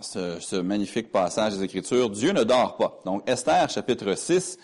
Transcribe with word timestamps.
ce, 0.00 0.56
magnifique 0.56 1.10
passage 1.10 1.54
des 1.54 1.64
Écritures, 1.64 2.10
Dieu 2.10 2.32
ne 2.32 2.44
dort 2.44 2.76
pas. 2.76 3.00
Donc 3.04 3.28
Esther 3.28 3.68
chapitre 3.70 4.14
6, 4.14 4.58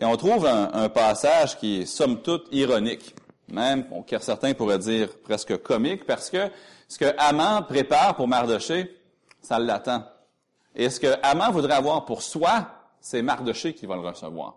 et 0.00 0.04
on 0.04 0.16
trouve 0.16 0.46
un, 0.46 0.88
passage 0.88 1.58
qui 1.58 1.82
est 1.82 1.86
somme 1.86 2.20
toute 2.22 2.48
ironique, 2.52 3.14
même, 3.48 3.84
bon, 3.84 4.04
certains 4.20 4.54
pourraient 4.54 4.78
dire 4.78 5.08
presque 5.22 5.56
comique, 5.58 6.04
parce 6.06 6.30
que 6.30 6.50
ce 6.88 6.98
que 6.98 7.14
Haman 7.18 7.64
prépare 7.66 8.16
pour 8.16 8.26
Mardoché, 8.26 8.96
ça 9.40 9.58
l'attend. 9.58 10.04
Et 10.74 10.90
ce 10.90 10.98
que 10.98 11.14
Haman 11.22 11.52
voudrait 11.52 11.74
avoir 11.74 12.04
pour 12.04 12.22
soi, 12.22 12.66
c'est 13.00 13.22
Mardoché 13.22 13.74
qui 13.74 13.86
va 13.86 13.94
le 13.94 14.00
recevoir. 14.00 14.56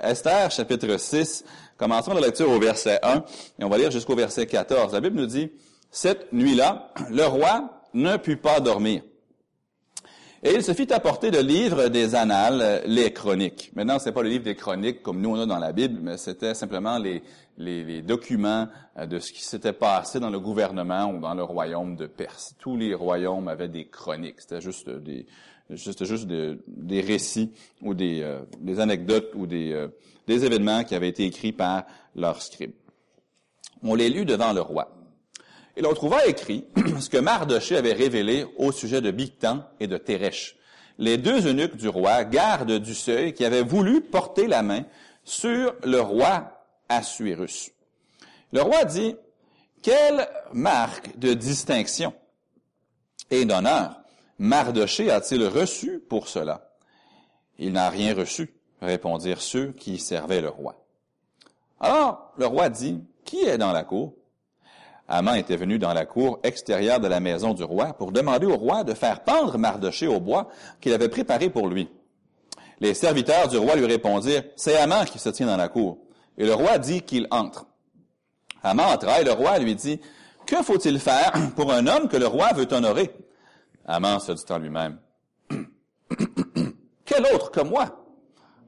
Esther, 0.00 0.50
chapitre 0.50 0.96
6, 0.96 1.44
commençons 1.76 2.14
la 2.14 2.20
lecture 2.20 2.48
au 2.48 2.58
verset 2.58 2.98
1, 3.02 3.16
et 3.58 3.64
on 3.64 3.68
va 3.68 3.78
lire 3.78 3.90
jusqu'au 3.90 4.16
verset 4.16 4.46
14. 4.46 4.92
La 4.92 5.00
Bible 5.00 5.18
nous 5.18 5.26
dit, 5.26 5.50
Cette 5.90 6.32
nuit-là, 6.32 6.92
le 7.10 7.24
roi 7.24 7.82
ne 7.92 8.16
put 8.16 8.36
pas 8.36 8.60
dormir. 8.60 9.02
Et 10.44 10.54
il 10.54 10.64
se 10.64 10.74
fit 10.74 10.92
apporter 10.92 11.30
le 11.30 11.38
livre 11.38 11.86
des 11.86 12.16
annales, 12.16 12.82
les 12.86 13.12
chroniques. 13.12 13.70
Maintenant, 13.76 14.00
ce 14.00 14.06
n'est 14.06 14.12
pas 14.12 14.22
le 14.22 14.28
livre 14.28 14.42
des 14.42 14.56
chroniques 14.56 15.00
comme 15.00 15.20
nous 15.20 15.30
on 15.30 15.40
a 15.40 15.46
dans 15.46 15.60
la 15.60 15.72
Bible, 15.72 16.00
mais 16.02 16.16
c'était 16.16 16.54
simplement 16.54 16.98
les, 16.98 17.22
documents 18.02 18.66
euh, 18.98 19.06
de 19.06 19.20
ce 19.20 19.32
qui 19.32 19.44
s'était 19.44 19.72
passé 19.72 20.18
dans 20.18 20.30
le 20.30 20.40
gouvernement 20.40 21.12
ou 21.12 21.20
dans 21.20 21.34
le 21.34 21.44
royaume 21.44 21.94
de 21.94 22.06
Perse. 22.06 22.56
Tous 22.58 22.76
les 22.76 22.92
royaumes 22.92 23.46
avaient 23.46 23.68
des 23.68 23.86
chroniques. 23.86 24.40
C'était 24.40 24.60
juste 24.60 24.90
des, 24.90 25.26
juste, 25.70 26.04
juste 26.04 26.26
des 26.26 27.00
récits 27.00 27.52
ou 27.80 27.94
des, 27.94 28.22
euh, 28.22 28.40
des 28.58 28.80
anecdotes 28.80 29.30
ou 29.36 29.46
des, 29.46 29.72
euh, 29.72 29.86
des 30.26 30.44
événements 30.44 30.82
qui 30.82 30.96
avaient 30.96 31.08
été 31.08 31.24
écrits 31.24 31.52
par 31.52 31.84
leurs 32.16 32.42
scribes. 32.42 32.74
On 33.84 33.94
les 33.94 34.10
lut 34.10 34.24
devant 34.24 34.52
le 34.52 34.60
roi. 34.60 35.01
Et 35.76 35.80
l'on 35.80 35.94
trouva 35.94 36.26
écrit 36.26 36.66
ce 37.00 37.08
que 37.08 37.18
Mardoché 37.18 37.76
avait 37.76 37.92
révélé 37.92 38.46
au 38.56 38.72
sujet 38.72 39.00
de 39.00 39.10
Bictan 39.10 39.64
et 39.80 39.86
de 39.86 39.96
Téresh, 39.96 40.56
les 40.98 41.16
deux 41.16 41.46
eunuques 41.46 41.76
du 41.76 41.88
roi, 41.88 42.24
gardes 42.24 42.78
du 42.78 42.94
seuil, 42.94 43.32
qui 43.32 43.44
avaient 43.44 43.62
voulu 43.62 44.02
porter 44.02 44.46
la 44.46 44.62
main 44.62 44.84
sur 45.24 45.74
le 45.84 46.00
roi 46.00 46.64
Assuérus. 46.88 47.70
Le 48.52 48.60
roi 48.60 48.84
dit, 48.84 49.16
quelle 49.82 50.28
marque 50.52 51.18
de 51.18 51.32
distinction 51.32 52.12
et 53.30 53.44
d'honneur 53.44 53.96
Mardoché 54.38 55.10
a-t-il 55.10 55.46
reçu 55.46 56.00
pour 56.00 56.28
cela? 56.28 56.72
Il 57.58 57.72
n'a 57.72 57.88
rien 57.88 58.14
reçu, 58.14 58.54
répondirent 58.80 59.40
ceux 59.40 59.72
qui 59.72 59.98
servaient 59.98 60.40
le 60.40 60.48
roi. 60.48 60.84
Alors 61.80 62.32
le 62.36 62.46
roi 62.46 62.68
dit, 62.68 63.02
qui 63.24 63.42
est 63.42 63.58
dans 63.58 63.72
la 63.72 63.84
cour? 63.84 64.14
Haman 65.12 65.36
était 65.36 65.56
venu 65.56 65.78
dans 65.78 65.92
la 65.92 66.06
cour 66.06 66.40
extérieure 66.42 66.98
de 66.98 67.06
la 67.06 67.20
maison 67.20 67.52
du 67.52 67.62
roi 67.64 67.92
pour 67.92 68.12
demander 68.12 68.46
au 68.46 68.56
roi 68.56 68.82
de 68.82 68.94
faire 68.94 69.22
pendre 69.22 69.58
Mardoché 69.58 70.06
au 70.06 70.20
bois 70.20 70.48
qu'il 70.80 70.94
avait 70.94 71.10
préparé 71.10 71.50
pour 71.50 71.68
lui. 71.68 71.90
Les 72.80 72.94
serviteurs 72.94 73.46
du 73.48 73.58
roi 73.58 73.76
lui 73.76 73.84
répondirent, 73.84 74.42
c'est 74.56 74.78
Haman 74.78 75.04
qui 75.04 75.18
se 75.18 75.28
tient 75.28 75.46
dans 75.46 75.58
la 75.58 75.68
cour. 75.68 75.98
Et 76.38 76.46
le 76.46 76.54
roi 76.54 76.78
dit 76.78 77.02
qu'il 77.02 77.28
entre. 77.30 77.66
Haman 78.62 78.86
entra 78.86 79.20
et 79.20 79.24
le 79.24 79.32
roi 79.32 79.58
lui 79.58 79.74
dit, 79.74 80.00
que 80.46 80.62
faut-il 80.62 80.98
faire 80.98 81.32
pour 81.56 81.70
un 81.70 81.86
homme 81.86 82.08
que 82.08 82.16
le 82.16 82.26
roi 82.26 82.54
veut 82.54 82.66
honorer? 82.72 83.14
Haman 83.84 84.18
se 84.18 84.32
dit 84.32 84.44
en 84.48 84.58
lui-même, 84.58 84.98
quel 87.04 87.26
autre 87.34 87.50
que 87.50 87.60
moi? 87.60 88.02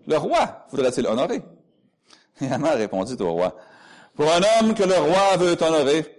Le 0.07 0.19
roi 0.19 0.67
voudrait-il 0.71 1.07
honorer? 1.07 1.43
Et 2.43 2.53
Haman 2.53 2.77
répondit 2.77 3.17
au 3.19 3.33
roi, 3.33 3.57
pour 4.15 4.31
un 4.31 4.41
homme 4.61 4.75
que 4.75 4.85
le 4.85 4.95
roi 4.95 5.37
veut 5.39 5.57
honorer, 5.61 6.14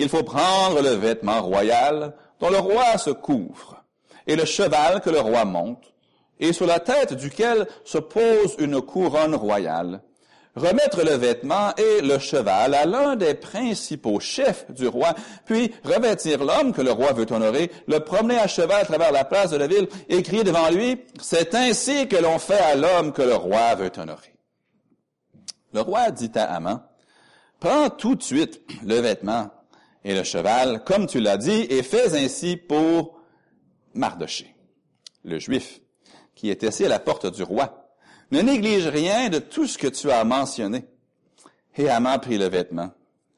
il 0.00 0.08
faut 0.08 0.22
prendre 0.22 0.80
le 0.80 0.94
vêtement 0.94 1.42
royal 1.42 2.14
dont 2.40 2.48
le 2.48 2.58
roi 2.58 2.96
se 2.96 3.10
couvre, 3.10 3.84
et 4.26 4.34
le 4.34 4.46
cheval 4.46 5.02
que 5.02 5.10
le 5.10 5.20
roi 5.20 5.44
monte, 5.44 5.92
et 6.40 6.54
sur 6.54 6.66
la 6.66 6.80
tête 6.80 7.12
duquel 7.12 7.68
se 7.84 7.98
pose 7.98 8.56
une 8.58 8.80
couronne 8.80 9.34
royale, 9.34 10.00
remettre 10.56 11.04
le 11.04 11.16
vêtement 11.16 11.74
et 11.76 12.00
le 12.00 12.18
cheval 12.18 12.72
à 12.72 12.86
l'un 12.86 13.14
des 13.14 13.34
principaux 13.34 14.20
chefs 14.20 14.70
du 14.70 14.88
roi, 14.88 15.14
puis 15.44 15.70
revêtir 15.84 16.42
l'homme 16.42 16.72
que 16.72 16.80
le 16.80 16.92
roi 16.92 17.12
veut 17.12 17.30
honorer, 17.30 17.70
le 17.86 18.00
promener 18.00 18.38
à 18.38 18.46
cheval 18.46 18.80
à 18.80 18.86
travers 18.86 19.12
la 19.12 19.24
place 19.24 19.50
de 19.50 19.58
la 19.58 19.66
ville 19.66 19.86
et 20.08 20.22
crier 20.22 20.44
devant 20.44 20.70
lui, 20.70 21.04
c'est 21.20 21.54
ainsi 21.54 22.08
que 22.08 22.16
l'on 22.16 22.38
fait 22.38 22.58
à 22.58 22.74
l'homme 22.74 23.12
que 23.12 23.22
le 23.22 23.34
roi 23.34 23.74
veut 23.74 23.92
honorer. 23.98 24.34
Le 25.74 25.82
roi 25.82 26.10
dit 26.10 26.32
à 26.36 26.54
Haman, 26.54 26.80
prends 27.60 27.90
tout 27.90 28.14
de 28.14 28.22
suite 28.22 28.62
le 28.82 28.98
vêtement 29.00 29.50
et 30.04 30.14
le 30.14 30.24
cheval, 30.24 30.82
comme 30.84 31.06
tu 31.06 31.20
l'as 31.20 31.36
dit, 31.36 31.66
et 31.68 31.82
fais 31.82 32.16
ainsi 32.16 32.56
pour 32.56 33.20
Mardoché, 33.94 34.54
le 35.24 35.38
juif, 35.38 35.80
qui 36.34 36.50
est 36.50 36.64
assis 36.64 36.86
à 36.86 36.88
la 36.88 36.98
porte 36.98 37.26
du 37.26 37.42
roi. 37.42 37.92
Ne 38.30 38.40
néglige 38.40 38.86
rien 38.86 39.28
de 39.28 39.38
tout 39.38 39.66
ce 39.66 39.76
que 39.76 39.88
tu 39.88 40.10
as 40.10 40.24
mentionné. 40.24 40.84
Et 41.76 41.88
Haman 41.88 42.20
prit 42.20 42.38
le 42.38 42.48
vêtement 42.48 42.90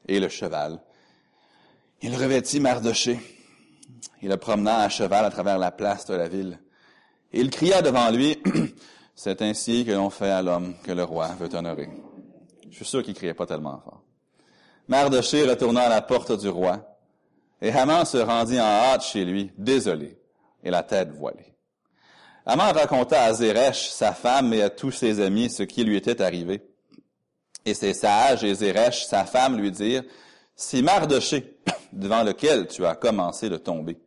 et 0.07 0.19
le 0.19 0.29
cheval. 0.29 0.81
Il 2.01 2.15
revêtit 2.15 2.59
Mardoché. 2.59 3.19
Il 4.21 4.29
le 4.29 4.37
promena 4.37 4.79
à 4.79 4.89
cheval 4.89 5.25
à 5.25 5.29
travers 5.29 5.57
la 5.57 5.71
place 5.71 6.05
de 6.05 6.15
la 6.15 6.27
ville. 6.27 6.59
Et 7.31 7.39
il 7.39 7.49
cria 7.49 7.81
devant 7.81 8.09
lui, 8.11 8.37
C'est 9.15 9.41
ainsi 9.41 9.85
que 9.85 9.91
l'on 9.91 10.09
fait 10.09 10.31
à 10.31 10.41
l'homme 10.41 10.75
que 10.83 10.91
le 10.91 11.03
roi 11.03 11.27
veut 11.39 11.53
honorer. 11.55 11.89
Je 12.69 12.75
suis 12.75 12.85
sûr 12.85 13.03
qu'il 13.03 13.13
criait 13.13 13.33
pas 13.33 13.45
tellement 13.45 13.79
fort. 13.79 14.02
Mardoché 14.87 15.45
retourna 15.45 15.83
à 15.83 15.89
la 15.89 16.01
porte 16.01 16.37
du 16.39 16.49
roi, 16.49 16.97
et 17.61 17.71
Haman 17.71 18.05
se 18.05 18.17
rendit 18.17 18.59
en 18.59 18.63
hâte 18.63 19.03
chez 19.03 19.23
lui, 19.23 19.51
désolé, 19.57 20.19
et 20.63 20.69
la 20.69 20.83
tête 20.83 21.11
voilée. 21.11 21.53
Haman 22.45 22.73
raconta 22.73 23.23
à 23.23 23.33
Zeresh, 23.33 23.89
sa 23.89 24.11
femme, 24.11 24.53
et 24.53 24.61
à 24.61 24.69
tous 24.69 24.91
ses 24.91 25.21
amis 25.21 25.49
ce 25.49 25.63
qui 25.63 25.83
lui 25.85 25.95
était 25.95 26.21
arrivé. 26.21 26.61
Et 27.65 27.73
ses 27.73 27.93
sages 27.93 28.43
et 28.43 28.53
Zeresh, 28.53 29.05
sa 29.05 29.23
femme, 29.23 29.57
lui 29.57 29.71
dirent, 29.71 30.03
si 30.55 30.83
Mardoché, 30.83 31.57
devant 31.93 32.23
lequel 32.23 32.67
tu 32.67 32.85
as 32.85 32.95
commencé 32.95 33.49
de 33.49 33.57
tomber, 33.57 33.97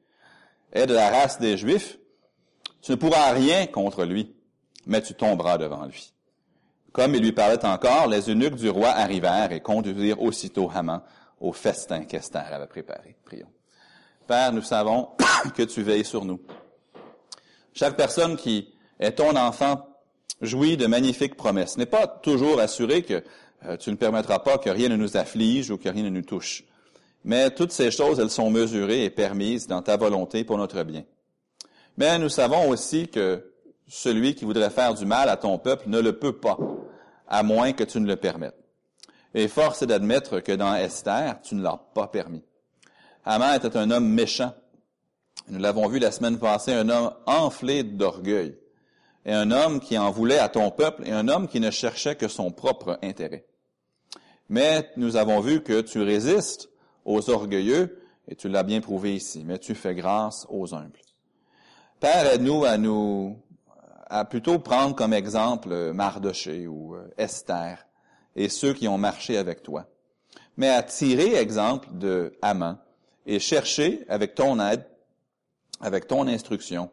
est 0.73 0.87
de 0.87 0.93
la 0.93 1.09
race 1.09 1.39
des 1.39 1.57
Juifs, 1.57 1.99
tu 2.83 2.93
ne 2.93 2.97
pourras 2.97 3.33
rien 3.33 3.67
contre 3.67 4.05
lui, 4.05 4.35
mais 4.85 5.01
tu 5.01 5.15
tomberas 5.15 5.57
devant 5.57 5.87
lui. 5.87 6.13
Comme 6.97 7.15
il 7.15 7.21
lui 7.21 7.33
parlait 7.33 7.63
encore, 7.67 8.07
les 8.07 8.31
eunuques 8.31 8.55
du 8.55 8.71
roi 8.71 8.89
arrivèrent 8.89 9.53
et 9.53 9.61
conduisirent 9.61 10.23
aussitôt 10.23 10.71
Haman 10.75 11.03
au 11.39 11.53
festin 11.53 12.07
qu'Esther 12.07 12.51
avait 12.51 12.67
préparé. 12.67 13.17
Prions. 13.23 13.51
Père, 14.27 14.51
nous 14.51 14.63
savons 14.63 15.11
que 15.55 15.63
tu 15.65 15.83
veilles 15.83 16.07
sur 16.07 16.25
nous. 16.25 16.41
Chaque 17.75 17.99
personne 17.99 18.39
qui 18.39 18.73
est 18.99 19.13
ton 19.13 19.37
enfant 19.37 19.87
jouit 20.41 20.79
de 20.79 20.87
magnifiques 20.87 21.37
promesses. 21.37 21.77
N'est 21.77 21.85
pas 21.85 22.07
toujours 22.07 22.61
assuré 22.61 23.03
que 23.03 23.23
euh, 23.67 23.77
tu 23.77 23.91
ne 23.91 23.97
permettras 23.97 24.39
pas 24.39 24.57
que 24.57 24.71
rien 24.71 24.89
ne 24.89 24.97
nous 24.97 25.19
afflige 25.19 25.71
ou 25.71 25.77
que 25.77 25.91
rien 25.91 26.05
ne 26.05 26.09
nous 26.09 26.23
touche. 26.23 26.65
Mais 27.25 27.51
toutes 27.51 27.73
ces 27.73 27.91
choses, 27.91 28.21
elles 28.21 28.31
sont 28.31 28.49
mesurées 28.49 29.05
et 29.05 29.11
permises 29.11 29.67
dans 29.67 29.83
ta 29.83 29.99
volonté 29.99 30.45
pour 30.45 30.57
notre 30.57 30.83
bien. 30.83 31.05
Mais 31.99 32.19
nous 32.19 32.31
savons 32.31 32.71
aussi 32.71 33.09
que 33.09 33.53
celui 33.89 34.35
qui 34.35 34.45
voudrait 34.45 34.71
faire 34.71 34.95
du 34.95 35.07
mal 35.07 35.29
à 35.29 35.37
ton 35.37 35.59
peuple 35.59 35.89
ne 35.89 36.01
le 36.01 36.19
peut 36.19 36.39
pas, 36.39 36.59
à 37.29 37.43
moins 37.43 37.73
que 37.73 37.85
tu 37.85 38.01
ne 38.01 38.07
le 38.07 38.17
permettes. 38.17 38.59
Et 39.35 39.49
force 39.49 39.83
est 39.83 39.87
d'admettre 39.87 40.41
que 40.41 40.53
dans 40.53 40.75
Esther, 40.75 41.41
tu 41.43 41.55
ne 41.55 41.63
l'as 41.63 41.81
pas 41.95 42.09
permis. 42.09 42.43
Haman 43.25 43.57
était 43.57 43.77
un 43.77 43.91
homme 43.91 44.09
méchant. 44.09 44.55
Nous 45.49 45.59
l'avons 45.59 45.89
vu 45.89 45.99
la 45.99 46.11
semaine 46.11 46.39
passée, 46.39 46.73
un 46.73 46.89
homme 46.89 47.13
enflé 47.27 47.83
d'orgueil. 47.83 48.57
Et 49.25 49.33
un 49.33 49.51
homme 49.51 49.81
qui 49.81 49.99
en 49.99 50.11
voulait 50.11 50.39
à 50.39 50.49
ton 50.49 50.71
peuple 50.71 51.03
et 51.07 51.13
un 51.13 51.29
homme 51.29 51.49
qui 51.49 51.61
ne 51.61 51.71
cherchait 51.71 52.15
que 52.15 52.29
son 52.29 52.53
propre 52.53 52.99
intérêt. 53.03 53.47
Mais 54.49 54.89
nous 54.97 55.17
avons 55.17 55.41
vu 55.41 55.63
que 55.63 55.81
tu 55.81 56.01
résistes 56.01 56.71
aux 57.05 57.31
orgueilleux, 57.31 58.01
et 58.29 58.37
tu 58.37 58.49
l'as 58.49 58.63
bien 58.63 58.81
prouvé 58.81 59.15
ici, 59.15 59.43
mais 59.45 59.59
tu 59.59 59.75
fais 59.75 59.95
grâce 59.95 60.47
aux 60.49 60.75
humbles. 60.75 61.01
Père, 62.01 62.27
aide-nous 62.33 62.65
à 62.65 62.77
nous 62.77 63.41
à 64.09 64.25
plutôt 64.25 64.59
prendre 64.59 64.95
comme 64.95 65.13
exemple 65.13 65.93
Mardoché 65.93 66.67
ou 66.67 66.95
euh, 66.95 67.09
Esther 67.19 67.87
et 68.35 68.49
ceux 68.49 68.73
qui 68.73 68.87
ont 68.89 68.99
marché 68.99 69.37
avec 69.37 69.63
toi, 69.63 69.87
mais 70.57 70.69
à 70.69 70.83
tirer 70.83 71.35
exemple 71.35 71.89
de 71.93 72.35
Haman 72.43 72.79
et 73.27 73.39
chercher 73.39 74.05
avec 74.09 74.35
ton 74.35 74.61
aide, 74.61 74.85
avec 75.81 76.07
ton 76.07 76.29
instruction, 76.29 76.91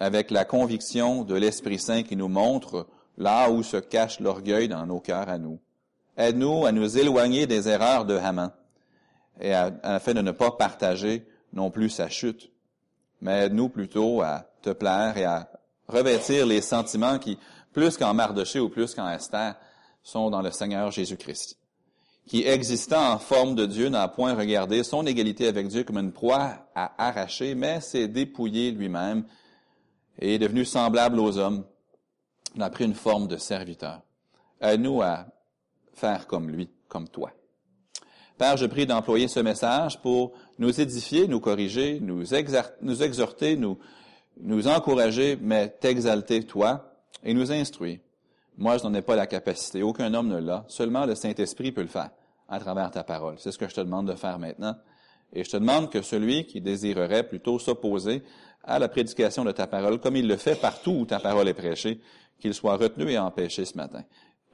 avec 0.00 0.30
la 0.30 0.44
conviction 0.44 1.22
de 1.22 1.34
l'Esprit 1.34 1.78
Saint 1.78 2.02
qui 2.02 2.16
nous 2.16 2.28
montre 2.28 2.88
là 3.16 3.50
où 3.50 3.62
se 3.62 3.76
cache 3.76 4.18
l'orgueil 4.18 4.68
dans 4.68 4.86
nos 4.86 5.00
cœurs 5.00 5.28
à 5.28 5.38
nous. 5.38 5.60
Aide-nous 6.16 6.66
à 6.66 6.72
nous 6.72 6.98
éloigner 6.98 7.46
des 7.46 7.68
erreurs 7.68 8.04
de 8.04 8.16
Haman 8.16 8.50
et 9.40 9.54
afin 9.54 10.14
de 10.14 10.20
ne 10.20 10.32
pas 10.32 10.50
partager 10.50 11.26
non 11.52 11.70
plus 11.70 11.90
sa 11.90 12.08
chute, 12.08 12.50
mais 13.20 13.46
aide-nous 13.46 13.68
plutôt 13.68 14.22
à 14.22 14.46
te 14.62 14.70
plaire 14.70 15.16
et 15.16 15.24
à 15.24 15.48
revêtir 15.92 16.46
les 16.46 16.60
sentiments 16.60 17.18
qui, 17.18 17.38
plus 17.72 17.96
qu'en 17.96 18.14
Mardoché 18.14 18.58
ou 18.58 18.68
plus 18.68 18.94
qu'en 18.94 19.08
Esther, 19.08 19.54
sont 20.02 20.30
dans 20.30 20.42
le 20.42 20.50
Seigneur 20.50 20.90
Jésus-Christ. 20.90 21.56
qui, 22.26 22.46
existant 22.46 23.12
en 23.12 23.18
forme 23.18 23.54
de 23.54 23.66
Dieu, 23.66 23.88
n'a 23.88 24.08
point 24.08 24.34
regardé 24.34 24.84
son 24.84 25.06
égalité 25.06 25.48
avec 25.48 25.68
Dieu 25.68 25.84
comme 25.84 25.98
une 25.98 26.12
proie 26.12 26.68
à 26.74 26.92
arracher, 27.08 27.54
mais 27.54 27.80
s'est 27.80 28.08
dépouillé 28.08 28.70
lui-même 28.70 29.24
et 30.20 30.34
est 30.34 30.38
devenu 30.38 30.64
semblable 30.64 31.18
aux 31.18 31.36
hommes. 31.38 31.64
Il 32.54 32.62
a 32.62 32.70
pris 32.70 32.84
une 32.84 32.94
forme 32.94 33.26
de 33.26 33.36
serviteur. 33.36 34.02
À 34.60 34.76
nous 34.76 35.02
à 35.02 35.26
faire 35.94 36.26
comme 36.26 36.48
lui, 36.48 36.70
comme 36.88 37.08
toi. 37.08 37.32
Père, 38.38 38.56
je 38.56 38.66
prie 38.66 38.86
d'employer 38.86 39.28
ce 39.28 39.40
message 39.40 40.00
pour 40.00 40.32
nous 40.58 40.80
édifier, 40.80 41.28
nous 41.28 41.40
corriger, 41.40 42.00
nous, 42.00 42.34
exhorter, 42.34 43.56
nous, 43.56 43.78
nous 44.40 44.68
encourager, 44.68 45.38
mais 45.40 45.68
t'exalter, 45.68 46.44
toi, 46.44 46.92
et 47.22 47.34
nous 47.34 47.52
instruire. 47.52 47.98
Moi, 48.56 48.78
je 48.78 48.84
n'en 48.84 48.94
ai 48.94 49.02
pas 49.02 49.16
la 49.16 49.26
capacité. 49.26 49.82
Aucun 49.82 50.12
homme 50.14 50.28
ne 50.28 50.38
l'a. 50.38 50.64
Seulement 50.68 51.06
le 51.06 51.14
Saint-Esprit 51.14 51.72
peut 51.72 51.82
le 51.82 51.88
faire 51.88 52.10
à 52.48 52.58
travers 52.60 52.90
ta 52.90 53.02
parole. 53.02 53.36
C'est 53.38 53.52
ce 53.52 53.58
que 53.58 53.68
je 53.68 53.74
te 53.74 53.80
demande 53.80 54.08
de 54.08 54.14
faire 54.14 54.38
maintenant. 54.38 54.76
Et 55.32 55.44
je 55.44 55.50
te 55.50 55.56
demande 55.56 55.90
que 55.90 56.02
celui 56.02 56.44
qui 56.44 56.60
désirerait 56.60 57.26
plutôt 57.26 57.58
s'opposer 57.58 58.22
à 58.64 58.78
la 58.78 58.88
prédication 58.88 59.44
de 59.44 59.52
ta 59.52 59.66
parole, 59.66 59.98
comme 59.98 60.16
il 60.16 60.28
le 60.28 60.36
fait 60.36 60.60
partout 60.60 60.92
où 60.92 61.06
ta 61.06 61.18
parole 61.18 61.48
est 61.48 61.54
prêchée, 61.54 62.00
qu'il 62.38 62.52
soit 62.52 62.76
retenu 62.76 63.10
et 63.10 63.18
empêché 63.18 63.64
ce 63.64 63.76
matin. 63.76 64.02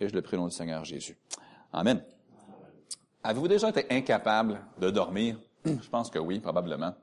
Et 0.00 0.08
je 0.08 0.14
le 0.14 0.22
prie 0.22 0.36
au 0.36 0.40
nom 0.40 0.46
du 0.46 0.54
Seigneur 0.54 0.84
Jésus. 0.84 1.18
Amen. 1.72 2.02
Avez-vous 3.24 3.48
déjà 3.48 3.70
été 3.70 3.84
incapable 3.90 4.60
de 4.80 4.90
dormir? 4.90 5.38
Je 5.64 5.88
pense 5.90 6.08
que 6.08 6.18
oui, 6.18 6.38
probablement. 6.38 6.94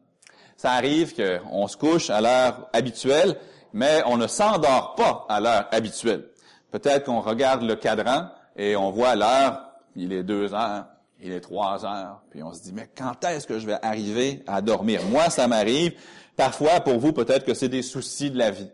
Ça 0.58 0.72
arrive 0.72 1.14
qu'on 1.16 1.68
se 1.68 1.78
couche 1.78 2.10
à 2.10 2.22
l'heure 2.22 2.70
habituelle, 2.74 3.36
mais 3.74 4.02
on 4.06 4.18
ne 4.18 4.28
s'endort 4.28 4.96
pas 4.96 5.26
à 5.30 5.40
l'heure 5.40 5.68
habituelle. 5.72 6.26
Peut-être 6.72 7.06
qu'on 7.06 7.22
regarde 7.22 7.62
le 7.62 7.76
cadran 7.76 8.30
et 8.56 8.76
on 8.76 8.92
voit 8.92 9.16
l'heure, 9.16 9.62
il 9.96 10.14
est 10.14 10.24
deux 10.24 10.54
heures, 10.54 10.86
il 11.22 11.32
est 11.32 11.42
trois 11.42 11.86
heures, 11.86 12.22
puis 12.30 12.44
on 12.44 12.54
se 12.54 12.62
dit, 12.62 12.74
mais 12.74 12.90
quand 12.96 13.24
est-ce 13.26 13.48
que 13.48 13.60
je 13.60 13.66
vais 13.66 13.78
arriver 13.82 14.44
à 14.48 14.62
dormir? 14.62 15.02
Moi, 15.10 15.30
ça 15.30 15.48
m'arrive. 15.48 15.94
Parfois, 16.36 16.82
pour 16.82 17.00
vous, 17.00 17.14
peut-être 17.14 17.46
que 17.46 17.54
c'est 17.54 17.70
des 17.70 17.82
soucis 17.82 18.32
de 18.32 18.38
la 18.38 18.52
vie. 18.52 18.70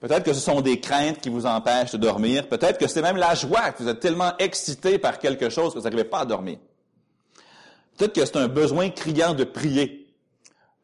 Peut-être 0.00 0.24
que 0.24 0.32
ce 0.32 0.40
sont 0.40 0.62
des 0.62 0.80
craintes 0.80 1.20
qui 1.20 1.28
vous 1.28 1.44
empêchent 1.44 1.92
de 1.92 1.98
dormir. 1.98 2.48
Peut-être 2.48 2.78
que 2.78 2.86
c'est 2.86 3.02
même 3.02 3.18
la 3.18 3.34
joie, 3.34 3.70
que 3.72 3.82
vous 3.82 3.88
êtes 3.88 4.00
tellement 4.00 4.32
excité 4.38 4.98
par 4.98 5.18
quelque 5.18 5.50
chose 5.50 5.74
que 5.74 5.78
vous 5.78 5.84
n'arrivez 5.84 6.04
pas 6.04 6.20
à 6.20 6.24
dormir. 6.24 6.58
Peut-être 7.98 8.14
que 8.14 8.24
c'est 8.24 8.38
un 8.38 8.48
besoin 8.48 8.88
criant 8.88 9.34
de 9.34 9.44
prier. 9.44 9.99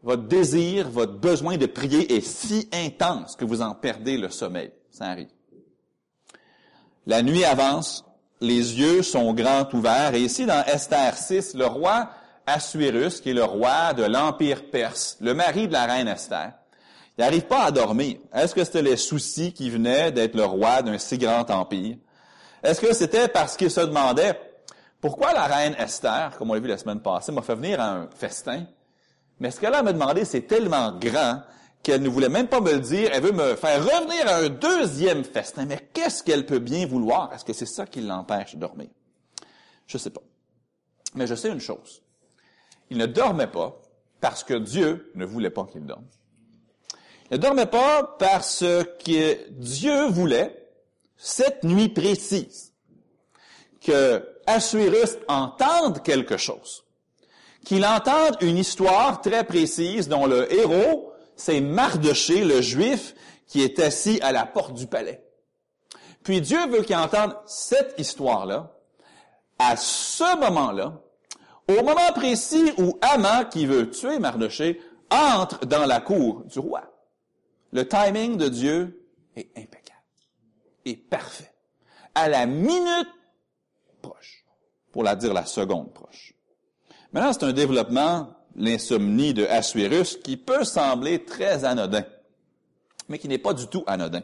Votre 0.03 0.25
désir, 0.25 0.89
votre 0.89 1.15
besoin 1.15 1.57
de 1.57 1.67
prier 1.67 2.15
est 2.15 2.21
si 2.21 2.69
intense 2.73 3.37
que 3.37 3.45
vous 3.45 3.63
en 3.63 3.75
perdez 3.75 4.17
le 4.17 4.31
sommeil. 4.31 4.71
Ça 4.91 5.07
arrive. 5.07 5.29
La 7.07 7.23
nuit 7.23 7.45
avance, 7.45 8.05
les 8.41 8.79
yeux 8.79 9.03
sont 9.03 9.33
grands 9.33 9.69
ouverts, 9.73 10.15
et 10.15 10.21
ici 10.21 10.47
dans 10.47 10.65
Esther 10.65 11.17
6, 11.17 11.55
le 11.55 11.67
roi 11.67 12.11
Assuérus, 12.47 13.21
qui 13.21 13.31
est 13.31 13.35
le 13.35 13.45
roi 13.45 13.93
de 13.93 14.05
l'Empire 14.05 14.71
perse, 14.71 15.17
le 15.21 15.35
mari 15.35 15.69
de 15.69 15.73
la 15.73 15.87
reine 15.87 16.09
Esther, 16.09 16.53
il 17.17 17.23
n'arrive 17.23 17.47
pas 17.47 17.65
à 17.65 17.71
dormir. 17.71 18.19
Est-ce 18.33 18.55
que 18.55 18.63
c'était 18.63 18.83
les 18.83 18.97
soucis 18.97 19.53
qui 19.53 19.71
venaient 19.71 20.13
d'être 20.13 20.35
le 20.35 20.45
roi 20.45 20.83
d'un 20.83 20.99
si 20.99 21.17
grand 21.17 21.51
empire? 21.51 21.97
Est-ce 22.63 22.81
que 22.81 22.93
c'était 22.95 23.29
parce 23.29 23.57
qu'il 23.57 23.71
se 23.71 23.81
demandait 23.81 24.39
pourquoi 25.01 25.33
la 25.33 25.45
reine 25.45 25.75
Esther, 25.79 26.37
comme 26.37 26.51
on 26.51 26.55
l'a 26.55 26.61
vu 26.61 26.69
la 26.69 26.79
semaine 26.79 27.01
passée, 27.01 27.33
m'a 27.33 27.43
fait 27.43 27.55
venir 27.55 27.81
à 27.81 27.91
un 27.91 28.09
festin? 28.11 28.65
Mais 29.41 29.51
ce 29.51 29.61
qu'elle 29.61 29.75
a 29.75 29.83
me 29.83 29.93
demandé, 29.93 30.25
c'est 30.25 30.43
tellement 30.43 30.93
grand 30.93 31.43
qu'elle 31.83 32.03
ne 32.03 32.09
voulait 32.09 32.29
même 32.29 32.49
pas 32.49 32.61
me 32.61 32.73
le 32.73 32.81
dire. 32.81 33.11
Elle 33.13 33.23
veut 33.23 33.33
me 33.33 33.55
faire 33.55 33.83
revenir 33.83 34.27
à 34.27 34.37
un 34.39 34.49
deuxième 34.49 35.25
festin. 35.25 35.67
Mais 35.67 35.89
qu'est-ce 35.93 36.23
qu'elle 36.23 36.47
peut 36.47 36.59
bien 36.59 36.87
vouloir? 36.87 37.33
Est-ce 37.33 37.45
que 37.45 37.53
c'est 37.53 37.67
ça 37.67 37.87
qui 37.87 38.01
l'empêche 38.01 38.55
de 38.55 38.61
dormir? 38.61 38.89
Je 39.87 39.97
ne 39.97 40.01
sais 40.01 40.11
pas. 40.11 40.23
Mais 41.15 41.27
je 41.27 41.35
sais 41.35 41.49
une 41.49 41.61
chose. 41.61 42.03
Il 42.91 42.99
ne 42.99 43.07
dormait 43.07 43.47
pas 43.47 43.81
parce 44.21 44.43
que 44.43 44.55
Dieu 44.55 45.13
ne 45.15 45.25
voulait 45.25 45.51
pas 45.51 45.65
qu'il 45.67 45.85
dorme. 45.85 46.07
Il 47.31 47.37
ne 47.37 47.43
dormait 47.43 47.67
pas 47.67 48.17
parce 48.19 48.61
que 49.05 49.51
Dieu 49.51 50.07
voulait, 50.09 50.71
cette 51.17 51.65
nuit 51.65 51.89
précise, 51.89 52.73
que 53.81 54.27
Assuérus 54.47 55.19
entende 55.29 56.03
quelque 56.03 56.37
chose. 56.37 56.86
Qu'il 57.67 57.85
entende 57.85 58.37
une 58.43 58.59
histoire 58.59 59.21
très 59.21 59.43
précise 59.43 60.09
dont 60.09 60.27
le 60.27 60.53
héros, 60.55 61.13
c'est 61.35 61.61
Mardoché, 61.61 62.45
le 62.45 62.61
juif, 62.61 63.17
qui 63.49 63.61
est 63.61 63.81
assis 63.81 64.21
à 64.23 64.31
la 64.31 64.47
porte 64.47 64.75
du 64.75 64.87
palais. 64.87 65.27
Puis 66.23 66.41
Dieu 66.41 66.65
veut 66.69 66.85
qu'il 66.85 66.95
entende 66.95 67.37
cette 67.45 67.99
histoire-là, 67.99 68.73
à 69.59 69.77
ce 69.77 70.39
moment-là, 70.39 71.03
au 71.69 71.83
moment 71.83 72.13
précis 72.15 72.73
où 72.79 73.01
Haman, 73.01 73.49
qui 73.49 73.67
veut 73.67 73.91
tuer 73.91 74.21
Mardoché, 74.21 74.81
entre 75.11 75.67
dans 75.67 75.87
la 75.87 76.01
cour 76.01 76.45
du 76.45 76.61
roi. 76.61 76.85
Le 77.73 77.89
timing 77.89 78.37
de 78.37 78.49
Dieu 78.49 79.11
est 79.35 79.51
impeccable, 79.59 80.05
est 80.85 80.95
parfait. 80.95 81.53
À 82.15 82.29
la 82.29 82.47
minute 82.47 83.09
proche, 84.03 84.45
pour 84.93 85.03
la 85.03 85.17
dire 85.17 85.35
la 85.35 85.47
seconde 85.47 85.93
proche. 85.93 86.36
Maintenant, 87.13 87.33
c'est 87.33 87.45
un 87.45 87.53
développement, 87.53 88.35
l'insomnie 88.57 89.35
de 89.35 89.45
Assuérus, 89.47 90.17
qui 90.17 90.37
peut 90.37 90.65
sembler 90.65 91.25
très 91.25 91.65
anodin, 91.65 92.05
mais 93.09 93.19
qui 93.19 93.29
n'est 93.29 93.39
pas 93.39 93.55
du 93.55 93.67
tout 93.69 93.85
anodin. 93.87 94.23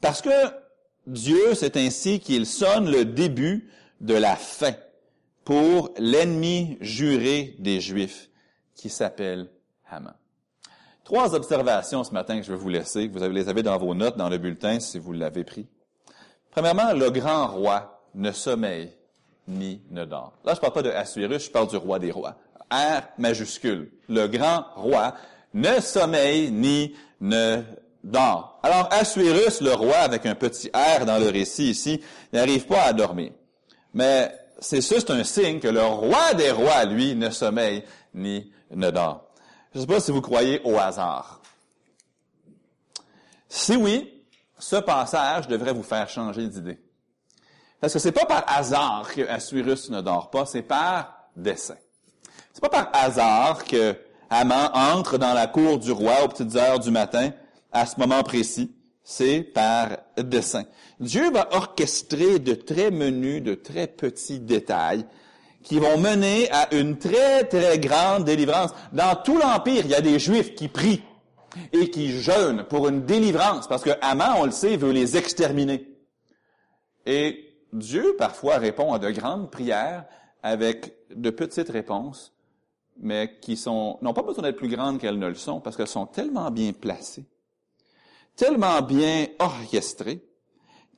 Parce 0.00 0.22
que 0.22 0.30
Dieu, 1.06 1.54
c'est 1.54 1.76
ainsi 1.76 2.20
qu'il 2.20 2.46
sonne 2.46 2.90
le 2.90 3.04
début 3.04 3.70
de 4.00 4.14
la 4.14 4.36
fin 4.36 4.74
pour 5.44 5.94
l'ennemi 5.98 6.76
juré 6.80 7.56
des 7.58 7.80
Juifs, 7.80 8.28
qui 8.74 8.90
s'appelle 8.90 9.50
Haman. 9.90 10.14
Trois 11.04 11.34
observations 11.34 12.04
ce 12.04 12.12
matin 12.12 12.38
que 12.38 12.44
je 12.44 12.52
vais 12.52 12.58
vous 12.58 12.68
laisser. 12.68 13.08
Vous 13.08 13.18
les 13.18 13.48
avez 13.48 13.62
dans 13.62 13.78
vos 13.78 13.94
notes, 13.94 14.18
dans 14.18 14.28
le 14.28 14.36
bulletin, 14.36 14.78
si 14.78 14.98
vous 14.98 15.14
l'avez 15.14 15.42
pris. 15.42 15.66
Premièrement, 16.50 16.92
le 16.92 17.10
grand 17.10 17.46
roi 17.46 18.02
ne 18.14 18.30
sommeille 18.30 18.92
ni 19.48 19.80
ne 19.90 20.04
dort. 20.04 20.34
Là, 20.44 20.54
je 20.54 20.60
parle 20.60 20.72
pas 20.72 20.82
de 20.82 20.90
Assuérus, 20.90 21.46
je 21.46 21.50
parle 21.50 21.68
du 21.68 21.76
roi 21.76 21.98
des 21.98 22.12
rois. 22.12 22.36
R 22.70 23.02
majuscule. 23.16 23.90
Le 24.08 24.26
grand 24.26 24.64
roi 24.76 25.14
ne 25.54 25.80
sommeille 25.80 26.52
ni 26.52 26.94
ne 27.20 27.62
dort. 28.04 28.60
Alors, 28.62 28.88
Assuérus, 28.92 29.60
le 29.60 29.72
roi, 29.72 29.96
avec 29.96 30.26
un 30.26 30.34
petit 30.34 30.70
R 30.72 31.06
dans 31.06 31.18
le 31.18 31.28
récit 31.30 31.70
ici, 31.70 32.00
n'arrive 32.32 32.66
pas 32.66 32.82
à 32.82 32.92
dormir. 32.92 33.32
Mais 33.94 34.32
c'est 34.60 34.86
juste 34.86 35.10
un 35.10 35.24
signe 35.24 35.60
que 35.60 35.68
le 35.68 35.82
roi 35.82 36.34
des 36.34 36.50
rois, 36.50 36.84
lui, 36.84 37.14
ne 37.14 37.30
sommeille 37.30 37.84
ni 38.14 38.52
ne 38.70 38.90
dort. 38.90 39.24
Je 39.72 39.78
ne 39.78 39.82
sais 39.82 39.86
pas 39.86 40.00
si 40.00 40.10
vous 40.10 40.20
croyez 40.20 40.60
au 40.64 40.78
hasard. 40.78 41.40
Si 43.48 43.76
oui, 43.76 44.12
ce 44.58 44.76
passage 44.76 45.48
devrait 45.48 45.72
vous 45.72 45.82
faire 45.82 46.08
changer 46.08 46.46
d'idée. 46.46 46.78
Parce 47.80 47.92
que 47.92 47.98
c'est 47.98 48.12
pas 48.12 48.26
par 48.26 48.44
hasard 48.48 49.08
que 49.14 49.20
ne 49.20 50.00
dort 50.00 50.30
pas, 50.30 50.46
c'est 50.46 50.62
par 50.62 51.28
dessein. 51.36 51.76
C'est 52.52 52.60
pas 52.60 52.68
par 52.68 52.90
hasard 52.92 53.64
que 53.64 53.94
Haman 54.30 54.70
entre 54.74 55.16
dans 55.16 55.32
la 55.32 55.46
cour 55.46 55.78
du 55.78 55.92
roi 55.92 56.24
aux 56.24 56.28
petites 56.28 56.56
heures 56.56 56.80
du 56.80 56.90
matin, 56.90 57.30
à 57.72 57.86
ce 57.86 57.98
moment 57.98 58.22
précis. 58.22 58.74
C'est 59.04 59.40
par 59.40 59.90
dessein. 60.18 60.64
Dieu 61.00 61.30
va 61.30 61.48
orchestrer 61.52 62.38
de 62.40 62.54
très 62.54 62.90
menus, 62.90 63.42
de 63.42 63.54
très 63.54 63.86
petits 63.86 64.40
détails 64.40 65.06
qui 65.62 65.78
vont 65.78 65.98
mener 65.98 66.50
à 66.50 66.74
une 66.74 66.98
très, 66.98 67.44
très 67.44 67.78
grande 67.78 68.24
délivrance. 68.24 68.70
Dans 68.92 69.16
tout 69.16 69.38
l'Empire, 69.38 69.82
il 69.84 69.90
y 69.90 69.94
a 69.94 70.00
des 70.00 70.18
Juifs 70.18 70.54
qui 70.54 70.68
prient 70.68 71.02
et 71.72 71.90
qui 71.90 72.20
jeûnent 72.20 72.64
pour 72.64 72.88
une 72.88 73.04
délivrance, 73.04 73.66
parce 73.66 73.82
que 73.82 73.90
Haman, 74.00 74.36
on 74.38 74.44
le 74.44 74.50
sait, 74.50 74.76
veut 74.76 74.92
les 74.92 75.16
exterminer. 75.16 75.88
Et 77.06 77.47
Dieu, 77.72 78.14
parfois, 78.16 78.58
répond 78.58 78.92
à 78.92 78.98
de 78.98 79.10
grandes 79.10 79.50
prières 79.50 80.04
avec 80.42 80.96
de 81.14 81.30
petites 81.30 81.68
réponses, 81.68 82.32
mais 82.98 83.38
qui 83.40 83.56
sont, 83.56 83.98
n'ont 84.02 84.14
pas 84.14 84.22
besoin 84.22 84.42
d'être 84.42 84.56
plus 84.56 84.68
grandes 84.68 84.98
qu'elles 84.98 85.18
ne 85.18 85.26
le 85.26 85.34
sont, 85.34 85.60
parce 85.60 85.76
qu'elles 85.76 85.86
sont 85.86 86.06
tellement 86.06 86.50
bien 86.50 86.72
placées, 86.72 87.26
tellement 88.36 88.82
bien 88.82 89.26
orchestrées, 89.38 90.24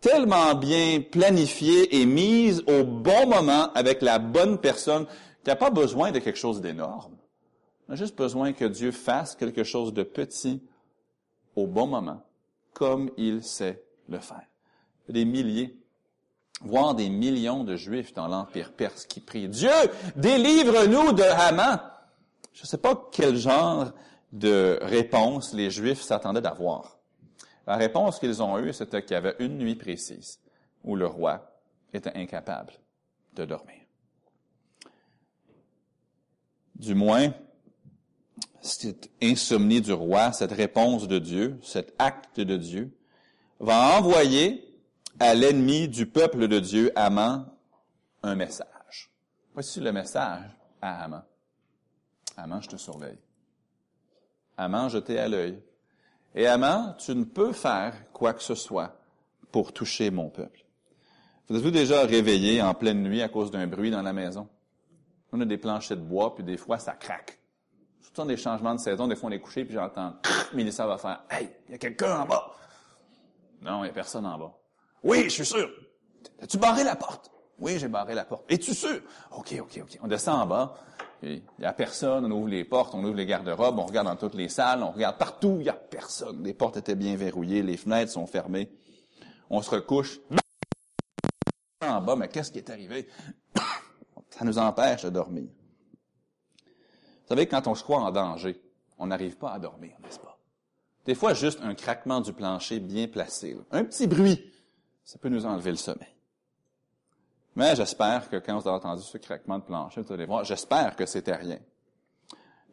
tellement 0.01 0.55
bien 0.55 1.01
planifiée 1.01 2.01
et 2.01 2.07
mise 2.07 2.63
au 2.67 2.85
bon 2.85 3.27
moment 3.27 3.73
avec 3.75 4.01
la 4.03 4.19
bonne 4.19 4.59
personne 4.59 5.07
qui 5.45 5.49
n'a 5.49 5.57
pas 5.57 5.71
besoin 5.71 6.11
de 6.11 6.19
quelque 6.19 6.39
chose 6.39 6.61
d'énorme. 6.61 7.17
On 7.89 7.93
a 7.93 7.97
juste 7.97 8.17
besoin 8.17 8.53
que 8.53 8.65
Dieu 8.65 8.93
fasse 8.93 9.35
quelque 9.35 9.65
chose 9.65 9.93
de 9.93 10.03
petit 10.03 10.63
au 11.57 11.67
bon 11.67 11.87
moment, 11.87 12.23
comme 12.73 13.11
il 13.17 13.43
sait 13.43 13.83
le 14.09 14.21
faire. 14.21 14.47
Des 15.09 15.25
milliers, 15.25 15.77
voire 16.61 16.95
des 16.95 17.09
millions 17.09 17.65
de 17.65 17.77
Juifs 17.77 18.13
dans 18.15 18.29
l'Empire 18.29 18.73
perse 18.73 19.07
qui 19.07 19.21
prient, 19.21 19.49
Dieu, 19.49 19.71
délivre-nous 20.17 21.13
de 21.13 21.23
Haman. 21.23 21.81
Je 22.53 22.63
ne 22.63 22.67
sais 22.67 22.79
pas 22.79 23.09
quel 23.13 23.37
genre 23.37 23.93
de 24.33 24.79
réponse 24.83 25.55
les 25.55 25.71
Juifs 25.71 26.03
s'attendaient 26.03 26.41
d'avoir. 26.41 26.99
La 27.67 27.77
réponse 27.77 28.19
qu'ils 28.19 28.43
ont 28.43 28.59
eue, 28.59 28.73
c'était 28.73 29.03
qu'il 29.03 29.13
y 29.13 29.17
avait 29.17 29.37
une 29.39 29.59
nuit 29.59 29.77
précise 29.77 30.41
où 30.85 30.97
le 30.97 31.07
roi 31.07 31.53
était 31.93 32.17
incapable 32.17 32.73
de 33.35 33.45
dormir. 33.45 33.81
du 36.81 36.95
moins, 36.95 37.35
cette 38.63 39.11
insomnie 39.23 39.83
du 39.83 39.93
roi, 39.93 40.33
cette 40.33 40.53
réponse 40.53 41.07
de 41.07 41.19
Dieu, 41.19 41.59
cet 41.63 41.95
acte 41.99 42.41
de 42.41 42.57
Dieu, 42.57 42.97
va 43.59 43.99
envoyer 43.99 44.65
à 45.21 45.35
l'ennemi 45.35 45.87
du 45.87 46.07
peuple 46.07 46.49
de 46.49 46.59
Dieu, 46.59 46.91
Aman, 46.97 47.45
un 48.23 48.35
message. 48.35 49.11
Voici 49.53 49.79
le 49.79 49.93
message 49.93 50.51
à 50.81 51.05
Aman. 51.05 51.23
Aman, 52.39 52.63
je 52.63 52.71
te 52.71 52.77
surveille. 52.79 53.19
Aman, 54.57 54.89
je 54.89 54.97
t'ai 54.97 55.19
à 55.19 55.29
l'œil. 55.29 55.63
Et 56.35 56.47
Aman, 56.47 56.97
tu 56.99 57.15
ne 57.15 57.25
peux 57.25 57.53
faire 57.53 58.11
quoi 58.15 58.33
que 58.33 58.43
ce 58.43 58.55
soit 58.55 58.97
pour 59.53 59.75
toucher 59.75 60.11
mon 60.11 60.31
peuple. 60.31 60.65
Vous 61.49 61.57
êtes-vous 61.57 61.71
déjà 61.71 62.03
réveillé 62.07 62.63
en 62.63 62.73
pleine 62.73 63.03
nuit 63.03 63.21
à 63.21 63.29
cause 63.29 63.51
d'un 63.51 63.67
bruit 63.67 63.91
dans 63.91 64.03
la 64.03 64.15
maison? 64.15 64.49
On 65.33 65.41
a 65.43 65.45
des 65.45 65.59
planchers 65.59 65.99
de 65.99 66.03
bois, 66.03 66.35
puis 66.35 66.45
des 66.45 66.57
fois, 66.57 66.79
ça 66.79 66.93
craque. 66.93 67.39
Surtout 68.01 68.25
des 68.25 68.39
changements 68.39 68.75
de 68.75 68.81
saison, 68.81 69.07
des 69.07 69.17
fois, 69.17 69.29
on 69.29 69.33
est 69.33 69.41
couché, 69.41 69.67
puis 69.67 69.75
j'entends, 69.75 70.15
va 70.55 70.99
faire, 70.99 71.25
«Hey, 71.31 71.51
il 71.69 71.73
y 71.73 71.75
a 71.75 71.79
quelqu'un 71.79 72.21
en 72.21 72.27
bas!» 72.27 72.55
Non, 73.61 73.81
il 73.81 73.85
n'y 73.85 73.91
a 73.91 73.93
personne 73.93 74.25
en 74.25 74.39
bas. 74.39 74.57
«Oui, 75.03 75.25
je 75.25 75.29
suis 75.31 75.47
sûr! 75.47 75.71
As-tu 76.41 76.59
barré 76.59 76.85
la 76.85 76.97
porte? 76.97 77.31
»«Oui, 77.59 77.79
j'ai 77.79 77.89
barré 77.89 78.15
la 78.15 78.25
porte. 78.25 78.45
Es-tu 78.51 78.75
sûr? 78.75 79.01
»«OK, 79.37 79.55
OK, 79.61 79.81
OK.» 79.83 79.99
On 80.03 80.09
descend 80.09 80.43
en 80.43 80.47
bas, 80.47 80.77
il 81.23 81.43
n'y 81.59 81.67
a 81.67 81.73
personne, 81.73 82.25
on 82.25 82.31
ouvre 82.31 82.49
les 82.49 82.65
portes, 82.65 82.95
on 82.95 83.05
ouvre 83.05 83.17
les 83.17 83.27
garde-robes, 83.27 83.79
on 83.79 83.85
regarde 83.85 84.07
dans 84.07 84.17
toutes 84.17 84.35
les 84.35 84.49
salles, 84.49 84.83
on 84.83 84.91
regarde 84.91 85.19
partout, 85.19 85.57
il 85.59 85.65
n'y 85.65 85.69
a 85.69 85.75
personne. 85.75 86.43
Les 86.43 86.55
portes 86.55 86.79
étaient 86.79 86.95
bien 86.95 87.17
verrouillées, 87.17 87.63
les 87.63 87.77
fenêtres 87.77 88.13
sont 88.13 88.27
fermées. 88.27 88.71
On 89.51 89.61
se 89.61 89.71
recouche. 89.71 90.21
En 91.83 92.01
bas, 92.01 92.17
mais 92.17 92.29
qu'est-ce 92.29 92.51
qui 92.51 92.59
est 92.59 92.71
arrivé? 92.71 93.09
Ça 94.31 94.45
nous 94.45 94.59
empêche 94.59 95.03
de 95.03 95.11
dormir. 95.11 95.49
Vous 96.65 97.29
savez, 97.29 97.47
quand 97.47 97.67
on 97.67 97.75
se 97.75 97.83
croit 97.83 98.01
en 98.01 98.11
danger, 98.11 98.61
on 98.99 99.07
n'arrive 99.07 99.37
pas 99.37 99.53
à 99.53 99.59
dormir, 99.59 99.97
n'est-ce 100.03 100.19
pas? 100.19 100.39
Des 101.05 101.15
fois, 101.15 101.35
juste 101.35 101.61
un 101.63 101.75
craquement 101.75 102.21
du 102.21 102.33
plancher 102.33 102.81
bien 102.81 103.09
placé, 103.09 103.57
un 103.71 103.85
petit 103.85 104.07
bruit, 104.07 104.50
ça 105.11 105.19
peut 105.19 105.29
nous 105.29 105.45
enlever 105.45 105.73
le 105.73 105.77
sommeil. 105.77 106.15
Mais 107.57 107.75
j'espère 107.75 108.31
que 108.31 108.37
quand 108.37 108.57
vous 108.57 108.69
avez 108.69 108.77
entendu 108.77 109.03
ce 109.03 109.19
craquement 109.19 109.59
de 109.59 109.65
plancher, 109.65 110.03
vous 110.03 110.13
allez 110.13 110.25
voir, 110.25 110.45
j'espère 110.45 110.95
que 110.95 111.05
c'était 111.05 111.35
rien. 111.35 111.59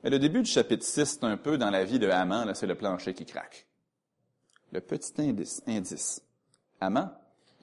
Mais 0.03 0.11
le 0.11 0.19
début 0.19 0.43
du 0.43 0.49
chapitre 0.51 0.85
6, 0.85 1.05
c'est 1.05 1.23
un 1.23 1.37
peu 1.37 1.57
dans 1.57 1.71
la 1.71 1.83
vie 1.83 1.97
de 1.97 2.07
Haman, 2.07 2.53
c'est 2.53 2.67
le 2.67 2.75
plancher 2.75 3.15
qui 3.15 3.25
craque. 3.25 3.65
Le 4.71 4.81
petit 4.81 5.13
indice, 5.17 5.63
indice. 5.65 6.21
Haman, 6.79 7.11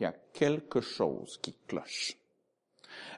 il 0.00 0.02
y 0.02 0.06
a 0.06 0.14
quelque 0.32 0.80
chose 0.80 1.38
qui 1.40 1.54
cloche. 1.68 2.16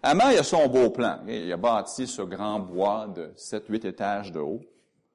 Haman, 0.02 0.32
il 0.32 0.38
a 0.38 0.42
son 0.42 0.68
beau 0.68 0.90
plan. 0.90 1.20
Il 1.26 1.50
a 1.50 1.56
bâti 1.56 2.06
ce 2.06 2.20
grand 2.20 2.60
bois 2.60 3.06
de 3.06 3.32
7-8 3.34 3.86
étages 3.86 4.30
de 4.30 4.40
haut, 4.40 4.60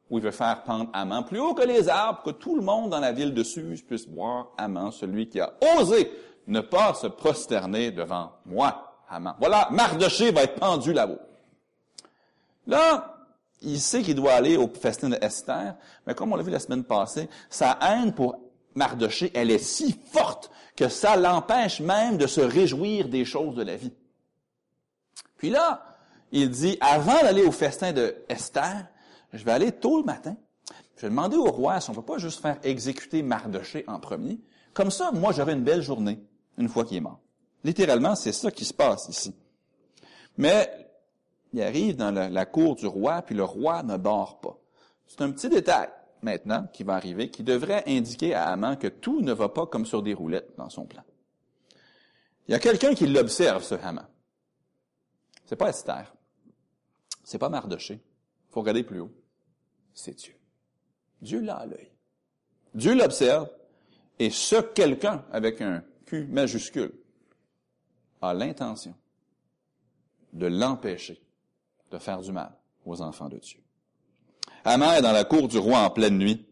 où 0.10 0.17
il 0.17 0.24
veut 0.24 0.31
faire 0.31 0.63
pendre 0.63 0.89
Haman 0.91 1.24
plus 1.24 1.39
haut 1.39 1.53
que 1.53 1.67
les 1.67 1.88
arbres, 1.88 2.24
que 2.24 2.31
tout 2.31 2.55
le 2.55 2.63
monde 2.63 2.89
dans 2.89 3.00
la 3.00 3.12
ville 3.12 3.36
de 3.36 3.43
Suse 3.43 3.83
puisse 3.83 4.07
voir 4.07 4.48
Haman, 4.57 4.91
celui 4.91 5.29
qui 5.29 5.39
a 5.39 5.53
osé 5.77 6.12
ne 6.48 6.62
pas 6.62 6.93
se 6.93 7.07
prosterner 7.07 7.91
devant 7.91 8.33
moi, 8.45 9.03
Haman. 9.10 9.36
Voilà, 9.39 9.67
Mardoché 9.71 10.31
va 10.31 10.43
être 10.43 10.60
pendu 10.60 10.93
là-haut. 10.93 11.19
Là, 12.67 13.17
il 13.62 13.79
sait 13.79 14.01
qu'il 14.01 14.15
doit 14.15 14.33
aller 14.33 14.57
au 14.57 14.67
festin 14.67 15.10
de 15.10 15.17
Esther, 15.21 15.75
mais 16.05 16.15
comme 16.15 16.33
on 16.33 16.36
l'a 16.36 16.43
vu 16.43 16.51
la 16.51 16.60
semaine 16.60 16.83
passée, 16.83 17.29
sa 17.50 17.77
haine 17.81 18.13
pour 18.13 18.39
Mardoché, 18.75 19.31
elle 19.33 19.51
est 19.51 19.60
si 19.60 19.98
forte 20.12 20.51
que 20.75 20.88
ça 20.88 21.15
l'empêche 21.15 21.79
même 21.79 22.17
de 22.17 22.27
se 22.27 22.41
réjouir 22.41 23.10
des 23.10 23.25
choses 23.25 23.55
de 23.55 23.63
la 23.63 23.75
vie. 23.75 23.93
Puis 25.38 25.50
là, 25.50 25.83
il 26.31 26.50
dit, 26.50 26.77
avant 26.79 27.21
d'aller 27.21 27.43
au 27.43 27.51
festin 27.51 27.91
de 27.91 28.15
Esther, 28.29 28.88
je 29.33 29.43
vais 29.43 29.51
aller 29.51 29.71
tôt 29.71 29.98
le 29.98 30.03
matin. 30.03 30.36
Je 30.95 31.01
vais 31.01 31.10
demander 31.10 31.36
au 31.36 31.51
roi 31.51 31.81
si 31.81 31.89
on 31.89 31.93
ne 31.93 31.98
peut 31.98 32.05
pas 32.05 32.19
juste 32.19 32.41
faire 32.41 32.57
exécuter 32.63 33.24
Mardoché 33.24 33.83
en 33.88 34.00
premier. 34.00 34.39
Comme 34.74 34.91
ça, 34.91 35.12
moi, 35.12 35.33
j'aurai 35.33 35.53
une 35.53 35.63
belle 35.63 35.81
journée 35.81 36.24
une 36.58 36.70
fois 36.70 36.86
qu'il 36.86 36.98
est 36.98 37.01
mort. 37.01 37.20
Littéralement, 37.63 38.15
c'est 38.15 38.31
ça 38.31 38.51
qui 38.51 38.65
se 38.65 38.74
passe 38.74 39.08
ici. 39.10 39.34
Mais 40.38 40.70
il 41.53 41.62
arrive 41.62 41.96
dans 41.96 42.12
la, 42.12 42.46
cour 42.46 42.75
du 42.75 42.88
roi, 42.88 43.22
puis 43.22 43.36
le 43.36 43.43
roi 43.43 43.84
ne 43.84 43.98
dort 43.98 44.39
pas. 44.39 44.58
C'est 45.08 45.22
un 45.22 45.31
petit 45.31 45.50
détail 45.50 45.89
maintenant 46.22 46.67
qui 46.72 46.84
va 46.84 46.96
arriver, 46.96 47.29
qui 47.29 47.43
devrait 47.43 47.84
indiquer 47.88 48.34
à 48.34 48.50
Haman 48.50 48.77
que 48.77 48.88
tout 48.88 49.22
ne 49.22 49.34
va 49.34 49.50
pas 49.50 49.65
comme 49.65 49.86
sur 49.86 50.01
des 50.01 50.13
roulettes 50.13 50.53
dans 50.58 50.70
son 50.70 50.86
plan. 50.86 51.03
Il 52.48 52.51
y 52.51 52.55
a 52.55 52.60
quelqu'un 52.60 52.93
qui 52.93 53.08
l'observe, 53.08 53.63
ce 53.63 53.75
Haman. 53.75 54.08
C'est 55.46 55.55
pas 55.55 55.70
Esther. 55.70 56.13
C'est 57.24 57.38
pas 57.38 57.50
Mardoché. 57.50 58.01
Faut 58.50 58.62
regarder 58.62 58.84
plus 58.84 59.00
haut. 59.00 59.12
C'est 59.93 60.17
Dieu. 60.17 60.36
Dieu 61.22 61.41
l'a 61.41 61.58
à 61.58 61.65
l'œil. 61.65 61.91
Dieu 62.74 62.96
l'observe, 62.96 63.50
et 64.17 64.29
ce 64.29 64.55
quelqu'un, 64.55 65.25
avec 65.31 65.62
un 65.62 65.84
Majuscule, 66.13 66.91
a 68.22 68.34
l'intention 68.34 68.94
de 70.34 70.48
l'empêcher 70.48 71.22
de 71.91 71.98
faire 71.98 72.22
du 72.22 72.32
mal 72.32 72.51
aux 72.86 73.01
enfants 73.01 73.30
de 73.30 73.38
Dieu. 73.38 73.60
Haman 74.63 74.96
est 74.96 75.01
dans 75.01 75.12
la 75.12 75.24
cour 75.24 75.48
du 75.48 75.58
roi 75.58 75.80
en 75.80 75.89
pleine 75.89 76.18
nuit, 76.18 76.46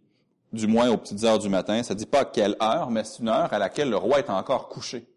du 0.51 0.67
moins 0.67 0.89
aux 0.89 0.97
petites 0.97 1.23
heures 1.23 1.39
du 1.39 1.49
matin. 1.49 1.83
Ça 1.83 1.93
ne 1.93 1.99
dit 1.99 2.05
pas 2.05 2.25
quelle 2.25 2.55
heure, 2.61 2.89
mais 2.89 3.03
c'est 3.03 3.19
une 3.19 3.29
heure 3.29 3.53
à 3.53 3.59
laquelle 3.59 3.89
le 3.89 3.97
roi 3.97 4.19
est 4.19 4.29
encore 4.29 4.67
couché. 4.69 5.07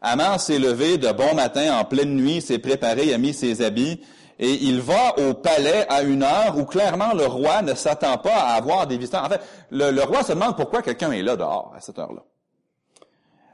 Haman 0.00 0.38
s'est 0.38 0.58
levé 0.58 0.96
de 0.96 1.10
bon 1.12 1.34
matin 1.34 1.76
en 1.78 1.84
pleine 1.84 2.14
nuit, 2.14 2.40
s'est 2.40 2.58
préparé, 2.58 3.12
a 3.12 3.18
mis 3.18 3.34
ses 3.34 3.62
habits, 3.62 4.00
et 4.38 4.52
il 4.52 4.80
va 4.80 5.18
au 5.18 5.34
palais 5.34 5.86
à 5.88 6.02
une 6.02 6.22
heure 6.22 6.56
où 6.56 6.64
clairement 6.64 7.12
le 7.14 7.26
roi 7.26 7.62
ne 7.62 7.74
s'attend 7.74 8.16
pas 8.18 8.36
à 8.36 8.54
avoir 8.54 8.86
des 8.86 8.96
visiteurs. 8.96 9.24
En 9.24 9.28
fait, 9.28 9.42
le 9.70 10.00
roi 10.02 10.22
se 10.22 10.32
demande 10.32 10.56
pourquoi 10.56 10.82
quelqu'un 10.82 11.10
est 11.10 11.22
là 11.22 11.36
dehors 11.36 11.72
à 11.76 11.80
cette 11.80 11.98
heure-là. 11.98 12.24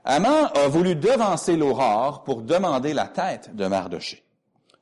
Haman 0.04 0.50
a 0.54 0.68
voulu 0.68 0.96
devancer 0.96 1.56
l'aurore 1.56 2.24
pour 2.24 2.42
demander 2.42 2.92
la 2.92 3.08
tête 3.08 3.56
de 3.56 3.66
Mardoché. 3.66 4.22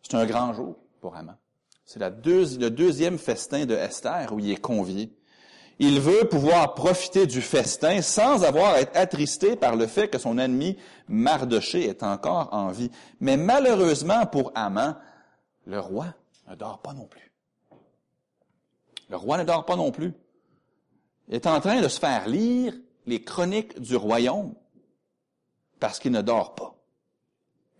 C'est 0.02 0.16
un 0.16 0.26
grand 0.26 0.52
jour 0.52 0.76
pour 1.00 1.14
Haman. 1.14 1.36
C'est 1.84 2.00
le 2.00 2.70
deuxième 2.70 3.18
festin 3.18 3.64
de 3.64 3.74
Esther 3.74 4.32
où 4.32 4.40
il 4.40 4.50
est 4.50 4.60
convié. 4.60 5.14
Il 5.78 6.00
veut 6.00 6.28
pouvoir 6.28 6.74
profiter 6.74 7.26
du 7.26 7.40
festin 7.40 8.02
sans 8.02 8.42
avoir 8.42 8.74
à 8.74 8.80
être 8.80 8.96
attristé 8.96 9.54
par 9.54 9.76
le 9.76 9.86
fait 9.86 10.08
que 10.08 10.18
son 10.18 10.38
ennemi 10.38 10.76
Mardoché 11.06 11.88
est 11.88 12.02
encore 12.02 12.48
en 12.52 12.70
vie. 12.70 12.90
Mais 13.20 13.36
malheureusement 13.36 14.26
pour 14.26 14.50
Haman, 14.56 14.96
le 15.66 15.78
roi 15.78 16.06
ne 16.48 16.56
dort 16.56 16.82
pas 16.82 16.94
non 16.94 17.06
plus. 17.06 17.32
Le 19.08 19.16
roi 19.16 19.38
ne 19.38 19.44
dort 19.44 19.66
pas 19.66 19.76
non 19.76 19.92
plus. 19.92 20.14
Il 21.28 21.34
est 21.36 21.46
en 21.46 21.60
train 21.60 21.80
de 21.80 21.88
se 21.88 22.00
faire 22.00 22.28
lire 22.28 22.74
les 23.06 23.22
chroniques 23.22 23.80
du 23.80 23.94
royaume 23.94 24.54
parce 25.82 25.98
qu'il 25.98 26.12
ne 26.12 26.22
dort 26.22 26.54
pas. 26.54 26.76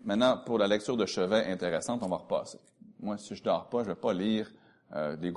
Maintenant, 0.03 0.37
pour 0.45 0.57
la 0.57 0.67
lecture 0.67 0.97
de 0.97 1.05
chevet 1.05 1.45
intéressante, 1.45 2.03
on 2.03 2.09
va 2.09 2.17
repasser. 2.17 2.59
Moi, 2.99 3.17
si 3.17 3.33
je 3.33 3.41
dors 3.41 3.69
pas, 3.69 3.83
je 3.83 3.87
vais 3.87 3.95
pas 3.95 4.11
lire 4.11 4.51
euh, 4.93 5.15
des, 5.15 5.31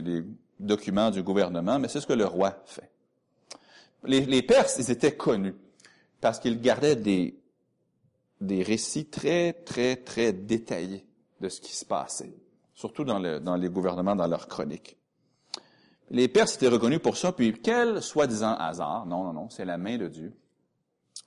des, 0.00 0.24
documents 0.58 1.12
du 1.12 1.22
gouvernement, 1.22 1.78
mais 1.78 1.86
c'est 1.86 2.00
ce 2.00 2.06
que 2.08 2.12
le 2.12 2.26
roi 2.26 2.60
fait. 2.66 2.90
Les, 4.02 4.26
les 4.26 4.42
Perses, 4.42 4.78
ils 4.80 4.90
étaient 4.90 5.16
connus 5.16 5.54
parce 6.20 6.40
qu'ils 6.40 6.60
gardaient 6.60 6.96
des, 6.96 7.38
des 8.40 8.64
récits 8.64 9.06
très, 9.06 9.52
très, 9.52 9.94
très 9.94 10.32
détaillés 10.32 11.06
de 11.40 11.48
ce 11.48 11.60
qui 11.60 11.72
se 11.72 11.84
passait, 11.84 12.34
surtout 12.74 13.04
dans, 13.04 13.20
le, 13.20 13.38
dans 13.38 13.54
les 13.54 13.68
gouvernements, 13.68 14.16
dans 14.16 14.26
leurs 14.26 14.48
chroniques. 14.48 14.96
Les 16.10 16.26
Perses 16.26 16.56
étaient 16.56 16.66
reconnus 16.66 17.00
pour 17.00 17.16
ça, 17.16 17.30
puis 17.30 17.52
quel 17.62 18.02
soi-disant 18.02 18.56
hasard, 18.56 19.06
non, 19.06 19.22
non, 19.22 19.32
non, 19.32 19.50
c'est 19.50 19.64
la 19.64 19.78
main 19.78 19.98
de 19.98 20.08
Dieu. 20.08 20.32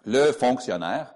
Le 0.06 0.32
fonctionnaire 0.32 1.16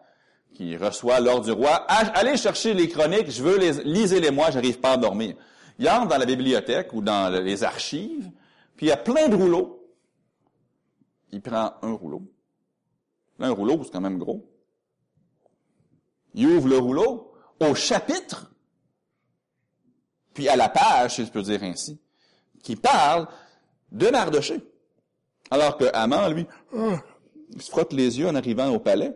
qui 0.54 0.76
reçoit 0.76 1.20
l'ordre 1.20 1.46
du 1.46 1.52
roi, 1.52 1.76
allez 1.88 2.36
chercher 2.36 2.74
les 2.74 2.90
chroniques, 2.90 3.30
je 3.30 3.42
veux 3.42 3.58
les, 3.58 3.84
lisez-les-moi, 3.84 4.52
j'arrive 4.52 4.80
pas 4.80 4.94
à 4.94 4.98
dormir. 4.98 5.36
Il 5.78 5.88
entre 5.90 6.08
dans 6.08 6.18
la 6.18 6.26
bibliothèque 6.26 6.92
ou 6.94 7.02
dans 7.02 7.30
les 7.30 7.64
archives, 7.64 8.30
puis 8.76 8.88
il 8.88 8.90
y 8.90 8.92
a 8.92 8.98
plein 8.98 9.30
de 9.30 9.36
rouleaux. 9.36 9.88
Il 11.32 11.42
prend 11.42 11.74
un 11.82 11.94
rouleau. 11.94 12.24
Un 13.40 13.52
rouleau, 13.52 13.82
c'est 13.84 13.92
quand 13.92 14.02
même 14.02 14.18
gros. 14.18 14.46
Il 16.34 16.48
ouvre 16.48 16.68
le 16.68 16.78
rouleau 16.78 17.34
au 17.60 17.76
chapitre, 17.76 18.52
puis 20.34 20.50
à 20.50 20.56
la 20.56 20.70
page, 20.70 21.16
si 21.16 21.26
je 21.26 21.32
peux 21.32 21.42
dire 21.42 21.64
ainsi, 21.64 22.00
qui 22.64 22.76
parle 22.76 23.28
de 23.92 24.08
Mardoché. 24.10 24.62
Alors 25.52 25.78
que 25.78 25.86
Haman, 25.94 26.34
lui, 26.34 26.46
il 27.54 27.62
se 27.62 27.70
frotte 27.70 27.94
les 27.94 28.20
yeux 28.20 28.28
en 28.28 28.36
arrivant 28.36 28.70
au 28.70 28.80
palais. 28.80 29.14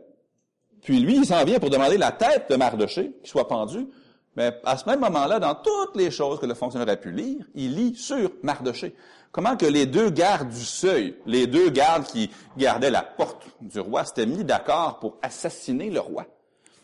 Puis 0.84 1.00
lui, 1.00 1.18
il 1.18 1.25
s'en 1.25 1.44
vient 1.46 1.60
pour 1.60 1.70
demander 1.70 1.98
la 1.98 2.12
tête 2.12 2.50
de 2.50 2.56
Mardoché, 2.56 3.13
qui 3.24 3.30
soit 3.30 3.48
pendu. 3.48 3.88
Mais 4.36 4.52
à 4.66 4.78
ce 4.78 4.90
même 4.90 5.00
moment-là, 5.00 5.40
dans 5.40 5.56
toutes 5.56 5.96
les 5.96 6.12
choses 6.12 6.40
que 6.40 6.46
le 6.46 6.56
fonctionnaire 6.56 6.92
a 6.92 6.98
pu 6.98 7.12
lire, 7.12 7.46
il 7.56 7.75
lit 7.75 7.96
sur 7.96 8.32
Mardoché. 8.42 8.96
Comment 9.32 9.56
que 9.56 9.66
les 9.66 9.86
deux 9.86 10.10
gardes 10.10 10.50
du 10.50 10.66
seuil, 10.66 11.16
les 11.25 11.48
deux 11.48 11.70
gardes 11.70 12.06
qui 12.06 12.30
gardaient 12.58 12.92
la 12.92 13.04
porte 13.04 13.48
du 13.62 13.80
roi, 13.80 14.06
s'étaient 14.06 14.25
mis 14.25 14.44
d'accord 14.44 15.00
pour 15.00 15.18
assassiner 15.22 15.90
le 15.90 16.00
roi? 16.00 16.25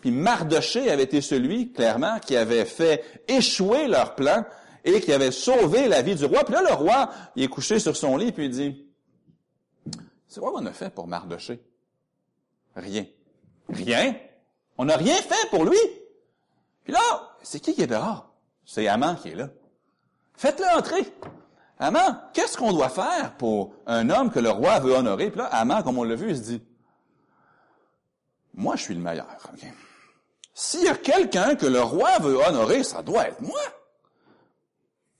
Puis 0.01 0.11
Mardoché 0.11 0.89
avait 0.89 1.03
été 1.03 1.21
celui, 1.21 1.71
clairement, 1.73 2.19
qui 2.19 2.35
avait 2.35 2.65
fait 2.65 3.03
échouer 3.27 3.87
leur 3.87 4.15
plan 4.15 4.45
et 4.85 5.01
qui 5.01 5.11
avait 5.11 5.31
sauvé 5.31 5.87
la 5.87 6.01
vie 6.01 6.15
du 6.15 6.25
roi. 6.25 6.43
Puis 6.43 6.53
là, 6.53 6.61
le 6.61 6.73
roi, 6.73 7.09
il 7.35 7.43
est 7.43 7.47
couché 7.47 7.79
sur 7.79 7.95
son 7.97 8.15
lit, 8.15 8.31
puis 8.31 8.45
il 8.45 8.51
dit, 8.51 8.88
c'est 10.29 10.39
quoi 10.39 10.51
qu'on 10.51 10.65
a 10.65 10.73
fait 10.73 10.91
pour 10.91 11.07
Mardoché? 11.07 11.59
Rien. 12.75 13.05
Rien? 13.67 14.15
On 14.77 14.85
n'a 14.85 14.95
rien 14.95 15.15
fait 15.15 15.49
pour 15.49 15.65
lui. 15.65 15.77
Puis 16.83 16.93
là, 16.93 17.35
c'est 17.41 17.59
qui 17.59 17.73
qui 17.73 17.81
est 17.81 17.87
dehors? 17.87 18.31
C'est 18.63 18.87
Amant 18.87 19.15
qui 19.15 19.29
est 19.29 19.35
là. 19.35 19.49
Faites-le 20.35 20.65
entrer. 20.77 21.11
Amant, 21.79 22.21
qu'est-ce 22.33 22.57
qu'on 22.57 22.71
doit 22.71 22.89
faire 22.89 23.35
pour 23.37 23.73
un 23.87 24.09
homme 24.09 24.31
que 24.31 24.39
le 24.39 24.51
roi 24.51 24.79
veut 24.79 24.93
honorer? 24.93 25.31
Puis 25.31 25.39
là, 25.39 25.45
Amant, 25.47 25.81
comme 25.81 25.97
on 25.97 26.03
l'a 26.03 26.15
vu, 26.15 26.29
il 26.29 26.37
se 26.37 26.43
dit, 26.43 26.63
moi, 28.53 28.75
je 28.75 28.83
suis 28.83 28.93
le 28.93 29.01
meilleur. 29.01 29.25
S'il 30.53 30.83
y 30.83 30.89
a 30.89 30.95
quelqu'un 30.95 31.55
que 31.55 31.65
le 31.65 31.81
roi 31.81 32.19
veut 32.19 32.35
honorer, 32.35 32.83
ça 32.83 33.01
doit 33.01 33.29
être 33.29 33.41
moi. 33.41 33.61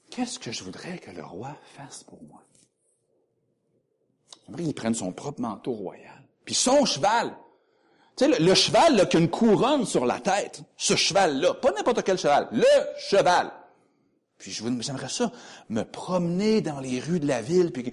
Qu'est-ce 0.10 0.38
que 0.38 0.52
je 0.52 0.64
voudrais 0.64 1.00
que 1.00 1.12
le 1.12 1.24
roi 1.24 1.56
fasse 1.76 2.04
pour 2.04 2.22
moi? 2.24 2.42
J'aimerais 4.50 4.64
qu'il 4.64 4.74
prenne 4.74 4.96
son 4.96 5.12
propre 5.12 5.42
manteau 5.42 5.74
royal. 5.74 6.24
Puis 6.46 6.56
son 6.56 6.86
cheval. 6.86 7.32
Tu 8.18 8.26
sais, 8.26 8.40
le, 8.40 8.54
cheval 8.54 9.08
qui 9.08 9.18
a 9.18 9.20
une 9.20 9.30
couronne 9.30 9.86
sur 9.86 10.06
la 10.06 10.20
tête. 10.20 10.62
Ce 10.76 10.96
cheval-là. 10.96 11.54
Pas 11.54 11.72
n'importe 11.72 12.04
quel 12.04 12.18
cheval. 12.18 12.48
Le 12.52 12.66
cheval. 13.10 13.52
Puis 14.40 14.52
j'aimerais 14.52 15.10
ça, 15.10 15.32
me 15.70 15.84
promener 15.84 16.62
dans 16.62 16.80
les 16.80 17.02
rues 17.02 17.20
de 17.20 17.28
la 17.28 17.42
ville, 17.42 17.74
puis 17.74 17.92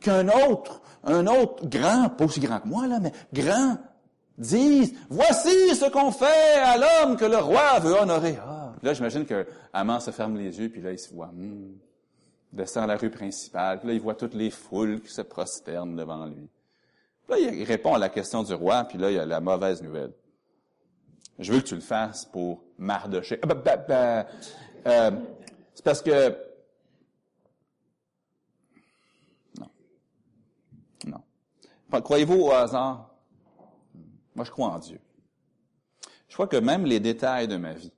qu'un 0.00 0.28
autre, 0.28 0.80
un 1.02 1.26
autre 1.26 1.66
grand, 1.66 2.08
pas 2.08 2.24
aussi 2.24 2.38
grand 2.38 2.60
que 2.60 2.68
moi, 2.68 2.86
là, 2.86 3.00
mais 3.00 3.10
grand, 3.32 3.78
dise, 4.38 4.94
voici 5.10 5.74
ce 5.74 5.90
qu'on 5.90 6.12
fait 6.12 6.54
à 6.62 6.76
l'homme 6.78 7.16
que 7.16 7.24
le 7.24 7.38
roi 7.38 7.80
veut 7.80 7.94
honorer. 7.94 8.38
Ah. 8.40 8.72
Là, 8.80 8.94
j'imagine 8.94 9.26
que 9.26 9.44
se 10.00 10.10
ferme 10.12 10.36
les 10.36 10.56
yeux, 10.60 10.68
puis 10.68 10.80
là, 10.80 10.92
il 10.92 10.98
se 11.00 11.12
voit, 11.12 11.32
hmm, 11.32 11.72
descend 12.52 12.86
la 12.86 12.96
rue 12.96 13.10
principale, 13.10 13.78
puis 13.78 13.88
là, 13.88 13.94
il 13.94 14.00
voit 14.00 14.14
toutes 14.14 14.34
les 14.34 14.50
foules 14.50 15.00
qui 15.00 15.12
se 15.12 15.22
prosternent 15.22 15.96
devant 15.96 16.26
lui. 16.26 16.48
Puis 17.26 17.42
là, 17.42 17.50
il 17.52 17.64
répond 17.64 17.94
à 17.94 17.98
la 17.98 18.08
question 18.08 18.42
du 18.42 18.52
roi, 18.54 18.84
puis 18.84 18.98
là, 18.98 19.10
il 19.10 19.16
y 19.16 19.18
a 19.18 19.26
la 19.26 19.40
mauvaise 19.40 19.82
nouvelle. 19.82 20.12
Je 21.38 21.52
veux 21.52 21.60
que 21.60 21.66
tu 21.66 21.74
le 21.74 21.80
fasses 21.80 22.26
pour 22.26 22.62
Mardoché. 22.78 23.38
Ah, 23.42 23.46
bah, 23.46 23.54
bah, 23.54 23.76
bah, 23.76 24.26
euh, 24.86 25.10
c'est 25.74 25.84
parce 25.84 26.02
que... 26.02 26.36
Non. 29.58 29.70
Non. 31.06 32.00
Croyez-vous 32.00 32.40
au 32.40 32.52
hasard? 32.52 33.14
Moi, 34.34 34.44
je 34.44 34.50
crois 34.50 34.68
en 34.68 34.78
Dieu. 34.78 35.00
Je 36.28 36.34
crois 36.34 36.46
que 36.46 36.56
même 36.56 36.84
les 36.84 37.00
détails 37.00 37.48
de 37.48 37.56
ma 37.56 37.74
vie 37.74 37.92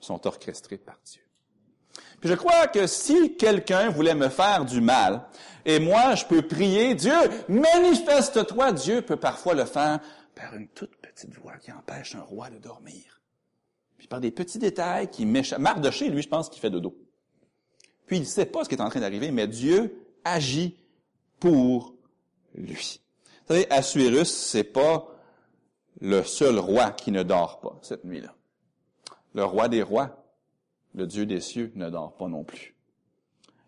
sont 0.00 0.26
orchestrés 0.26 0.78
par 0.78 0.98
Dieu. 1.04 1.21
Puis 2.22 2.30
je 2.30 2.36
crois 2.36 2.68
que 2.68 2.86
si 2.86 3.34
quelqu'un 3.34 3.90
voulait 3.90 4.14
me 4.14 4.28
faire 4.28 4.64
du 4.64 4.80
mal, 4.80 5.26
et 5.64 5.80
moi, 5.80 6.14
je 6.14 6.24
peux 6.24 6.40
prier, 6.42 6.94
Dieu, 6.94 7.12
manifeste-toi, 7.48 8.70
Dieu 8.70 9.02
peut 9.02 9.16
parfois 9.16 9.54
le 9.54 9.64
faire 9.64 9.98
par 10.36 10.54
une 10.54 10.68
toute 10.68 10.94
petite 10.98 11.34
voix 11.34 11.56
qui 11.56 11.72
empêche 11.72 12.14
un 12.14 12.20
roi 12.20 12.48
de 12.48 12.58
dormir. 12.58 13.20
Puis 13.98 14.06
par 14.06 14.20
des 14.20 14.30
petits 14.30 14.60
détails 14.60 15.10
qui 15.10 15.26
m'échappent. 15.26 15.58
Mardoché, 15.58 16.10
lui, 16.10 16.22
je 16.22 16.28
pense 16.28 16.48
qu'il 16.48 16.60
fait 16.60 16.70
de 16.70 16.78
dos. 16.78 16.96
Puis 18.06 18.18
il 18.18 18.20
ne 18.20 18.26
sait 18.26 18.46
pas 18.46 18.62
ce 18.62 18.68
qui 18.68 18.76
est 18.76 18.80
en 18.80 18.88
train 18.88 19.00
d'arriver, 19.00 19.32
mais 19.32 19.48
Dieu 19.48 20.06
agit 20.24 20.76
pour 21.40 21.96
lui. 22.54 23.00
Vous 23.48 23.54
savez, 23.54 23.68
Assuérus, 23.68 24.30
c'est 24.30 24.62
pas 24.62 25.08
le 26.00 26.22
seul 26.22 26.60
roi 26.60 26.92
qui 26.92 27.10
ne 27.10 27.24
dort 27.24 27.58
pas 27.58 27.80
cette 27.82 28.04
nuit-là. 28.04 28.32
Le 29.34 29.44
roi 29.44 29.68
des 29.68 29.82
rois, 29.82 30.21
le 30.94 31.06
Dieu 31.06 31.26
des 31.26 31.40
cieux, 31.40 31.72
ne 31.74 31.90
dort 31.90 32.16
pas 32.16 32.28
non 32.28 32.44
plus. 32.44 32.74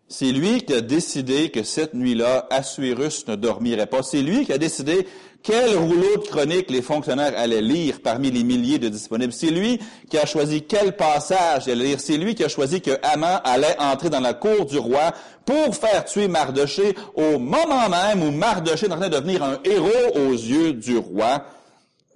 C'est 0.07 0.31
lui 0.31 0.61
qui 0.61 0.73
a 0.73 0.81
décidé 0.81 1.49
que 1.49 1.63
cette 1.63 1.95
nuit-là, 1.95 2.45
Assuérus 2.51 3.27
ne 3.27 3.35
dormirait 3.35 3.87
pas. 3.87 4.03
C'est 4.03 4.21
lui 4.21 4.45
qui 4.45 4.53
a 4.53 4.59
décidé 4.59 5.07
quel 5.41 5.75
rouleau 5.75 6.17
de 6.17 6.27
chronique 6.27 6.69
les 6.69 6.83
fonctionnaires 6.83 7.33
allaient 7.35 7.61
lire 7.61 8.01
parmi 8.03 8.29
les 8.29 8.43
milliers 8.43 8.77
de 8.77 8.87
disponibles. 8.87 9.33
C'est 9.33 9.49
lui 9.49 9.79
qui 10.09 10.19
a 10.19 10.27
choisi 10.27 10.63
quel 10.63 10.95
passage 10.95 11.67
allait 11.67 11.85
lire. 11.85 11.99
C'est 11.99 12.17
lui 12.17 12.35
qui 12.35 12.43
a 12.43 12.49
choisi 12.49 12.81
que 12.81 12.91
Haman 13.01 13.41
allait 13.43 13.75
entrer 13.79 14.11
dans 14.11 14.19
la 14.19 14.35
cour 14.35 14.65
du 14.65 14.77
roi 14.77 15.11
pour 15.43 15.75
faire 15.75 16.05
tuer 16.05 16.27
Mardoché 16.27 16.95
au 17.15 17.39
moment 17.39 17.89
même 17.89 18.21
où 18.21 18.29
Mardoché 18.29 18.85
est 18.85 18.91
en 18.91 18.97
train 18.97 19.09
de 19.09 19.15
devenir 19.17 19.43
un 19.43 19.57
héros 19.63 20.15
aux 20.15 20.33
yeux 20.33 20.73
du 20.73 20.97
roi. 20.97 21.45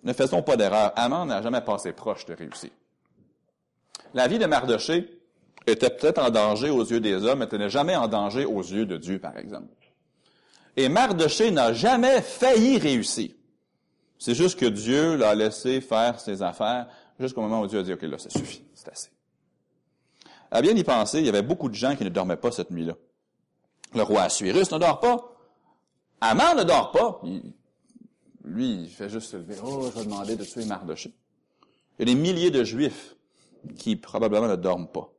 Ne 0.03 0.13
faisons 0.13 0.43
pas 0.43 0.57
d'erreur. 0.57 0.93
Haman 0.95 1.27
n'a 1.27 1.41
jamais 1.41 1.61
passé 1.61 1.91
proche 1.91 2.25
de 2.25 2.33
réussir. 2.33 2.69
La 4.13 4.27
vie 4.27 4.39
de 4.39 4.45
Mardoché 4.45 5.21
était 5.67 5.89
peut-être 5.89 6.19
en 6.19 6.29
danger 6.29 6.69
aux 6.69 6.83
yeux 6.83 6.99
des 6.99 7.23
hommes, 7.23 7.39
mais 7.39 7.47
elle 7.51 7.59
n'est 7.59 7.69
jamais 7.69 7.95
en 7.95 8.07
danger 8.07 8.45
aux 8.45 8.61
yeux 8.61 8.85
de 8.85 8.97
Dieu, 8.97 9.19
par 9.19 9.37
exemple. 9.37 9.67
Et 10.75 10.89
Mardoché 10.89 11.51
n'a 11.51 11.73
jamais 11.73 12.21
failli 12.21 12.77
réussir. 12.77 13.31
C'est 14.17 14.35
juste 14.35 14.59
que 14.59 14.65
Dieu 14.65 15.15
l'a 15.15 15.35
laissé 15.35 15.81
faire 15.81 16.19
ses 16.19 16.41
affaires 16.41 16.87
jusqu'au 17.19 17.41
moment 17.41 17.61
où 17.61 17.67
Dieu 17.67 17.79
a 17.79 17.83
dit, 17.83 17.93
OK, 17.93 18.01
là, 18.03 18.17
ça 18.17 18.29
suffit, 18.29 18.63
c'est 18.73 18.89
assez. 18.89 19.09
À 20.51 20.61
bien 20.61 20.75
y 20.75 20.83
penser, 20.83 21.19
il 21.19 21.25
y 21.25 21.29
avait 21.29 21.43
beaucoup 21.43 21.69
de 21.69 21.75
gens 21.75 21.95
qui 21.95 22.03
ne 22.03 22.09
dormaient 22.09 22.37
pas 22.37 22.51
cette 22.51 22.71
nuit-là. 22.71 22.95
Le 23.93 24.01
roi 24.03 24.23
Assuérus 24.23 24.71
ne 24.71 24.77
dort 24.77 24.99
pas. 24.99 25.35
Amand 26.21 26.55
ne 26.55 26.63
dort 26.63 26.91
pas. 26.91 27.21
lui, 28.43 28.83
il 28.83 28.89
fait 28.89 29.09
juste 29.09 29.31
se 29.31 29.37
lever. 29.37 29.55
Oh, 29.63 29.89
je 29.93 29.99
vais 29.99 30.05
demander 30.05 30.35
de 30.35 30.43
tuer 30.43 30.65
Mardoché. 30.65 31.13
Il 31.97 32.07
y 32.07 32.11
a 32.11 32.15
des 32.15 32.19
milliers 32.19 32.51
de 32.51 32.63
Juifs 32.63 33.15
qui 33.77 33.95
probablement 33.95 34.47
ne 34.47 34.55
dorment 34.55 34.87
pas 34.87 35.09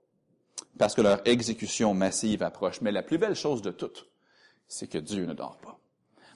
parce 0.81 0.95
que 0.95 1.03
leur 1.03 1.21
exécution 1.27 1.93
massive 1.93 2.43
approche. 2.43 2.81
Mais 2.81 2.91
la 2.91 3.03
plus 3.03 3.19
belle 3.19 3.37
chose 3.37 3.61
de 3.61 3.71
toutes, 3.71 4.07
c'est 4.67 4.87
que 4.87 4.97
Dieu 4.97 5.27
ne 5.27 5.35
dort 5.35 5.59
pas. 5.59 5.79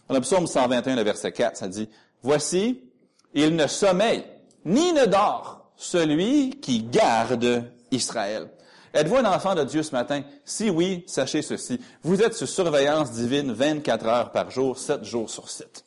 Dans 0.07 0.14
le 0.14 0.21
psaume 0.21 0.47
121, 0.47 0.97
le 0.97 1.03
verset 1.03 1.33
4, 1.33 1.57
ça 1.57 1.67
dit, 1.67 1.88
Voici, 2.23 2.83
il 3.33 3.57
ne 3.57 3.67
sommeille, 3.67 4.23
ni 4.67 4.93
ne 4.93 5.07
dort, 5.07 5.73
celui 5.77 6.51
qui 6.61 6.83
garde 6.83 7.64
Israël. 7.90 8.51
Êtes-vous 8.93 9.17
un 9.17 9.25
enfant 9.25 9.55
de 9.55 9.64
Dieu 9.64 9.83
ce 9.83 9.93
matin? 9.93 10.23
Si 10.45 10.69
oui, 10.69 11.05
sachez 11.07 11.40
ceci. 11.40 11.81
Vous 12.03 12.21
êtes 12.21 12.35
sous 12.35 12.47
surveillance 12.47 13.12
divine 13.12 13.51
24 13.51 14.07
heures 14.07 14.31
par 14.31 14.51
jour, 14.51 14.79
7 14.79 15.05
jours 15.05 15.31
sur 15.31 15.49
7. 15.49 15.87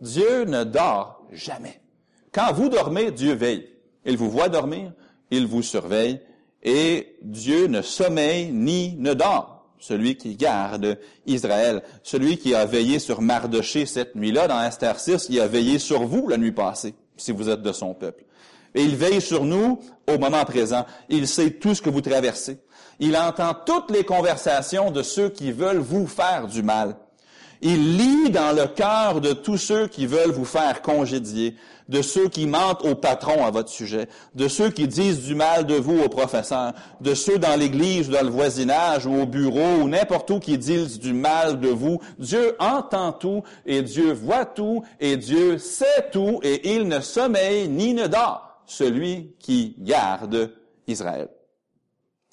Dieu 0.00 0.44
ne 0.44 0.64
dort 0.64 1.26
jamais. 1.30 1.80
Quand 2.32 2.54
vous 2.54 2.70
dormez, 2.70 3.10
Dieu 3.10 3.34
veille. 3.34 3.68
Il 4.06 4.16
vous 4.16 4.30
voit 4.30 4.48
dormir, 4.48 4.92
il 5.30 5.46
vous 5.46 5.62
surveille, 5.62 6.20
et 6.62 7.16
Dieu 7.22 7.66
ne 7.66 7.82
sommeille 7.82 8.52
ni 8.52 8.96
ne 8.98 9.14
dort. 9.14 9.66
Celui 9.78 10.16
qui 10.16 10.34
garde 10.34 10.98
Israël, 11.26 11.82
celui 12.02 12.36
qui 12.36 12.54
a 12.54 12.64
veillé 12.64 12.98
sur 12.98 13.20
Mardoché 13.20 13.86
cette 13.86 14.16
nuit-là, 14.16 14.48
dans 14.48 14.60
Esther 14.60 14.98
6, 14.98 15.28
il 15.30 15.40
a 15.40 15.46
veillé 15.46 15.78
sur 15.78 16.02
vous 16.04 16.26
la 16.28 16.36
nuit 16.36 16.52
passée, 16.52 16.94
si 17.16 17.30
vous 17.30 17.48
êtes 17.48 17.62
de 17.62 17.72
son 17.72 17.94
peuple. 17.94 18.24
Et 18.74 18.82
il 18.82 18.96
veille 18.96 19.20
sur 19.20 19.44
nous 19.44 19.80
au 20.06 20.18
moment 20.18 20.44
présent. 20.44 20.84
Il 21.08 21.28
sait 21.28 21.52
tout 21.52 21.74
ce 21.74 21.82
que 21.82 21.90
vous 21.90 22.00
traversez. 22.00 22.58
Il 23.00 23.16
entend 23.16 23.54
toutes 23.54 23.90
les 23.90 24.04
conversations 24.04 24.90
de 24.90 25.02
ceux 25.02 25.28
qui 25.28 25.52
veulent 25.52 25.78
vous 25.78 26.06
faire 26.06 26.48
du 26.48 26.62
mal. 26.62 26.96
Il 27.60 27.96
lit 27.96 28.30
dans 28.30 28.54
le 28.54 28.66
cœur 28.66 29.20
de 29.20 29.32
tous 29.32 29.56
ceux 29.56 29.88
qui 29.88 30.06
veulent 30.06 30.30
vous 30.30 30.44
faire 30.44 30.80
congédier, 30.82 31.56
de 31.88 32.02
ceux 32.02 32.28
qui 32.28 32.46
mentent 32.46 32.84
au 32.84 32.94
patron 32.94 33.44
à 33.44 33.50
votre 33.50 33.70
sujet, 33.70 34.08
de 34.34 34.48
ceux 34.48 34.70
qui 34.70 34.86
disent 34.86 35.24
du 35.24 35.34
mal 35.34 35.66
de 35.66 35.74
vous 35.74 35.98
au 36.00 36.08
professeur, 36.08 36.72
de 37.00 37.14
ceux 37.14 37.38
dans 37.38 37.58
l'église 37.58 38.08
ou 38.08 38.12
dans 38.12 38.22
le 38.22 38.30
voisinage 38.30 39.06
ou 39.06 39.14
au 39.20 39.26
bureau 39.26 39.82
ou 39.82 39.88
n'importe 39.88 40.30
où 40.30 40.38
qui 40.38 40.58
disent 40.58 40.98
du 40.98 41.12
mal 41.12 41.60
de 41.60 41.68
vous. 41.68 42.00
Dieu 42.18 42.56
entend 42.58 43.12
tout 43.12 43.42
et 43.64 43.82
Dieu 43.82 44.12
voit 44.12 44.44
tout 44.44 44.82
et 45.00 45.16
Dieu 45.16 45.58
sait 45.58 46.10
tout 46.12 46.40
et 46.42 46.74
il 46.74 46.88
ne 46.88 47.00
sommeille 47.00 47.68
ni 47.68 47.94
ne 47.94 48.06
dort, 48.06 48.60
celui 48.66 49.34
qui 49.38 49.74
garde 49.78 50.52
Israël. 50.86 51.28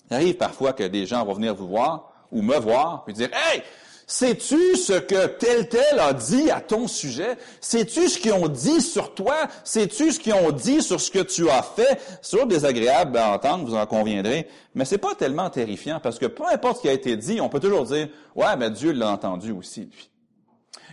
Il 0.10 0.15
arrive 0.15 0.36
parfois 0.36 0.74
que 0.74 0.84
des 0.84 1.06
gens 1.06 1.26
vont 1.26 1.34
venir 1.34 1.56
vous 1.56 1.68
voir 1.68 2.12
ou 2.32 2.41
me 2.41 2.58
voir 2.58 3.06
et 3.08 3.13
dire, 3.13 3.30
Hey, 3.34 3.63
Sais-tu 4.08 4.76
ce 4.76 4.94
que 4.94 5.26
tel 5.26 5.68
tel 5.68 6.00
a 6.00 6.13
dit 6.13 6.52
à 6.52 6.62
ton 6.62 6.88
sujet? 6.88 7.38
Sais-tu 7.60 8.08
ce 8.08 8.20
qu'ils 8.20 8.34
ont 8.34 8.48
dit 8.48 8.82
sur 8.82 9.15
toi? 9.15 9.36
Sais-tu 9.63 10.12
ce 10.12 10.20
qu'ils 10.20 10.36
ont 10.36 10.52
dit 10.52 10.84
sur 10.84 11.02
ce 11.02 11.10
que 11.10 11.20
tu 11.20 11.50
as 11.50 11.63
fait? 11.63 12.00
C'est 12.22 12.32
toujours 12.32 12.46
désagréable 12.46 13.18
à 13.18 13.34
entendre, 13.34 13.65
vous 13.65 13.76
en 13.76 13.86
conviendrez, 13.88 14.48
mais 14.76 14.86
c'est 14.86 15.00
pas 15.00 15.15
tellement 15.15 15.50
terrifiant 15.50 16.00
parce 16.02 16.20
que 16.20 16.28
peu 16.28 16.44
importe 16.46 16.78
ce 16.78 16.82
qui 16.84 16.89
a 16.89 16.94
été 16.94 17.18
dit, 17.18 17.41
on 17.41 17.50
peut 17.50 17.60
toujours 17.60 17.86
dire, 17.86 18.10
ouais, 18.36 18.56
mais 18.58 18.70
Dieu 18.70 18.91
l'a 18.91 19.10
entendu 19.10 19.52
aussi, 19.52 19.82
lui. 19.82 20.12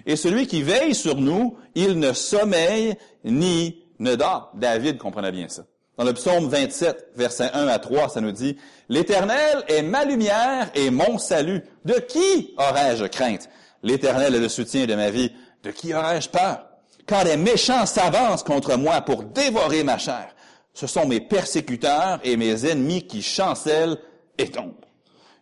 Et 0.07 0.17
celui 0.17 0.47
qui 0.47 0.63
veille 0.63 0.95
sur 0.95 1.17
nous, 1.17 1.57
il 1.75 1.99
ne 1.99 2.13
sommeille 2.13 2.97
ni 3.25 3.85
ne 3.99 4.15
dort. 4.15 4.51
David 4.55 4.99
comprenait 4.99 5.33
bien 5.33 5.49
ça. 5.49 5.65
Dans 5.99 6.05
le 6.05 6.15
psaume 6.15 6.49
27, 6.49 7.11
versets 7.17 7.51
1 7.53 7.69
à 7.69 7.79
3, 7.79 8.09
ça 8.09 8.21
nous 8.21 8.33
dit, 8.33 8.57
L'Éternel 8.89 9.63
est 9.69 9.83
ma 9.83 10.05
lumière 10.05 10.71
et 10.75 10.91
mon 10.91 11.19
salut. 11.19 11.63
De 11.85 11.95
qui 11.95 12.55
aurais-je 12.57 13.05
crainte? 13.05 13.49
L'Éternel 13.83 14.35
est 14.35 14.41
le 14.41 14.49
soutien 14.49 14.87
de 14.87 14.95
ma 14.95 15.11
vie. 15.11 15.33
De 15.63 15.71
qui 15.71 15.93
aurais-je 15.93 16.31
peur? 16.31 16.65
Quand 17.07 17.25
les 17.25 17.37
méchants 17.37 17.85
s'avancent 17.85 18.43
contre 18.43 18.77
moi 18.77 19.03
pour 19.03 19.23
dévorer 19.23 19.83
ma 19.83 19.99
chair, 19.99 20.35
ce 20.73 20.87
sont 20.87 21.07
mes 21.07 21.21
persécuteurs 21.21 22.21
et 22.25 22.37
mes 22.39 22.65
ennemis 22.65 23.07
qui 23.07 23.21
chancellent 23.21 23.99
et 24.39 24.49
tombent. 24.49 24.73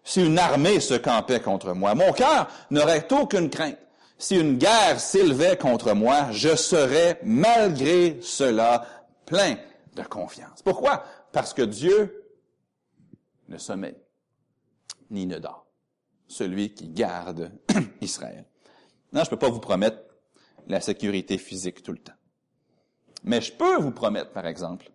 Si 0.03 0.25
une 0.25 0.39
armée 0.39 0.81
se 0.81 0.95
campait 0.95 1.41
contre 1.41 1.75
moi, 1.75 1.95
mon 1.95 2.13
cœur 2.13 2.49
n'aurait 2.71 3.07
aucune 3.13 3.51
crainte. 3.51 3.79
Si 4.19 4.37
une 4.37 4.59
guerre 4.59 4.99
s'élevait 4.99 5.57
contre 5.57 5.95
moi, 5.95 6.27
je 6.33 6.57
serais 6.57 7.21
malgré 7.23 8.19
cela 8.21 8.85
plein 9.27 9.57
de 9.95 10.03
confiance. 10.03 10.63
Pourquoi? 10.63 11.05
Parce 11.33 11.55
que 11.55 11.63
Dieu 11.63 12.25
ne 13.49 13.59
sommeille 13.59 13.99
ni 15.11 15.27
ne 15.27 15.39
dort. 15.39 15.67
Celui 16.29 16.73
qui 16.75 16.89
garde 16.89 17.53
Israël. 18.01 18.45
Non, 19.13 19.23
je 19.23 19.27
ne 19.27 19.31
peux 19.31 19.39
pas 19.39 19.51
vous 19.51 19.61
promettre 19.61 19.99
la 20.69 20.81
sécurité 20.81 21.39
physique 21.39 21.83
tout 21.83 21.93
le 21.93 21.99
temps. 21.99 22.15
Mais 23.25 23.41
je 23.41 23.53
peux 23.53 23.77
vous 23.77 23.91
promettre, 23.91 24.31
par 24.31 24.47
exemple, 24.47 24.91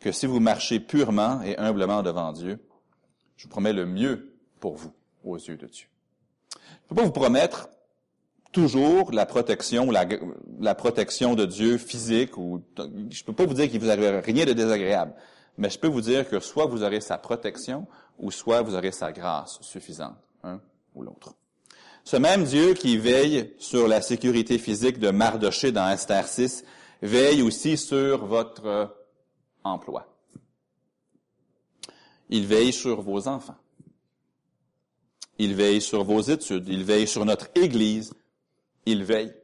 que 0.00 0.12
si 0.12 0.26
vous 0.26 0.40
marchez 0.40 0.80
purement 0.80 1.42
et 1.42 1.56
humblement 1.58 2.02
devant 2.02 2.32
Dieu, 2.32 2.64
je 3.36 3.44
vous 3.44 3.50
promets 3.50 3.72
le 3.72 3.86
mieux 3.86 4.34
pour 4.58 4.76
vous 4.76 4.92
aux 5.22 5.36
yeux 5.36 5.56
de 5.56 5.66
Dieu. 5.66 5.86
Je 6.52 6.58
ne 6.58 6.88
peux 6.88 6.94
pas 6.94 7.04
vous 7.04 7.12
promettre 7.12 7.68
toujours 8.52 9.12
la 9.12 9.26
protection, 9.26 9.90
la, 9.90 10.06
la 10.60 10.74
protection 10.74 11.34
de 11.34 11.44
Dieu 11.44 11.78
physique 11.78 12.36
ou 12.36 12.62
je 13.10 13.24
peux 13.24 13.32
pas 13.32 13.46
vous 13.46 13.54
dire 13.54 13.70
qu'il 13.70 13.80
vous 13.80 13.90
arrive 13.90 14.22
rien 14.24 14.44
de 14.46 14.52
désagréable, 14.52 15.14
mais 15.56 15.70
je 15.70 15.78
peux 15.78 15.88
vous 15.88 16.00
dire 16.00 16.28
que 16.28 16.40
soit 16.40 16.66
vous 16.66 16.82
aurez 16.82 17.00
sa 17.00 17.18
protection 17.18 17.86
ou 18.18 18.30
soit 18.30 18.62
vous 18.62 18.74
aurez 18.74 18.92
sa 18.92 19.12
grâce 19.12 19.58
suffisante, 19.60 20.16
un 20.42 20.60
ou 20.94 21.02
l'autre. 21.02 21.34
Ce 22.04 22.16
même 22.16 22.44
Dieu 22.44 22.72
qui 22.72 22.96
veille 22.96 23.52
sur 23.58 23.86
la 23.86 24.00
sécurité 24.00 24.58
physique 24.58 24.98
de 24.98 25.10
Mardoché 25.10 25.72
dans 25.72 25.88
Esther 25.90 26.26
6 26.26 26.64
veille 27.02 27.42
aussi 27.42 27.76
sur 27.76 28.24
votre 28.24 28.96
emploi. 29.62 30.06
Il 32.30 32.46
veille 32.46 32.72
sur 32.72 33.02
vos 33.02 33.28
enfants. 33.28 33.56
Il 35.38 35.54
veille 35.54 35.80
sur 35.80 36.04
vos 36.04 36.20
études. 36.20 36.68
Il 36.68 36.84
veille 36.84 37.06
sur 37.06 37.24
notre 37.24 37.48
Église. 37.54 38.12
Il 38.90 39.04
veille. 39.04 39.34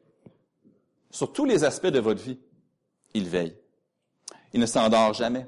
Sur 1.11 1.31
tous 1.31 1.45
les 1.45 1.65
aspects 1.65 1.89
de 1.89 2.01
votre 2.01 2.23
vie, 2.23 2.39
il 3.13 3.29
veille. 3.29 3.55
Il 4.55 4.61
ne 4.61 4.65
s'endort 4.65 5.13
jamais. 5.13 5.47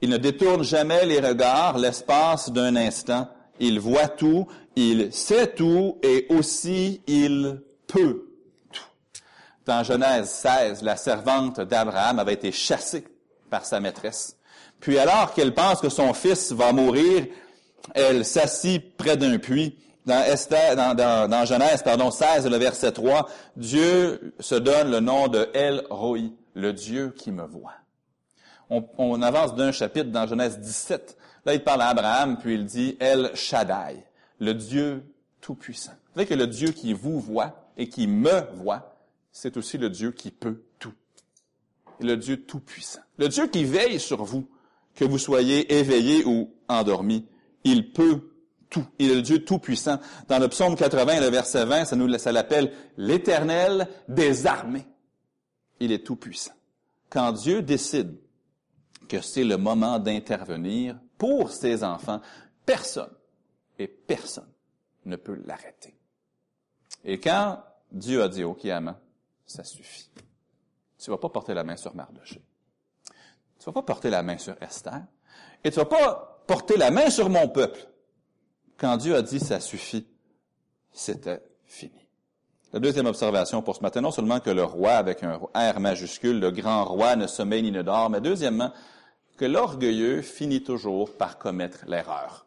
Il 0.00 0.08
ne 0.08 0.16
détourne 0.16 0.64
jamais 0.64 1.04
les 1.04 1.20
regards 1.20 1.76
l'espace 1.76 2.50
d'un 2.50 2.74
instant. 2.74 3.28
Il 3.60 3.80
voit 3.80 4.08
tout, 4.08 4.46
il 4.76 5.12
sait 5.12 5.52
tout 5.52 5.98
et 6.02 6.26
aussi 6.30 7.02
il 7.06 7.60
peut 7.86 8.30
tout. 8.72 8.86
Dans 9.66 9.84
Genèse 9.84 10.30
16, 10.30 10.80
la 10.80 10.96
servante 10.96 11.60
d'Abraham 11.60 12.18
avait 12.18 12.32
été 12.32 12.50
chassée 12.50 13.04
par 13.50 13.66
sa 13.66 13.78
maîtresse. 13.78 14.38
Puis 14.80 14.98
alors 14.98 15.34
qu'elle 15.34 15.52
pense 15.52 15.82
que 15.82 15.90
son 15.90 16.14
fils 16.14 16.50
va 16.50 16.72
mourir, 16.72 17.26
elle 17.94 18.24
s'assit 18.24 18.96
près 18.96 19.18
d'un 19.18 19.36
puits. 19.36 19.76
Dans, 20.04 20.22
Esther, 20.24 20.74
dans, 20.76 21.44
Genèse 21.44 21.82
pardon, 21.82 22.10
16, 22.10 22.48
le 22.48 22.56
verset 22.56 22.92
3, 22.92 23.28
Dieu 23.56 24.34
se 24.40 24.56
donne 24.56 24.90
le 24.90 25.00
nom 25.00 25.28
de 25.28 25.48
El 25.54 25.84
Roi, 25.90 26.32
le 26.54 26.72
Dieu 26.72 27.14
qui 27.16 27.30
me 27.30 27.44
voit. 27.44 27.74
On, 28.68 28.84
on 28.98 29.22
avance 29.22 29.54
d'un 29.54 29.70
chapitre 29.70 30.10
dans 30.10 30.26
Genèse 30.26 30.58
17. 30.58 31.16
Là, 31.44 31.54
il 31.54 31.62
parle 31.62 31.82
à 31.82 31.88
Abraham, 31.88 32.38
puis 32.38 32.54
il 32.54 32.64
dit 32.64 32.96
El 32.98 33.30
Shaddai, 33.34 34.04
le 34.40 34.54
Dieu 34.54 35.04
tout-puissant. 35.40 35.92
Vous 35.92 36.20
savez 36.20 36.26
que 36.26 36.34
le 36.34 36.46
Dieu 36.46 36.70
qui 36.72 36.92
vous 36.92 37.20
voit 37.20 37.68
et 37.76 37.88
qui 37.88 38.06
me 38.06 38.46
voit, 38.54 38.96
c'est 39.30 39.56
aussi 39.56 39.78
le 39.78 39.90
Dieu 39.90 40.12
qui 40.12 40.30
peut 40.30 40.62
tout. 40.78 40.92
le 42.00 42.16
Dieu 42.16 42.42
tout-puissant. 42.42 43.00
Le 43.18 43.28
Dieu 43.28 43.46
qui 43.46 43.64
veille 43.64 44.00
sur 44.00 44.24
vous, 44.24 44.48
que 44.94 45.04
vous 45.04 45.18
soyez 45.18 45.78
éveillé 45.78 46.24
ou 46.24 46.52
endormi, 46.68 47.26
il 47.64 47.92
peut 47.92 48.31
Il 48.98 49.10
est 49.10 49.14
le 49.14 49.22
Dieu 49.22 49.44
tout-puissant. 49.44 49.98
Dans 50.28 50.38
le 50.38 50.48
psaume 50.48 50.76
80, 50.76 51.20
le 51.20 51.28
verset 51.28 51.64
20, 51.64 51.84
ça 51.84 51.96
nous, 51.96 52.18
ça 52.18 52.32
l'appelle 52.32 52.72
l'éternel 52.96 53.88
des 54.08 54.46
armées. 54.46 54.86
Il 55.80 55.92
est 55.92 56.04
tout-puissant. 56.04 56.54
Quand 57.10 57.32
Dieu 57.32 57.62
décide 57.62 58.16
que 59.08 59.20
c'est 59.20 59.44
le 59.44 59.56
moment 59.56 59.98
d'intervenir 59.98 60.98
pour 61.18 61.50
ses 61.50 61.84
enfants, 61.84 62.20
personne 62.64 63.12
et 63.78 63.86
personne 63.86 64.48
ne 65.04 65.16
peut 65.16 65.38
l'arrêter. 65.44 65.94
Et 67.04 67.18
quand 67.18 67.62
Dieu 67.90 68.22
a 68.22 68.28
dit, 68.28 68.44
OK, 68.44 68.64
Amant, 68.66 68.96
ça 69.44 69.64
suffit. 69.64 70.08
Tu 70.98 71.10
vas 71.10 71.18
pas 71.18 71.28
porter 71.28 71.52
la 71.52 71.64
main 71.64 71.76
sur 71.76 71.94
Mardoché. 71.94 72.40
Tu 73.58 73.66
vas 73.66 73.72
pas 73.72 73.82
porter 73.82 74.08
la 74.08 74.22
main 74.22 74.38
sur 74.38 74.54
Esther. 74.62 75.02
Et 75.64 75.70
tu 75.70 75.76
vas 75.76 75.84
pas 75.84 76.42
porter 76.46 76.76
la 76.76 76.90
main 76.90 77.10
sur 77.10 77.28
mon 77.28 77.48
peuple. 77.48 77.86
Quand 78.82 78.96
Dieu 78.96 79.14
a 79.14 79.22
dit 79.22 79.38
ça 79.38 79.60
suffit, 79.60 80.04
c'était 80.92 81.40
fini. 81.66 82.04
La 82.72 82.80
deuxième 82.80 83.06
observation 83.06 83.62
pour 83.62 83.76
ce 83.76 83.80
matin, 83.80 84.00
non 84.00 84.10
seulement 84.10 84.40
que 84.40 84.50
le 84.50 84.64
roi, 84.64 84.94
avec 84.94 85.22
un 85.22 85.38
R 85.54 85.78
majuscule, 85.78 86.40
le 86.40 86.50
grand 86.50 86.84
roi 86.84 87.14
ne 87.14 87.28
sommeille 87.28 87.62
ni 87.62 87.70
ne 87.70 87.82
dort, 87.82 88.10
mais 88.10 88.20
deuxièmement, 88.20 88.72
que 89.36 89.44
l'orgueilleux 89.44 90.20
finit 90.20 90.64
toujours 90.64 91.12
par 91.12 91.38
commettre 91.38 91.84
l'erreur. 91.86 92.44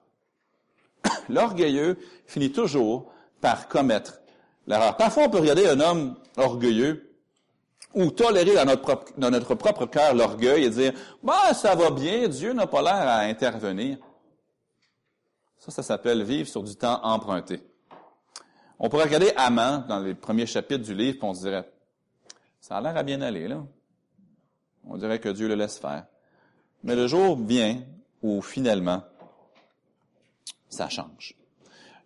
l'orgueilleux 1.29 1.97
finit 2.25 2.51
toujours 2.51 3.13
par 3.39 3.69
commettre 3.69 4.19
l'erreur. 4.67 4.97
Parfois, 4.97 5.27
on 5.27 5.29
peut 5.29 5.39
regarder 5.39 5.69
un 5.69 5.79
homme 5.79 6.17
orgueilleux 6.35 7.15
ou 7.93 8.11
tolérer 8.11 8.55
dans 8.55 9.31
notre 9.31 9.55
propre, 9.55 9.85
cœur 9.85 10.13
l'orgueil 10.13 10.65
et 10.65 10.69
dire, 10.69 10.91
bah, 11.23 11.53
ça 11.53 11.75
va 11.75 11.91
bien, 11.91 12.27
Dieu 12.27 12.51
n'a 12.51 12.67
pas 12.67 12.81
l'air 12.81 13.07
à 13.07 13.19
intervenir. 13.19 13.99
Ça, 15.65 15.71
ça 15.71 15.81
s'appelle 15.81 16.21
vivre 16.21 16.47
sur 16.47 16.61
du 16.61 16.75
temps 16.75 16.99
emprunté. 17.01 17.59
On 18.77 18.87
pourrait 18.87 19.05
regarder 19.05 19.31
Amant 19.35 19.79
dans 19.79 19.97
les 19.97 20.13
premiers 20.13 20.45
chapitres 20.45 20.83
du 20.83 20.93
livre, 20.93 21.17
puis 21.17 21.27
on 21.27 21.33
se 21.33 21.41
dirait, 21.41 21.67
ça 22.61 22.77
a 22.77 22.81
l'air 22.81 22.95
à 22.95 23.01
bien 23.01 23.19
aller, 23.21 23.47
là. 23.47 23.63
On 24.87 24.95
dirait 24.97 25.19
que 25.19 25.29
Dieu 25.29 25.47
le 25.47 25.55
laisse 25.55 25.79
faire. 25.79 26.05
Mais 26.83 26.95
le 26.95 27.07
jour 27.07 27.35
vient 27.35 27.81
où 28.21 28.43
finalement, 28.43 29.01
ça 30.69 30.87
change. 30.87 31.33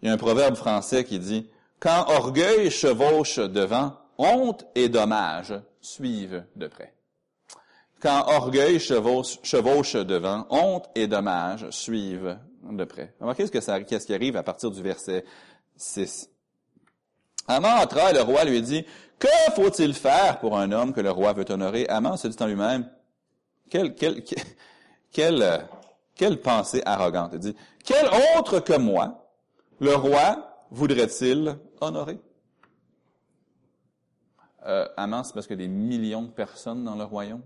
Il 0.02 0.08
y 0.08 0.10
a 0.10 0.13
un 0.13 0.17
proverbe 0.17 0.56
français 0.56 1.04
qui 1.04 1.19
dit, 1.19 1.50
quand 1.82 2.06
orgueil 2.08 2.72
chevauche 2.72 3.39
devant, 3.39 3.98
honte 4.17 4.65
et 4.74 4.88
dommage 4.88 5.54
suivent 5.82 6.45
de 6.56 6.67
près. 6.67 6.93
Quand 8.00 8.26
orgueil 8.30 8.80
chevauche, 8.80 9.39
chevauche 9.43 9.95
devant, 9.95 10.48
honte 10.50 10.89
et 10.95 11.08
dommage 11.08 11.69
suivent 11.72 12.39
de 12.63 12.84
près. 12.84 13.13
Remarquez 13.19 13.48
ce 13.48 13.52
que 13.52 13.62
ça, 13.62 13.82
qu'est-ce 13.82 14.06
qui 14.06 14.13
arrive 14.13 14.38
à 14.38 14.43
partir 14.43 14.72
du 14.72 14.82
verset 14.82 15.26
6. 15.76 16.30
Amant 17.48 17.82
entra 17.82 18.12
et 18.12 18.13
le 18.13 18.22
roi 18.22 18.43
lui 18.43 18.62
dit, 18.62 18.86
que 19.17 19.28
faut-il 19.56 19.93
faire 19.93 20.39
pour 20.39 20.58
un 20.58 20.72
homme 20.72 20.93
que 20.93 21.02
le 21.02 21.12
roi 21.12 21.34
veut 21.34 21.45
honorer? 21.50 21.88
Amant 21.88 22.15
se 22.17 22.28
dit 22.28 22.38
en 22.41 22.48
lui-même, 22.48 22.89
quelle, 23.69 23.95
quelle, 23.95 24.24
quelle, 25.12 25.67
quelle 26.15 26.41
pensée 26.41 26.82
arrogante. 26.86 27.32
Il 27.34 27.39
dit, 27.39 27.56
quel 27.84 28.08
autre 28.38 28.60
que 28.60 28.78
moi, 28.78 29.32
le 29.80 29.95
roi 29.95 30.65
voudrait-il 30.72 31.58
honorer? 31.82 32.19
euh, 34.65 34.88
Amant, 34.98 35.24
c'est 35.24 35.34
parce 35.34 35.48
qu'il 35.48 35.60
y 35.60 35.63
a 35.63 35.67
des 35.67 35.74
millions 35.74 36.24
de 36.24 36.32
personnes 36.32 36.84
dans 36.84 36.95
le 36.95 37.04
royaume? 37.04 37.41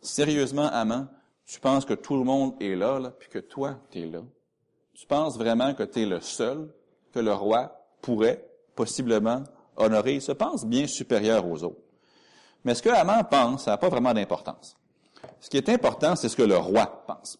Sérieusement, 0.00 0.68
Amant, 0.68 1.08
tu 1.50 1.58
penses 1.58 1.84
que 1.84 1.94
tout 1.94 2.16
le 2.16 2.22
monde 2.22 2.54
est 2.62 2.76
là, 2.76 3.00
là 3.00 3.10
puis 3.10 3.28
que 3.28 3.40
toi, 3.40 3.76
tu 3.90 4.00
es 4.00 4.06
là? 4.06 4.20
Tu 4.94 5.06
penses 5.06 5.36
vraiment 5.36 5.74
que 5.74 5.82
tu 5.82 6.02
es 6.02 6.06
le 6.06 6.20
seul 6.20 6.72
que 7.12 7.18
le 7.18 7.32
roi 7.32 7.86
pourrait 8.02 8.44
possiblement 8.76 9.42
honorer? 9.76 10.14
Il 10.14 10.22
se 10.22 10.32
pense 10.32 10.64
bien 10.64 10.86
supérieur 10.86 11.46
aux 11.46 11.64
autres? 11.64 11.80
Mais 12.64 12.74
ce 12.74 12.82
que 12.82 12.90
Amant 12.90 13.24
pense, 13.24 13.64
ça 13.64 13.72
n'a 13.72 13.78
pas 13.78 13.88
vraiment 13.88 14.14
d'importance. 14.14 14.76
Ce 15.40 15.50
qui 15.50 15.56
est 15.56 15.68
important, 15.70 16.14
c'est 16.14 16.28
ce 16.28 16.36
que 16.36 16.42
le 16.42 16.56
roi 16.56 17.04
pense. 17.06 17.38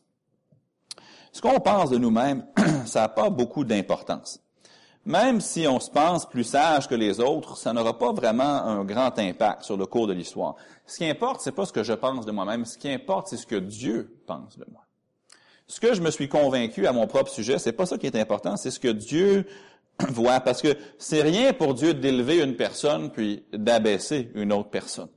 Ce 1.31 1.41
qu'on 1.41 1.61
pense 1.61 1.91
de 1.91 1.99
nous-mêmes, 1.99 2.45
ça 2.87 3.03
n'a 3.03 3.09
pas 3.09 3.31
beaucoup 3.31 3.65
d'importance. 3.65 4.41
Même 5.07 5.41
si 5.41 5.67
on 5.67 5.81
se 5.81 5.91
pense 5.91 6.29
plus 6.29 6.45
sage 6.45 6.87
que 6.87 6.95
les 6.95 7.21
autres, 7.21 7.57
ça 7.57 7.73
n'aura 7.73 7.97
pas 7.99 8.13
vraiment 8.13 8.43
un 8.43 8.85
grand 8.85 9.19
impact 9.19 9.63
sur 9.63 9.77
le 9.77 9.87
cours 9.87 10.07
de 10.07 10.13
l'histoire. 10.13 10.57
Ce 10.87 10.99
qui 10.99 11.07
importe, 11.07 11.41
c'est 11.41 11.53
pas 11.53 11.65
ce 11.65 11.73
que 11.73 11.83
je 11.83 11.95
pense 11.95 12.27
de 12.27 12.33
moi-même. 12.33 12.67
Ce 12.67 12.77
qui 12.77 12.91
importe, 12.91 13.29
c'est 13.29 13.39
ce 13.39 13.47
que 13.47 13.57
Dieu 13.57 14.15
pense 14.27 14.59
de 14.59 14.67
moi. 14.71 14.85
Ce 15.67 15.81
que 15.81 15.95
je 15.95 16.03
me 16.03 16.11
suis 16.11 16.29
convaincu 16.29 16.87
à 16.87 16.93
mon 16.93 17.07
propre 17.07 17.31
sujet, 17.31 17.59
c'est 17.59 17.73
pas 17.73 17.87
ça 17.87 17.97
qui 17.97 18.07
est 18.07 18.17
important, 18.17 18.57
c'est 18.57 18.71
ce 18.71 18.81
que 18.81 18.89
Dieu 18.89 19.47
voit. 20.09 20.41
Parce 20.41 20.61
que 20.61 20.77
c'est 20.99 21.23
rien 21.23 21.53
pour 21.53 21.75
Dieu 21.75 21.95
d'élever 21.95 22.43
une 22.43 22.57
personne 22.57 23.11
puis 23.11 23.45
d'abaisser 23.53 24.31
une 24.35 24.53
autre 24.53 24.69
personne. 24.69 25.09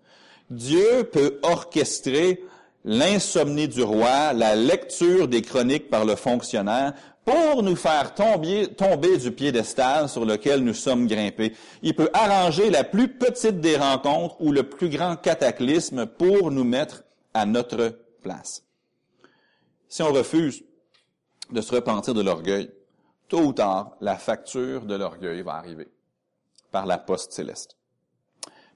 Dieu 0.50 1.10
peut 1.12 1.40
orchestrer 1.44 2.44
l'insomnie 2.86 3.68
du 3.68 3.82
roi, 3.82 4.34
la 4.34 4.56
lecture 4.56 5.28
des 5.28 5.42
chroniques 5.42 5.90
par 5.90 6.06
le 6.06 6.16
fonctionnaire, 6.16 6.94
pour 7.26 7.64
nous 7.64 7.76
faire 7.76 8.14
tomber, 8.14 9.18
du 9.18 9.32
piédestal 9.32 10.10
sur 10.10 10.26
lequel 10.26 10.64
nous 10.64 10.74
sommes 10.74 11.08
grimpés. 11.08 11.56
Il 11.82 11.96
peut 11.96 12.10
arranger 12.14 12.70
la 12.70 12.84
plus 12.84 13.08
petite 13.08 13.60
des 13.62 13.78
rencontres 13.78 14.36
ou 14.42 14.52
le 14.52 14.64
plus 14.64 14.90
grand 14.90 15.16
cataclysme 15.16 16.06
pour 16.06 16.52
nous 16.52 16.64
mettre 16.64 17.04
à 17.34 17.46
notre 17.46 17.98
place. 18.22 18.64
Si 19.88 20.02
on 20.02 20.12
refuse 20.12 20.64
de 21.52 21.62
se 21.62 21.74
repentir 21.74 22.14
de 22.14 22.22
l'orgueil, 22.22 22.72
tôt 23.30 23.42
ou 23.42 23.54
tard, 23.54 23.96
la 24.02 24.18
facture 24.18 24.86
de 24.86 24.96
l'orgueil 24.96 25.42
va 25.42 25.54
arriver 25.54 25.90
par 26.72 26.86
la 26.86 26.98
poste 26.98 27.32
céleste. 27.32 27.78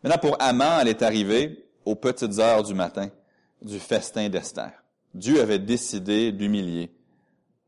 Maintenant, 0.03 0.19
pour 0.19 0.37
Amman, 0.41 0.79
elle 0.81 0.89
est 0.89 1.01
arrivée 1.01 1.67
aux 1.85 1.95
petites 1.95 2.37
heures 2.39 2.63
du 2.63 2.73
matin 2.73 3.09
du 3.61 3.79
festin 3.79 4.29
d'Esther. 4.29 4.71
Dieu 5.13 5.41
avait 5.41 5.59
décidé 5.59 6.31
d'humilier 6.31 6.91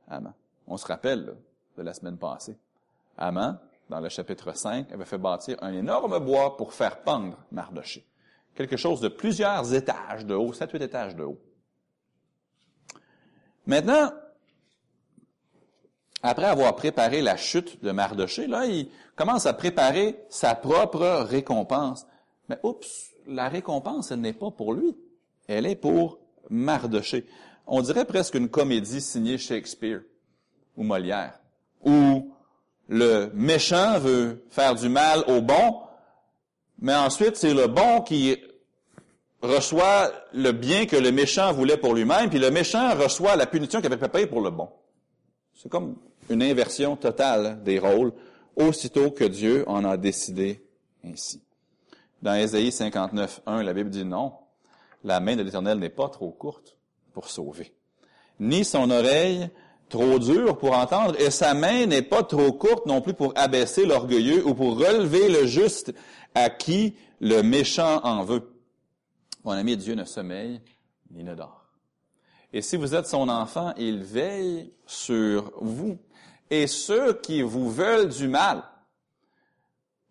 Amman. 0.07 0.33
On 0.69 0.77
se 0.77 0.85
rappelle 0.85 1.35
de 1.77 1.81
la 1.81 1.93
semaine 1.95 2.17
passée. 2.17 2.55
Amman, 3.17 3.57
dans 3.89 3.99
le 3.99 4.07
chapitre 4.07 4.55
5, 4.55 4.91
avait 4.91 5.05
fait 5.05 5.17
bâtir 5.17 5.57
un 5.61 5.73
énorme 5.73 6.19
bois 6.19 6.55
pour 6.55 6.73
faire 6.73 7.01
pendre 7.01 7.37
Mardoché. 7.51 8.05
Quelque 8.53 8.77
chose 8.77 9.01
de 9.01 9.07
plusieurs 9.07 9.73
étages 9.73 10.25
de 10.25 10.35
haut, 10.35 10.53
7-8 10.53 10.83
étages 10.83 11.15
de 11.15 11.23
haut. 11.23 11.39
Maintenant, 13.65 14.11
après 16.21 16.45
avoir 16.45 16.75
préparé 16.75 17.21
la 17.21 17.35
chute 17.35 17.83
de 17.83 17.91
Mardoché, 17.91 18.45
là, 18.45 18.65
il 18.65 18.89
commence 19.15 19.47
à 19.47 19.53
préparer 19.53 20.23
sa 20.29 20.53
propre 20.53 21.23
récompense. 21.23 22.05
Mais 22.47 22.59
oups, 22.61 23.11
la 23.25 23.49
récompense, 23.49 24.11
elle 24.11 24.21
n'est 24.21 24.33
pas 24.33 24.51
pour 24.51 24.73
lui. 24.73 24.95
Elle 25.47 25.65
est 25.65 25.75
pour 25.75 26.19
Mardoché. 26.49 27.25
On 27.65 27.81
dirait 27.81 28.05
presque 28.05 28.35
une 28.35 28.49
comédie 28.49 29.01
signée 29.01 29.37
Shakespeare 29.39 30.01
ou 30.79 30.83
Molière, 30.83 31.39
où 31.83 32.33
le 32.87 33.29
méchant 33.35 33.99
veut 33.99 34.43
faire 34.49 34.73
du 34.73 34.89
mal 34.89 35.23
au 35.27 35.41
bon, 35.41 35.81
mais 36.79 36.95
ensuite 36.95 37.35
c'est 37.35 37.53
le 37.53 37.67
bon 37.67 38.01
qui 38.01 38.37
reçoit 39.41 40.11
le 40.33 40.51
bien 40.51 40.85
que 40.85 40.95
le 40.95 41.11
méchant 41.11 41.51
voulait 41.51 41.77
pour 41.77 41.93
lui-même, 41.93 42.29
puis 42.29 42.39
le 42.39 42.49
méchant 42.49 42.95
reçoit 42.95 43.35
la 43.35 43.45
punition 43.45 43.79
qu'il 43.79 43.87
avait 43.87 43.97
préparée 43.97 44.25
pour 44.25 44.41
le 44.41 44.49
bon. 44.49 44.69
C'est 45.53 45.69
comme 45.69 45.97
une 46.29 46.41
inversion 46.41 46.95
totale 46.95 47.61
des 47.63 47.77
rôles, 47.77 48.13
aussitôt 48.55 49.11
que 49.11 49.25
Dieu 49.25 49.65
en 49.67 49.83
a 49.83 49.97
décidé 49.97 50.63
ainsi. 51.03 51.41
Dans 52.21 52.35
Ésaïe 52.35 52.71
59, 52.71 53.41
1, 53.45 53.63
la 53.63 53.73
Bible 53.73 53.89
dit 53.89 54.05
non, 54.05 54.33
la 55.03 55.19
main 55.19 55.35
de 55.35 55.43
l'Éternel 55.43 55.77
n'est 55.79 55.89
pas 55.89 56.07
trop 56.07 56.31
courte 56.31 56.77
pour 57.13 57.29
sauver, 57.29 57.73
ni 58.39 58.63
son 58.63 58.89
oreille 58.91 59.49
trop 59.89 60.19
dure 60.19 60.57
pour 60.57 60.73
entendre, 60.73 61.19
et 61.19 61.31
sa 61.31 61.53
main 61.53 61.85
n'est 61.85 62.01
pas 62.01 62.23
trop 62.23 62.53
courte 62.53 62.85
non 62.85 63.01
plus 63.01 63.13
pour 63.13 63.33
abaisser 63.35 63.85
l'orgueilleux 63.85 64.45
ou 64.47 64.53
pour 64.53 64.77
relever 64.77 65.29
le 65.29 65.45
juste 65.45 65.93
à 66.35 66.49
qui 66.49 66.95
le 67.19 67.41
méchant 67.41 67.99
en 68.03 68.23
veut. 68.23 68.49
Mon 69.43 69.51
ami, 69.51 69.75
Dieu 69.77 69.95
ne 69.95 70.05
sommeille 70.05 70.61
ni 71.11 71.23
ne 71.23 71.35
dort. 71.35 71.65
Et 72.53 72.61
si 72.61 72.77
vous 72.77 72.95
êtes 72.95 73.07
son 73.07 73.29
enfant, 73.29 73.73
il 73.77 74.03
veille 74.03 74.73
sur 74.85 75.51
vous. 75.61 75.99
Et 76.49 76.65
ceux 76.67 77.13
qui 77.13 77.41
vous 77.41 77.69
veulent 77.69 78.09
du 78.09 78.27
mal, 78.27 78.63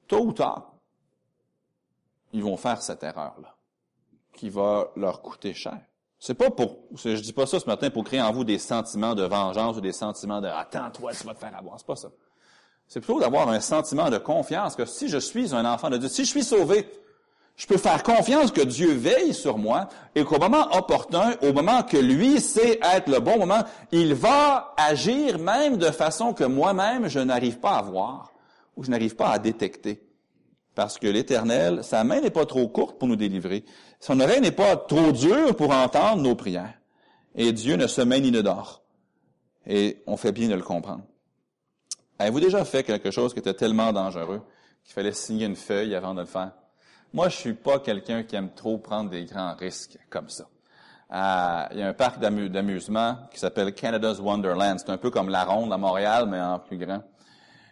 tôt 0.07 0.25
ou 0.25 0.33
tard, 0.33 0.75
ils 2.33 2.43
vont 2.43 2.57
faire 2.57 2.81
cette 2.83 3.03
erreur-là, 3.03 3.57
qui 4.33 4.51
va 4.51 4.91
leur 4.95 5.21
coûter 5.23 5.55
cher. 5.55 5.81
C'est 6.19 6.35
pas 6.35 6.51
pour, 6.51 6.79
je 6.95 7.15
dis 7.21 7.33
pas 7.33 7.47
ça 7.47 7.61
ce 7.61 7.67
matin 7.67 7.91
pour 7.91 8.03
créer 8.03 8.21
en 8.21 8.33
vous 8.33 8.45
des 8.45 8.59
sentiments 8.59 9.15
de 9.15 9.23
vengeance 9.23 9.77
ou 9.77 9.81
des 9.81 9.93
sentiments 9.93 10.41
de 10.41 10.49
attends 10.49 10.91
toi 10.91 11.13
tu 11.13 11.25
vas 11.25 11.35
te 11.35 11.39
faire 11.39 11.57
avoir. 11.57 11.79
C'est 11.79 11.87
pas 11.87 11.97
ça. 11.97 12.09
C'est 12.89 13.01
plutôt 13.01 13.21
d'avoir 13.21 13.49
un 13.49 13.61
sentiment 13.61 14.11
de 14.11 14.19
confiance 14.19 14.75
que 14.75 14.85
si 14.85 15.09
je 15.09 15.19
suis 15.19 15.55
un 15.55 15.65
enfant 15.65 15.91
de 15.91 15.99
Dieu, 15.99 16.09
si 16.09 16.25
je 16.25 16.31
suis 16.31 16.43
sauvé, 16.43 16.89
je 17.55 17.67
peux 17.67 17.77
faire 17.77 18.03
confiance 18.03 18.51
que 18.51 18.63
Dieu 18.63 18.93
veille 18.95 19.35
sur 19.35 19.59
moi 19.59 19.89
et 20.15 20.25
qu'au 20.25 20.39
moment 20.39 20.75
opportun, 20.77 21.35
au 21.43 21.53
moment 21.53 21.83
que 21.83 21.97
lui 21.97 22.41
sait 22.41 22.81
être 22.83 23.11
le 23.11 23.21
bon 23.21 23.39
moment, 23.39 23.63
il 23.93 24.15
va 24.15 24.75
agir 24.77 25.39
même 25.39 25.77
de 25.77 25.91
façon 25.91 26.33
que 26.33 26.45
moi-même 26.45 27.09
je 27.09 27.21
n'arrive 27.21 27.59
pas 27.59 27.73
à 27.73 27.83
voir 27.83 28.33
ou 28.77 28.85
je 28.85 28.91
n'arrive 28.91 29.17
pas 29.17 29.31
à 29.31 29.39
détecter. 29.39 30.03
Parce 30.75 30.99
que 30.99 31.09
l'Éternel, 31.09 31.83
sa 31.83 32.05
main 32.05 32.21
n'est 32.21 32.31
pas 32.31 32.47
trop 32.47 32.69
courte 32.69 32.99
pour 32.99 33.09
nous 33.09 33.17
délivrer. 33.17 33.65
Son 34.01 34.21
oreille 34.21 34.41
n'est 34.41 34.53
pas 34.53 34.77
trop 34.77 35.13
dure 35.13 35.57
pour 35.57 35.71
entendre 35.71 36.23
nos 36.23 36.35
prières. 36.35 36.75
Et 37.35 37.53
Dieu 37.53 37.77
ne 37.77 37.87
se 37.87 38.01
met 38.01 38.21
ni 38.21 38.31
ne 38.31 38.41
dort. 38.41 38.83
Et 39.67 40.03
on 40.07 40.17
fait 40.17 40.33
bien 40.33 40.49
de 40.49 40.55
le 40.55 40.63
comprendre. 40.63 41.03
Avez-vous 42.19 42.41
déjà 42.41 42.65
fait 42.65 42.83
quelque 42.83 43.11
chose 43.11 43.33
qui 43.33 43.39
était 43.39 43.55
tellement 43.55 43.93
dangereux 43.93 44.43
qu'il 44.85 44.95
fallait 44.95 45.13
signer 45.13 45.47
une 45.47 45.57
feuille 45.57 45.95
avant 45.95 46.15
de 46.15 46.21
le 46.21 46.27
faire? 46.27 46.53
Moi, 47.13 47.29
je 47.29 47.37
suis 47.37 47.55
pas 47.55 47.79
quelqu'un 47.79 48.23
qui 48.23 48.37
aime 48.37 48.51
trop 48.55 48.79
prendre 48.79 49.11
des 49.11 49.25
grands 49.25 49.55
risques 49.55 49.99
comme 50.11 50.29
ça. 50.29 50.45
Euh, 51.11 51.65
il 51.73 51.79
y 51.79 51.83
a 51.83 51.89
un 51.89 51.95
parc 51.95 52.19
d'amusement 52.19 53.17
qui 53.31 53.39
s'appelle 53.39 53.73
Canada's 53.73 54.21
Wonderland. 54.21 54.79
C'est 54.79 54.91
un 54.91 54.99
peu 54.99 55.11
comme 55.11 55.29
la 55.31 55.45
Ronde 55.45 55.73
à 55.73 55.79
Montréal, 55.79 56.27
mais 56.29 56.41
en 56.41 56.59
plus 56.59 56.77
grand. 56.77 57.03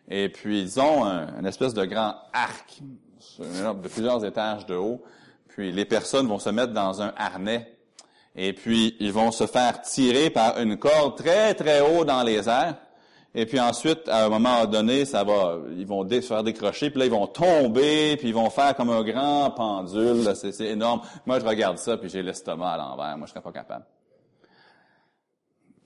Et 0.09 0.29
puis, 0.29 0.63
ils 0.63 0.81
ont 0.81 1.05
un, 1.05 1.39
une 1.39 1.47
espèce 1.47 1.75
de 1.75 1.85
grand 1.85 2.15
arc 2.33 2.81
de 3.39 3.89
plusieurs 3.89 4.25
étages 4.25 4.65
de 4.67 4.75
haut. 4.75 5.03
Puis, 5.57 5.73
les 5.73 5.87
personnes 5.87 6.27
vont 6.27 6.39
se 6.39 6.51
mettre 6.51 6.75
dans 6.75 7.01
un 7.01 7.15
harnais. 7.17 7.79
Et 8.35 8.53
puis, 8.53 8.95
ils 9.01 9.11
vont 9.11 9.31
se 9.31 9.47
faire 9.47 9.81
tirer 9.81 10.29
par 10.29 10.61
une 10.61 10.77
corde 10.77 11.17
très, 11.17 11.55
très 11.55 11.81
haut 11.81 12.05
dans 12.05 12.23
les 12.23 12.47
airs. 12.47 12.75
Et 13.35 13.47
puis 13.47 13.59
ensuite, 13.59 14.07
à 14.09 14.27
un 14.27 14.29
moment 14.29 14.67
donné, 14.67 15.07
ça 15.07 15.25
va, 15.25 15.59
ils 15.77 15.87
vont 15.87 16.07
se 16.09 16.21
faire 16.21 16.43
décrocher, 16.43 16.91
puis 16.91 17.01
là, 17.01 17.07
ils 17.07 17.11
vont 17.11 17.27
tomber, 17.27 18.17
puis 18.19 18.29
ils 18.29 18.35
vont 18.35 18.51
faire 18.51 18.75
comme 18.77 18.91
un 18.91 19.03
grand 19.03 19.51
pendule. 19.51 20.31
C'est 20.35 20.59
énorme. 20.67 21.01
Moi, 21.25 21.41
je 21.41 21.47
regarde 21.47 21.79
ça, 21.79 21.97
puis 21.97 22.11
j'ai 22.11 22.23
l'estomac 22.23 22.73
à 22.73 22.77
l'envers. 22.77 23.17
Moi, 23.17 23.27
je 23.27 23.33
serais 23.33 23.43
pas 23.43 23.53
capable. 23.53 23.87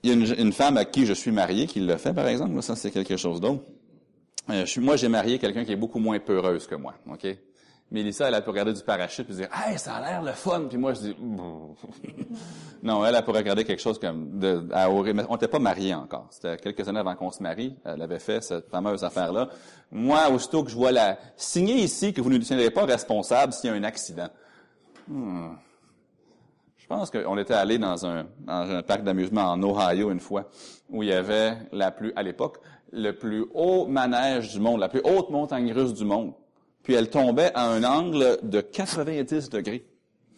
Il 0.03 0.09
y 0.09 0.33
a 0.33 0.35
une, 0.35 0.51
femme 0.51 0.75
à 0.75 0.83
qui 0.83 1.05
je 1.05 1.13
suis 1.13 1.31
marié 1.31 1.67
qui 1.67 1.79
le 1.79 1.95
fait, 1.95 2.13
par 2.13 2.27
exemple. 2.27 2.61
ça, 2.61 2.75
c'est 2.75 2.91
quelque 2.91 3.15
chose 3.15 3.39
d'autre. 3.39 3.63
Euh, 4.49 4.65
moi, 4.77 4.97
j'ai 4.97 5.07
marié 5.07 5.39
quelqu'un 5.39 5.63
qui 5.63 5.71
est 5.71 5.77
beaucoup 5.77 5.99
moins 5.99 6.19
peureuse 6.19 6.67
que 6.67 6.75
moi. 6.75 6.95
OK? 7.09 7.27
Mélissa, 7.91 8.29
elle 8.29 8.35
a 8.35 8.41
pu 8.41 8.49
regarder 8.49 8.71
du 8.71 8.81
parachute 8.81 9.29
et 9.29 9.33
dire 9.33 9.49
Hey, 9.53 9.77
ça 9.77 9.95
a 9.95 10.01
l'air 10.01 10.23
le 10.23 10.31
fun. 10.31 10.61
Puis 10.69 10.77
moi, 10.77 10.93
je 10.93 10.99
dis 11.01 11.15
Non, 12.83 13.05
elle 13.05 13.15
a 13.15 13.21
pu 13.21 13.31
regarder 13.31 13.65
quelque 13.65 13.81
chose 13.81 13.99
comme 13.99 14.39
de 14.39 14.65
à 14.71 14.89
On 14.89 15.03
n'était 15.03 15.49
pas 15.49 15.59
mariés 15.59 15.93
encore. 15.93 16.27
C'était 16.29 16.55
quelques 16.55 16.87
années 16.87 17.01
avant 17.01 17.15
qu'on 17.15 17.31
se 17.31 17.43
marie. 17.43 17.75
Elle 17.83 18.01
avait 18.01 18.19
fait 18.19 18.41
cette 18.41 18.69
fameuse 18.69 19.03
affaire-là. 19.03 19.49
Moi, 19.91 20.29
aussitôt 20.29 20.63
que 20.63 20.71
je 20.71 20.75
vois 20.75 20.93
la 20.93 21.17
signer 21.35 21.75
ici 21.75 22.13
que 22.13 22.21
vous 22.21 22.29
ne 22.29 22.37
tiendrez 22.37 22.71
pas 22.71 22.85
responsable 22.85 23.51
s'il 23.51 23.69
y 23.69 23.73
a 23.73 23.75
un 23.75 23.83
accident. 23.83 24.29
Hmm. 25.09 25.49
Je 26.77 26.87
pense 26.87 27.11
qu'on 27.11 27.37
était 27.37 27.53
allé 27.53 27.77
dans 27.77 28.05
un, 28.05 28.25
dans 28.39 28.69
un 28.69 28.83
parc 28.83 29.03
d'amusement 29.03 29.43
en 29.43 29.61
Ohio 29.63 30.11
une 30.11 30.19
fois, 30.19 30.49
où 30.89 31.03
il 31.03 31.09
y 31.09 31.13
avait 31.13 31.57
la 31.73 31.91
plus, 31.91 32.13
à 32.15 32.23
l'époque, 32.23 32.57
le 32.91 33.11
plus 33.11 33.45
haut 33.53 33.85
manège 33.85 34.53
du 34.53 34.59
monde, 34.59 34.79
la 34.79 34.89
plus 34.89 35.01
haute 35.03 35.29
montagne 35.29 35.71
russe 35.73 35.93
du 35.93 36.05
monde. 36.05 36.33
Puis 36.83 36.93
elle 36.93 37.09
tombait 37.09 37.51
à 37.53 37.67
un 37.67 37.83
angle 37.83 38.39
de 38.43 38.61
90 38.61 39.49
degrés. 39.49 39.85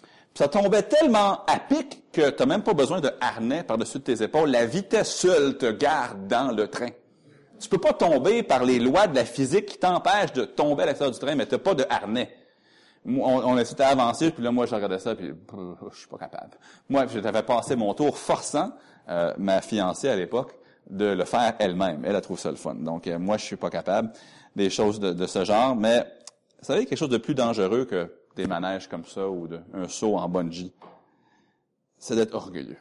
Puis 0.01 0.43
ça 0.43 0.47
tombait 0.47 0.83
tellement 0.83 1.45
à 1.45 1.59
pic 1.59 2.11
que 2.11 2.29
tu 2.29 2.39
n'as 2.39 2.45
même 2.45 2.63
pas 2.63 2.73
besoin 2.73 2.99
de 2.99 3.11
harnais 3.21 3.63
par-dessus 3.63 3.99
de 3.99 4.03
tes 4.03 4.23
épaules. 4.23 4.49
La 4.49 4.65
vitesse 4.65 5.13
seule 5.13 5.57
te 5.57 5.71
garde 5.71 6.27
dans 6.27 6.51
le 6.51 6.67
train. 6.67 6.89
Tu 7.59 7.69
peux 7.69 7.77
pas 7.77 7.93
tomber 7.93 8.43
par 8.43 8.65
les 8.65 8.79
lois 8.79 9.07
de 9.07 9.15
la 9.15 9.25
physique 9.25 9.67
qui 9.67 9.77
t'empêchent 9.77 10.33
de 10.33 10.43
tomber 10.43 10.83
à 10.83 10.85
l'extérieur 10.87 11.13
du 11.13 11.19
train, 11.19 11.35
mais 11.35 11.45
tu 11.45 11.53
n'as 11.53 11.59
pas 11.59 11.75
de 11.75 11.85
harnais. 11.89 12.35
On, 13.05 13.21
on 13.21 13.57
essayé 13.57 13.81
avancer, 13.83 14.31
puis 14.31 14.43
là, 14.43 14.51
moi, 14.51 14.65
je 14.65 14.75
regardais 14.75 14.99
ça, 14.99 15.15
puis 15.15 15.31
je 15.91 15.97
suis 15.97 16.07
pas 16.07 16.17
capable. 16.17 16.51
Moi, 16.89 17.05
j'avais 17.07 17.43
passé 17.43 17.75
mon 17.75 17.93
tour 17.93 18.17
forçant 18.17 18.71
euh, 19.09 19.33
ma 19.37 19.61
fiancée 19.61 20.07
à 20.07 20.15
l'époque 20.15 20.55
de 20.89 21.05
le 21.05 21.25
faire 21.25 21.55
elle-même. 21.59 22.03
Elle 22.05 22.15
a 22.15 22.21
trouvé 22.21 22.39
ça 22.39 22.49
le 22.49 22.55
fun. 22.55 22.75
Donc, 22.75 23.07
euh, 23.07 23.19
moi, 23.19 23.37
je 23.37 23.43
suis 23.43 23.55
pas 23.55 23.69
capable 23.69 24.11
des 24.55 24.69
choses 24.69 24.99
de, 24.99 25.25
ce 25.25 25.43
genre, 25.43 25.75
mais 25.75 26.05
vous 26.63 26.67
savez, 26.67 26.85
quelque 26.85 26.97
chose 26.97 27.09
de 27.09 27.17
plus 27.17 27.35
dangereux 27.35 27.83
que 27.83 28.09
des 28.37 28.47
manèges 28.47 28.87
comme 28.87 29.03
ça 29.03 29.27
ou 29.27 29.49
un 29.73 29.89
saut 29.89 30.15
en 30.15 30.29
bungee, 30.29 30.71
c'est 31.97 32.15
d'être 32.15 32.33
orgueilleux. 32.33 32.77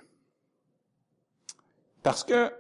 Parce 2.05 2.23
que 2.23 2.53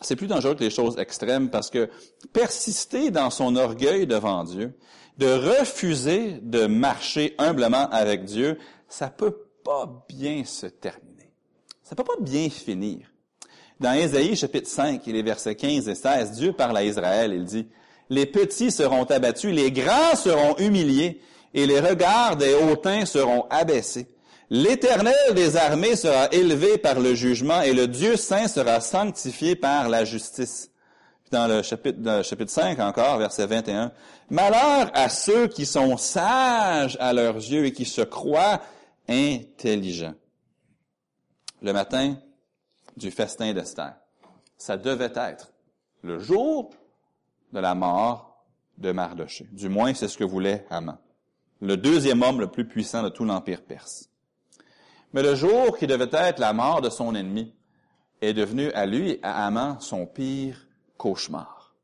c'est 0.00 0.14
plus 0.14 0.28
dangereux 0.28 0.54
que 0.54 0.62
les 0.62 0.70
choses 0.70 0.96
extrêmes 0.96 1.50
parce 1.50 1.70
que 1.70 1.90
persister 2.32 3.10
dans 3.10 3.30
son 3.30 3.56
orgueil 3.56 4.06
devant 4.06 4.44
Dieu, 4.44 4.78
de 5.18 5.26
refuser 5.26 6.38
de 6.40 6.66
marcher 6.66 7.34
humblement 7.38 7.88
avec 7.90 8.26
Dieu, 8.26 8.60
ça 8.88 9.10
peut 9.10 9.48
pas 9.64 10.04
bien 10.08 10.44
se 10.44 10.66
terminer. 10.66 11.32
Ça 11.82 11.96
peut 11.96 12.04
pas 12.04 12.20
bien 12.20 12.48
finir. 12.48 13.12
Dans 13.80 13.92
Ésaïe 13.92 14.36
chapitre 14.36 14.68
5, 14.68 15.04
les 15.06 15.22
versets 15.24 15.56
15 15.56 15.88
et 15.88 15.96
16, 15.96 16.30
Dieu 16.30 16.52
parle 16.52 16.76
à 16.76 16.84
Israël, 16.84 17.32
il 17.34 17.44
dit, 17.44 17.66
Les 18.10 18.26
petits 18.26 18.70
seront 18.70 19.04
abattus, 19.04 19.54
les 19.54 19.72
grands 19.72 20.16
seront 20.16 20.56
humiliés, 20.58 21.20
et 21.54 21.66
les 21.66 21.80
regards 21.80 22.36
des 22.36 22.54
hautains 22.54 23.06
seront 23.06 23.46
abaissés. 23.48 24.08
L'Éternel 24.50 25.34
des 25.34 25.56
armées 25.56 25.96
sera 25.96 26.28
élevé 26.32 26.76
par 26.78 27.00
le 27.00 27.14
jugement 27.14 27.62
et 27.62 27.72
le 27.72 27.88
Dieu 27.88 28.16
saint 28.16 28.46
sera 28.46 28.80
sanctifié 28.80 29.56
par 29.56 29.88
la 29.88 30.04
justice. 30.04 30.70
Dans 31.30 31.48
le 31.48 31.62
chapitre, 31.62 31.98
le 32.02 32.22
chapitre 32.22 32.52
5 32.52 32.78
encore, 32.80 33.18
verset 33.18 33.46
21. 33.46 33.90
Malheur 34.30 34.90
à 34.94 35.08
ceux 35.08 35.48
qui 35.48 35.64
sont 35.64 35.96
sages 35.96 36.96
à 37.00 37.12
leurs 37.12 37.36
yeux 37.36 37.64
et 37.64 37.72
qui 37.72 37.86
se 37.86 38.02
croient 38.02 38.60
intelligents. 39.08 40.14
Le 41.62 41.72
matin 41.72 42.16
du 42.96 43.10
festin 43.10 43.52
d'Esther, 43.54 43.94
ça 44.58 44.76
devait 44.76 45.12
être 45.16 45.52
le 46.02 46.18
jour 46.18 46.70
de 47.54 47.60
la 47.60 47.74
mort 47.74 48.44
de 48.76 48.90
Mardoché. 48.92 49.46
Du 49.52 49.68
moins, 49.68 49.94
c'est 49.94 50.08
ce 50.08 50.18
que 50.18 50.24
voulait 50.24 50.66
Haman, 50.68 50.98
le 51.60 51.76
deuxième 51.76 52.22
homme 52.22 52.40
le 52.40 52.48
plus 52.48 52.66
puissant 52.66 53.02
de 53.02 53.08
tout 53.08 53.24
l'Empire 53.24 53.62
perse. 53.62 54.10
Mais 55.12 55.22
le 55.22 55.36
jour 55.36 55.78
qui 55.78 55.86
devait 55.86 56.10
être 56.12 56.40
la 56.40 56.52
mort 56.52 56.82
de 56.82 56.90
son 56.90 57.14
ennemi 57.14 57.54
est 58.20 58.34
devenu 58.34 58.72
à 58.72 58.84
lui, 58.84 59.20
à 59.22 59.46
Haman, 59.46 59.78
son 59.80 60.06
pire 60.06 60.66
cauchemar. 60.96 61.74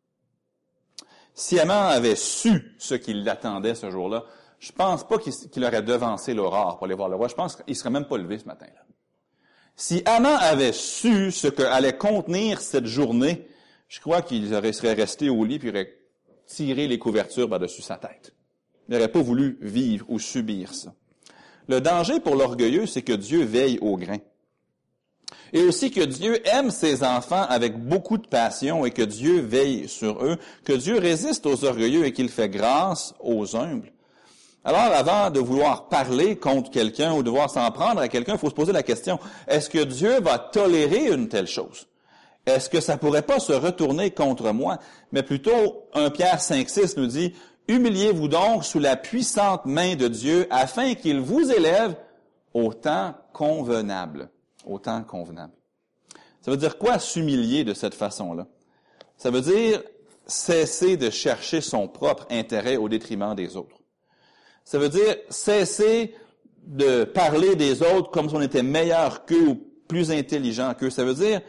Si 1.34 1.58
Haman 1.60 1.92
avait 1.92 2.16
su 2.16 2.74
ce 2.78 2.96
qui 2.96 3.14
l'attendait 3.14 3.76
ce 3.76 3.90
jour-là, 3.90 4.24
je 4.58 4.72
pense 4.72 5.06
pas 5.06 5.18
qu'il 5.18 5.64
aurait 5.64 5.82
devancé 5.82 6.34
l'aurore 6.34 6.76
pour 6.76 6.86
aller 6.86 6.94
voir 6.94 7.08
le 7.08 7.16
roi. 7.16 7.28
Je 7.28 7.34
pense 7.34 7.56
qu'il 7.56 7.76
serait 7.76 7.90
même 7.90 8.06
pas 8.06 8.18
levé 8.18 8.38
ce 8.38 8.44
matin-là. 8.44 8.82
Si 9.76 10.02
Haman 10.04 10.36
avait 10.40 10.72
su 10.72 11.30
ce 11.30 11.46
que 11.46 11.62
allait 11.62 11.96
contenir 11.96 12.60
cette 12.60 12.84
journée, 12.84 13.48
je 13.90 14.00
crois 14.00 14.22
qu'il 14.22 14.48
serait 14.48 14.94
resté 14.94 15.28
au 15.28 15.44
lit 15.44 15.58
puis 15.58 15.68
aurait 15.68 15.92
tiré 16.46 16.86
les 16.86 16.98
couvertures 16.98 17.48
par-dessus 17.48 17.82
sa 17.82 17.96
tête. 17.96 18.32
Il 18.88 18.94
n'aurait 18.94 19.08
pas 19.08 19.20
voulu 19.20 19.58
vivre 19.60 20.06
ou 20.08 20.20
subir 20.20 20.72
ça. 20.72 20.94
Le 21.68 21.80
danger 21.80 22.20
pour 22.20 22.36
l'orgueilleux, 22.36 22.86
c'est 22.86 23.02
que 23.02 23.12
Dieu 23.12 23.44
veille 23.44 23.78
au 23.80 23.96
grain. 23.96 24.18
Et 25.52 25.62
aussi 25.62 25.90
que 25.90 26.04
Dieu 26.04 26.40
aime 26.48 26.70
ses 26.70 27.02
enfants 27.02 27.44
avec 27.48 27.76
beaucoup 27.76 28.16
de 28.16 28.26
passion 28.28 28.86
et 28.86 28.92
que 28.92 29.02
Dieu 29.02 29.40
veille 29.40 29.88
sur 29.88 30.24
eux, 30.24 30.36
que 30.64 30.72
Dieu 30.72 30.98
résiste 30.98 31.44
aux 31.46 31.64
orgueilleux 31.64 32.04
et 32.04 32.12
qu'il 32.12 32.28
fait 32.28 32.48
grâce 32.48 33.14
aux 33.18 33.56
humbles. 33.56 33.92
Alors, 34.62 34.80
avant 34.80 35.30
de 35.30 35.40
vouloir 35.40 35.88
parler 35.88 36.36
contre 36.36 36.70
quelqu'un 36.70 37.12
ou 37.14 37.24
de 37.24 37.30
vouloir 37.30 37.50
s'en 37.50 37.68
prendre 37.72 38.00
à 38.00 38.08
quelqu'un, 38.08 38.34
il 38.34 38.38
faut 38.38 38.50
se 38.50 38.54
poser 38.54 38.72
la 38.72 38.84
question, 38.84 39.18
est-ce 39.48 39.68
que 39.68 39.82
Dieu 39.82 40.20
va 40.20 40.38
tolérer 40.38 41.12
une 41.12 41.28
telle 41.28 41.48
chose? 41.48 41.88
Est-ce 42.50 42.70
que 42.70 42.80
ça 42.80 42.96
pourrait 42.96 43.22
pas 43.22 43.40
se 43.40 43.52
retourner 43.52 44.10
contre 44.10 44.52
moi? 44.52 44.78
Mais 45.12 45.22
plutôt, 45.22 45.86
1 45.94 46.10
Pierre 46.10 46.40
5, 46.40 46.68
6 46.68 46.96
nous 46.96 47.06
dit, 47.06 47.34
Humiliez-vous 47.68 48.26
donc 48.26 48.64
sous 48.64 48.80
la 48.80 48.96
puissante 48.96 49.64
main 49.64 49.94
de 49.94 50.08
Dieu 50.08 50.48
afin 50.50 50.94
qu'il 50.94 51.20
vous 51.20 51.52
élève 51.52 51.94
au 52.52 52.74
temps 52.74 53.14
convenable. 53.32 54.28
Au 54.66 54.80
temps 54.80 55.04
convenable. 55.04 55.52
Ça 56.40 56.50
veut 56.50 56.56
dire 56.56 56.78
quoi 56.78 56.98
s'humilier 56.98 57.62
de 57.62 57.72
cette 57.72 57.94
façon-là? 57.94 58.48
Ça 59.16 59.30
veut 59.30 59.40
dire 59.40 59.82
cesser 60.26 60.96
de 60.96 61.10
chercher 61.10 61.60
son 61.60 61.86
propre 61.86 62.26
intérêt 62.30 62.76
au 62.76 62.88
détriment 62.88 63.36
des 63.36 63.56
autres. 63.56 63.76
Ça 64.64 64.78
veut 64.78 64.88
dire 64.88 65.16
cesser 65.28 66.14
de 66.66 67.04
parler 67.04 67.54
des 67.54 67.82
autres 67.82 68.10
comme 68.10 68.28
si 68.28 68.34
on 68.34 68.40
était 68.40 68.62
meilleur 68.62 69.24
qu'eux 69.26 69.46
ou 69.46 69.54
plus 69.86 70.10
intelligent 70.10 70.74
qu'eux. 70.74 70.90
Ça 70.90 71.04
veut 71.04 71.14
dire 71.14 71.40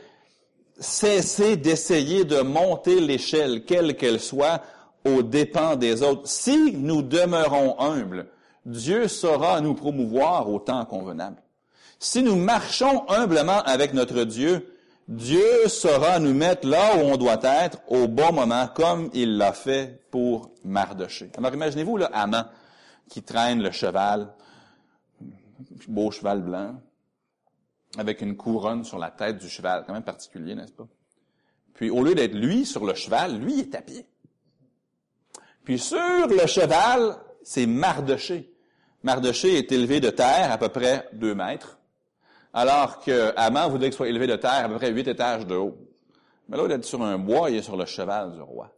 cesser 0.80 1.58
d'essayer 1.58 2.26
de 2.26 2.42
monter 2.42 3.00
l'échelle, 3.00 3.66
quelle 3.66 3.96
qu'elle 3.96 4.20
soit, 4.20 4.62
aux 5.06 5.24
dépens 5.24 5.76
des 5.76 6.04
autres. 6.04 6.28
Si 6.28 6.74
nous 6.74 7.02
demeurons 7.02 7.80
humbles, 7.80 8.28
Dieu 8.66 9.08
saura 9.08 9.62
nous 9.62 9.74
promouvoir 9.74 10.50
au 10.50 10.60
temps 10.60 10.86
convenable. 10.86 11.38
Si 12.00 12.24
nous 12.24 12.36
marchons 12.36 13.08
humblement 13.10 13.62
avec 13.64 13.94
notre 13.94 14.24
Dieu, 14.24 14.76
Dieu 15.08 15.68
saura 15.68 16.20
nous 16.20 16.34
mettre 16.34 16.68
là 16.68 16.96
où 16.98 17.02
on 17.02 17.18
doit 17.18 17.40
être 17.44 17.80
au 17.88 18.08
bon 18.08 18.32
moment, 18.32 18.68
comme 18.68 19.10
il 19.14 19.38
l'a 19.38 19.54
fait 19.54 20.02
pour 20.10 20.52
Mardoché. 20.64 21.32
Alors 21.38 21.54
imaginez-vous 21.54 21.98
là, 21.98 22.10
Amant 22.14 22.46
qui 23.10 23.22
traîne 23.22 23.62
le 23.62 23.72
cheval, 23.72 24.30
beau 25.88 26.12
cheval 26.12 26.42
blanc, 26.42 26.76
avec 27.98 28.22
une 28.22 28.38
couronne 28.38 28.84
sur 28.84 28.98
la 28.98 29.12
tête 29.12 29.38
du 29.38 29.50
cheval, 29.50 29.84
quand 29.86 29.94
même 29.94 30.04
particulier, 30.04 30.56
n'est-ce 30.56 30.74
pas? 30.74 30.88
Puis 31.74 31.90
au 31.90 32.04
lieu 32.04 32.16
d'être 32.16 32.36
lui 32.36 32.66
sur 32.66 32.86
le 32.86 32.94
cheval, 32.94 33.40
lui 33.40 33.60
est 33.60 33.76
à 33.76 33.82
pied. 33.82 34.06
Puis 35.64 35.80
sur 35.80 36.28
le 36.28 36.48
cheval, 36.48 37.18
c'est 37.44 37.66
Mardoché. 37.66 38.54
Mardoché 39.04 39.58
est 39.58 39.72
élevé 39.72 40.00
de 40.00 40.10
terre 40.10 40.52
à 40.52 40.58
peu 40.58 40.70
près 40.70 41.10
deux 41.14 41.34
mètres, 41.34 41.80
alors 42.54 43.00
que 43.00 43.34
Haman 43.36 43.70
voulait 43.70 43.88
qu'il 43.88 43.94
soit 43.94 44.10
élevé 44.10 44.28
de 44.28 44.36
terre 44.36 44.66
à 44.66 44.70
peu 44.70 44.76
près 44.76 44.92
huit 44.92 45.08
étages 45.08 45.46
de 45.48 45.56
haut. 45.56 45.78
Mais 46.50 46.58
là, 46.58 46.66
il 46.66 46.72
est 46.72 46.84
sur 46.84 47.02
un 47.02 47.18
bois, 47.18 47.50
il 47.50 47.58
est 47.58 47.62
sur 47.62 47.78
le 47.78 47.86
cheval 47.86 48.34
du 48.34 48.42
roi. 48.42 48.72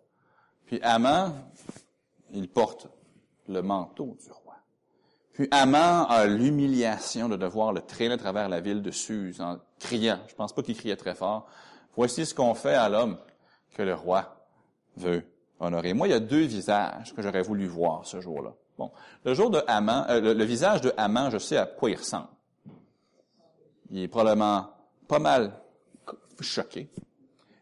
Puis 0.65 0.80
Haman, 0.82 1.34
il 2.32 2.47
porte 2.47 2.88
le 3.47 3.62
manteau 3.62 4.17
du 4.23 4.32
roi. 4.32 4.42
Puis 5.34 5.48
Haman 5.50 6.06
a 6.10 6.26
l'humiliation 6.28 7.28
de 7.28 7.36
devoir 7.36 7.74
le 7.74 7.82
traîner 7.82 8.13
à 8.13 8.17
travers 8.17 8.50
la 8.50 8.62
ville 8.62 8.84
de 8.84 8.91
Suse 8.91 9.41
en 9.41 9.58
criant. 9.80 10.19
Je 10.28 10.36
pense 10.36 10.54
pas 10.54 10.62
qu'il 10.62 10.76
criait 10.76 10.96
très 10.96 11.15
fort. 11.15 11.48
Voici 11.96 12.26
ce 12.26 12.36
qu'on 12.36 12.54
fait 12.54 12.76
à 12.76 12.88
l'homme 12.88 13.17
que 13.76 13.82
le 13.82 13.96
roi 13.96 14.48
veut 14.96 15.24
honorer. 15.60 15.93
Moi, 15.93 16.08
il 16.08 16.12
y 16.12 16.15
a 16.15 16.19
deux 16.19 16.46
visages 16.46 17.13
que 17.15 17.22
j'aurais 17.24 17.41
voulu 17.41 17.65
voir 17.65 18.06
ce 18.06 18.22
jour-là. 18.22 18.54
Bon, 18.78 18.91
le 19.24 19.34
jour 19.34 19.50
de 19.50 19.62
Haman, 19.67 20.06
euh, 20.10 20.34
le, 20.34 20.43
visage 20.43 20.82
de 20.82 20.93
Haman, 20.98 21.32
je 21.32 21.38
sais 21.38 21.58
à 21.58 21.65
quoi 21.65 21.89
il 21.89 21.98
ressemble. 21.98 22.28
Il 23.89 24.02
est 24.02 24.08
probablement 24.08 24.69
pas 25.08 25.19
mal 25.19 25.54
choqué. 26.39 26.89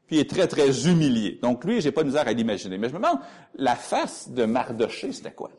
Puis 0.08 0.18
il 0.18 0.20
est 0.20 0.30
très, 0.30 0.48
très 0.48 0.88
humilié. 0.88 1.40
Donc 1.42 1.64
lui, 1.64 1.80
j'ai 1.80 1.92
pas 1.92 2.02
de 2.02 2.08
misère 2.08 2.28
à 2.28 2.34
l'imaginer. 2.34 2.78
Mais 2.78 2.90
je 2.90 2.94
me 2.94 3.00
demande, 3.00 3.20
la 3.56 3.76
face 3.76 4.30
de 4.30 4.44
Mardoché, 4.44 5.14
c'était 5.14 5.34
quoi? 5.34 5.52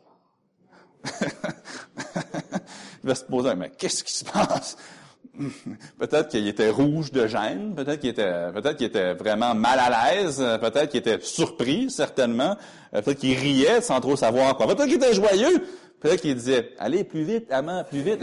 il 3.03 3.07
va 3.07 3.15
se 3.15 3.23
poser, 3.23 3.55
mais 3.55 3.71
qu'est-ce 3.71 4.03
qui 4.03 4.13
se 4.13 4.25
passe? 4.25 4.77
peut-être 5.99 6.29
qu'il 6.29 6.47
était 6.47 6.69
rouge 6.69 7.11
de 7.11 7.27
gêne, 7.27 7.73
peut-être 7.75 7.99
qu'il 7.99 8.09
était, 8.09 8.51
peut-être 8.53 8.77
qu'il 8.77 8.87
était 8.87 9.13
vraiment 9.13 9.55
mal 9.55 9.79
à 9.79 10.13
l'aise, 10.13 10.37
peut-être 10.37 10.89
qu'il 10.89 10.99
était 10.99 11.19
surpris, 11.21 11.89
certainement, 11.89 12.55
peut-être 12.91 13.19
qu'il 13.19 13.37
riait 13.37 13.81
sans 13.81 13.99
trop 13.99 14.15
savoir 14.15 14.55
quoi, 14.55 14.67
peut-être 14.67 14.85
qu'il 14.85 14.95
était 14.95 15.13
joyeux, 15.13 15.65
peut-être 15.99 16.21
qu'il 16.21 16.35
disait, 16.35 16.73
allez, 16.77 17.03
plus 17.03 17.23
vite, 17.23 17.51
amant, 17.51 17.83
plus 17.83 18.01
vite. 18.01 18.19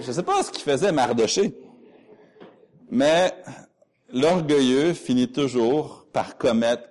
Je 0.00 0.06
ne 0.06 0.12
sais 0.12 0.22
pas 0.22 0.42
ce 0.42 0.50
qu'il 0.50 0.62
faisait 0.62 0.92
Mardoché. 0.92 1.54
Mais 2.90 3.32
l'orgueilleux 4.12 4.92
finit 4.92 5.32
toujours 5.32 6.06
par 6.12 6.36
commettre, 6.36 6.88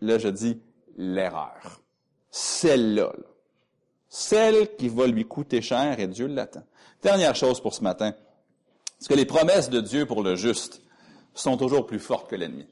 là 0.00 0.18
je 0.18 0.28
dis, 0.28 0.60
l'erreur. 0.96 1.80
Celle-là. 2.30 3.12
Celle 4.16 4.76
qui 4.76 4.88
va 4.88 5.08
lui 5.08 5.24
coûter 5.24 5.60
cher 5.60 5.98
et 5.98 6.06
Dieu 6.06 6.28
l'attend. 6.28 6.62
Dernière 7.02 7.34
chose 7.34 7.60
pour 7.60 7.74
ce 7.74 7.82
matin. 7.82 8.12
Parce 8.96 9.08
que 9.08 9.14
les 9.14 9.24
promesses 9.24 9.70
de 9.70 9.80
Dieu 9.80 10.06
pour 10.06 10.22
le 10.22 10.36
juste 10.36 10.82
sont 11.34 11.56
toujours 11.56 11.84
plus 11.84 11.98
fortes 11.98 12.30
que 12.30 12.36
l'ennemi? 12.36 12.64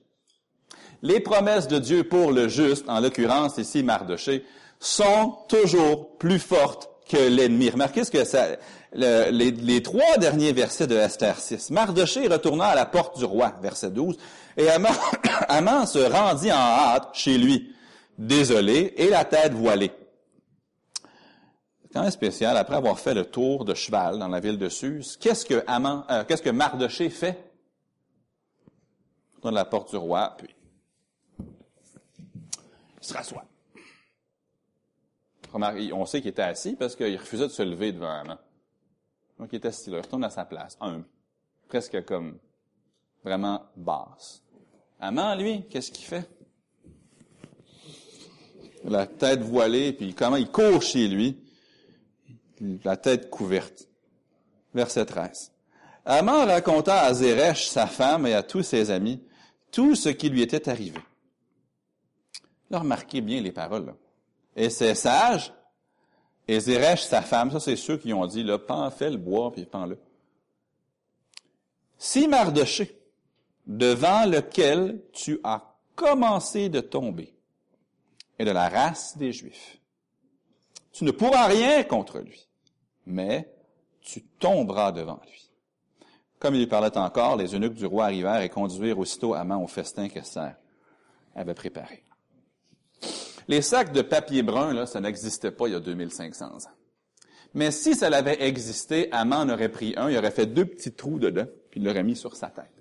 Les 1.02 1.18
promesses 1.18 1.66
de 1.66 1.80
Dieu 1.80 2.04
pour 2.04 2.30
le 2.30 2.46
juste, 2.46 2.88
en 2.88 3.00
l'occurrence 3.00 3.58
ici 3.58 3.82
Mardoché, 3.82 4.44
sont 4.78 5.36
toujours 5.48 6.16
plus 6.16 6.38
fortes 6.38 6.88
que 7.08 7.16
l'ennemi. 7.16 7.70
Remarquez 7.70 8.04
ce 8.04 8.12
que 8.12 8.58
les, 8.92 9.82
trois 9.82 10.18
derniers 10.18 10.52
versets 10.52 10.86
de 10.86 10.94
Esther 10.94 11.36
6. 11.36 11.70
Mardoché 11.70 12.28
retourna 12.28 12.66
à 12.66 12.76
la 12.76 12.86
porte 12.86 13.18
du 13.18 13.24
roi, 13.24 13.52
verset 13.60 13.90
12, 13.90 14.16
et 14.56 14.68
Aman 14.68 15.86
se 15.88 15.98
rendit 15.98 16.52
en 16.52 16.54
hâte 16.54 17.08
chez 17.14 17.36
lui, 17.36 17.74
désolé 18.16 18.94
et 18.96 19.08
la 19.08 19.24
tête 19.24 19.54
voilée 19.54 19.90
quand 21.92 22.02
même 22.02 22.10
spécial, 22.10 22.56
après 22.56 22.76
avoir 22.76 22.98
fait 22.98 23.14
le 23.14 23.24
tour 23.24 23.64
de 23.64 23.74
cheval 23.74 24.18
dans 24.18 24.28
la 24.28 24.40
ville 24.40 24.58
de 24.58 24.68
Suse, 24.68 25.16
qu'est-ce 25.18 25.44
que 25.44 25.54
euh, 25.54 26.24
qu'est-ce 26.24 26.42
que 26.42 26.50
Mardoché 26.50 27.10
fait? 27.10 27.52
Il 29.44 29.50
la 29.50 29.64
porte 29.64 29.90
du 29.90 29.96
roi, 29.96 30.34
puis 30.38 30.54
il 31.40 33.06
se 33.06 33.12
rassoit. 33.12 33.44
On 35.52 36.06
sait 36.06 36.20
qu'il 36.20 36.30
était 36.30 36.42
assis 36.42 36.76
parce 36.76 36.96
qu'il 36.96 37.16
refusait 37.18 37.48
de 37.48 37.52
se 37.52 37.62
lever 37.62 37.92
devant 37.92 38.10
Amand. 38.10 38.38
Donc 39.38 39.48
il 39.52 39.56
était 39.56 39.68
assis 39.68 39.90
il 39.90 39.96
retourne 39.96 40.24
à 40.24 40.30
sa 40.30 40.44
place, 40.44 40.78
un, 40.80 41.02
presque 41.68 42.04
comme 42.04 42.38
vraiment 43.24 43.64
basse. 43.76 44.42
Amand, 45.00 45.34
lui, 45.34 45.66
qu'est-ce 45.68 45.90
qu'il 45.90 46.06
fait? 46.06 46.30
La 48.84 49.06
tête 49.06 49.40
voilée, 49.40 49.92
puis 49.92 50.14
comment 50.14 50.36
il 50.36 50.48
court 50.48 50.80
chez 50.80 51.08
lui 51.08 51.41
la 52.84 52.96
tête 52.96 53.30
couverte. 53.30 53.88
Verset 54.74 55.06
13. 55.06 55.52
Amand 56.04 56.46
raconta 56.46 57.02
à 57.02 57.14
Zéresh, 57.14 57.66
sa 57.68 57.86
femme, 57.86 58.26
et 58.26 58.34
à 58.34 58.42
tous 58.42 58.62
ses 58.62 58.90
amis, 58.90 59.22
tout 59.70 59.94
ce 59.94 60.08
qui 60.08 60.28
lui 60.28 60.42
était 60.42 60.68
arrivé. 60.68 60.98
Là, 62.70 62.80
remarquez 62.80 63.20
bien 63.20 63.40
les 63.40 63.52
paroles. 63.52 63.94
Et 64.56 64.70
ces 64.70 64.94
sages 64.94 65.52
Et 66.48 66.58
Zeresh, 66.58 67.02
sa 67.02 67.22
femme, 67.22 67.50
ça 67.50 67.60
c'est 67.60 67.76
ceux 67.76 67.96
qui 67.96 68.12
ont 68.12 68.26
dit, 68.26 68.42
là, 68.42 68.58
pends, 68.58 68.90
fais 68.90 69.10
le 69.10 69.16
bois, 69.16 69.52
puis 69.52 69.64
pends-le. 69.64 69.98
Si 71.98 72.26
Mardoché, 72.26 72.98
devant 73.66 74.24
lequel 74.26 75.02
tu 75.12 75.38
as 75.44 75.62
commencé 75.94 76.68
de 76.68 76.80
tomber, 76.80 77.32
est 78.38 78.44
de 78.44 78.50
la 78.50 78.68
race 78.68 79.16
des 79.16 79.32
Juifs, 79.32 79.78
tu 80.92 81.04
ne 81.04 81.12
pourras 81.12 81.46
rien 81.46 81.84
contre 81.84 82.18
lui, 82.18 82.48
mais 83.06 83.52
tu 84.00 84.22
tomberas 84.22 84.92
devant 84.92 85.20
lui. 85.26 85.50
Comme 86.38 86.54
il 86.54 86.68
parlait 86.68 86.96
encore, 86.98 87.36
les 87.36 87.54
eunuques 87.54 87.74
du 87.74 87.86
roi 87.86 88.06
arrivèrent 88.06 88.40
et 88.40 88.48
conduirent 88.48 88.98
aussitôt 88.98 89.34
Amant 89.34 89.62
au 89.62 89.68
festin 89.68 90.08
qu'Esther 90.08 90.56
avait 91.36 91.54
préparé. 91.54 92.02
Les 93.48 93.62
sacs 93.62 93.92
de 93.92 94.02
papier 94.02 94.42
brun, 94.42 94.72
là, 94.72 94.86
ça 94.86 95.00
n'existait 95.00 95.50
pas 95.50 95.68
il 95.68 95.72
y 95.72 95.76
a 95.76 95.80
2500 95.80 96.46
ans. 96.46 96.58
Mais 97.54 97.70
si 97.70 97.94
ça 97.94 98.10
l'avait 98.10 98.42
existé, 98.42 99.10
Amant 99.12 99.40
en 99.40 99.50
aurait 99.50 99.68
pris 99.68 99.94
un, 99.96 100.10
il 100.10 100.16
aurait 100.16 100.30
fait 100.30 100.46
deux 100.46 100.64
petits 100.64 100.92
trous 100.92 101.18
dedans, 101.18 101.46
puis 101.70 101.80
il 101.80 101.84
l'aurait 101.84 102.02
mis 102.02 102.16
sur 102.16 102.34
sa 102.34 102.48
tête. 102.48 102.72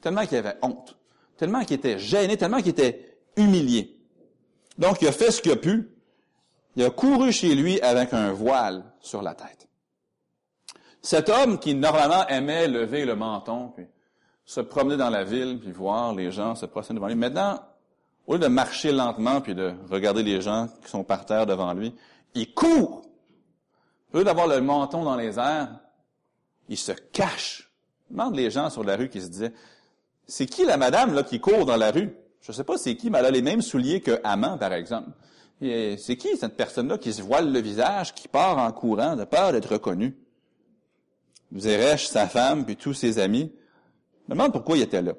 Tellement 0.00 0.24
qu'il 0.26 0.38
avait 0.38 0.56
honte, 0.62 0.96
tellement 1.36 1.64
qu'il 1.64 1.76
était 1.76 1.98
gêné, 1.98 2.36
tellement 2.36 2.58
qu'il 2.58 2.68
était 2.68 3.18
humilié. 3.36 3.98
Donc, 4.78 5.02
il 5.02 5.08
a 5.08 5.12
fait 5.12 5.30
ce 5.30 5.42
qu'il 5.42 5.52
a 5.52 5.56
pu. 5.56 5.90
Il 6.76 6.84
a 6.84 6.90
couru 6.90 7.32
chez 7.32 7.54
lui 7.54 7.80
avec 7.80 8.12
un 8.12 8.32
voile 8.32 8.84
sur 9.00 9.22
la 9.22 9.34
tête. 9.34 9.66
Cet 11.00 11.30
homme 11.30 11.58
qui 11.58 11.74
normalement 11.74 12.26
aimait 12.28 12.68
lever 12.68 13.06
le 13.06 13.16
menton, 13.16 13.68
puis 13.68 13.86
se 14.44 14.60
promener 14.60 14.96
dans 14.96 15.08
la 15.08 15.24
ville, 15.24 15.58
puis 15.58 15.72
voir 15.72 16.14
les 16.14 16.30
gens 16.30 16.54
se 16.54 16.66
prosterner 16.66 16.98
devant 16.98 17.08
lui, 17.08 17.16
maintenant, 17.16 17.60
au 18.26 18.34
lieu 18.34 18.40
de 18.40 18.48
marcher 18.48 18.92
lentement, 18.92 19.40
puis 19.40 19.54
de 19.54 19.72
regarder 19.90 20.22
les 20.22 20.40
gens 20.40 20.68
qui 20.82 20.90
sont 20.90 21.02
par 21.02 21.24
terre 21.24 21.46
devant 21.46 21.72
lui, 21.72 21.94
il 22.34 22.52
court. 22.52 23.02
Au 24.12 24.18
lieu 24.18 24.24
d'avoir 24.24 24.46
le 24.46 24.60
menton 24.60 25.04
dans 25.04 25.16
les 25.16 25.38
airs, 25.38 25.80
il 26.68 26.76
se 26.76 26.92
cache. 26.92 27.70
demande 28.10 28.36
les 28.36 28.50
gens 28.50 28.68
sur 28.68 28.84
la 28.84 28.96
rue 28.96 29.08
qui 29.08 29.20
se 29.20 29.28
disaient, 29.28 29.52
c'est 30.26 30.46
qui 30.46 30.64
la 30.64 30.76
madame 30.76 31.14
là 31.14 31.22
qui 31.22 31.40
court 31.40 31.64
dans 31.64 31.76
la 31.76 31.90
rue? 31.90 32.14
Je 32.40 32.52
ne 32.52 32.56
sais 32.56 32.64
pas 32.64 32.76
c'est 32.76 32.96
qui, 32.96 33.10
mais 33.10 33.18
elle 33.18 33.26
a 33.26 33.30
les 33.30 33.42
mêmes 33.42 33.62
souliers 33.62 34.00
que 34.00 34.20
Amand, 34.24 34.58
par 34.58 34.72
exemple. 34.72 35.10
C'est 35.60 36.16
qui 36.16 36.36
cette 36.36 36.56
personne-là 36.56 36.98
qui 36.98 37.12
se 37.12 37.22
voile 37.22 37.50
le 37.50 37.60
visage, 37.60 38.14
qui 38.14 38.28
part 38.28 38.58
en 38.58 38.70
courant 38.72 39.16
de 39.16 39.24
peur 39.24 39.52
d'être 39.52 39.72
reconnue? 39.72 40.14
Zeresh, 41.56 42.08
sa 42.08 42.26
femme, 42.26 42.66
puis 42.66 42.76
tous 42.76 42.92
ses 42.92 43.18
amis, 43.18 43.52
me 44.28 44.34
demandent 44.34 44.52
pourquoi 44.52 44.76
ils 44.76 44.82
étaient 44.82 45.02
là. 45.02 45.14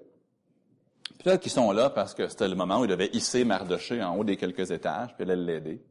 Peut-être 1.23 1.41
qu'ils 1.41 1.51
sont 1.51 1.71
là 1.71 1.89
parce 1.89 2.13
que 2.13 2.27
c'était 2.27 2.47
le 2.47 2.55
moment 2.55 2.79
où 2.79 2.85
ils 2.85 2.89
devaient 2.89 3.09
hisser 3.13 3.43
Mardoché 3.43 4.03
en 4.03 4.15
haut 4.15 4.23
des 4.23 4.38
quelques 4.38 4.71
étages, 4.71 5.15
puis 5.15 5.25
elle 5.27 5.45
l'aider. 5.45 5.81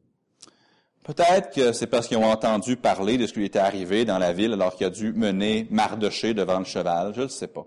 Peut-être 1.03 1.51
que 1.55 1.73
c'est 1.73 1.87
parce 1.87 2.07
qu'ils 2.09 2.17
ont 2.17 2.25
entendu 2.25 2.77
parler 2.77 3.17
de 3.17 3.27
ce 3.27 3.33
qui 3.33 3.41
lui 3.41 3.47
était 3.47 3.59
arrivé 3.59 4.05
dans 4.05 4.19
la 4.19 4.33
ville 4.33 4.53
alors 4.53 4.75
qu'il 4.77 4.87
a 4.87 4.91
dû 4.91 5.13
mener 5.13 5.67
Mardoché 5.71 6.35
devant 6.35 6.59
le 6.59 6.65
cheval, 6.65 7.15
je 7.15 7.23
ne 7.23 7.29
sais 7.29 7.47
pas. 7.47 7.67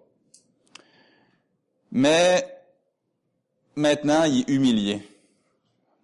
Mais 1.91 2.45
maintenant, 3.75 4.23
il 4.25 4.41
est 4.41 4.49
humilié. 4.49 5.08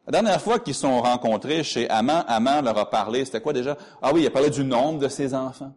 La 0.08 0.12
dernière 0.12 0.42
fois 0.42 0.60
qu'ils 0.60 0.76
sont 0.76 1.02
rencontrés 1.02 1.64
chez 1.64 1.90
Amman, 1.90 2.24
Amman 2.28 2.62
leur 2.62 2.78
a 2.78 2.90
parlé, 2.90 3.26
c'était 3.26 3.42
quoi 3.42 3.54
déjà? 3.54 3.76
Ah 4.02 4.12
oui, 4.14 4.22
il 4.22 4.28
a 4.28 4.32
parlé 4.32 4.52
du 4.52 4.64
nombre 4.64 5.00
de 5.00 5.08
ses 5.08 5.34
enfants. 5.34 5.74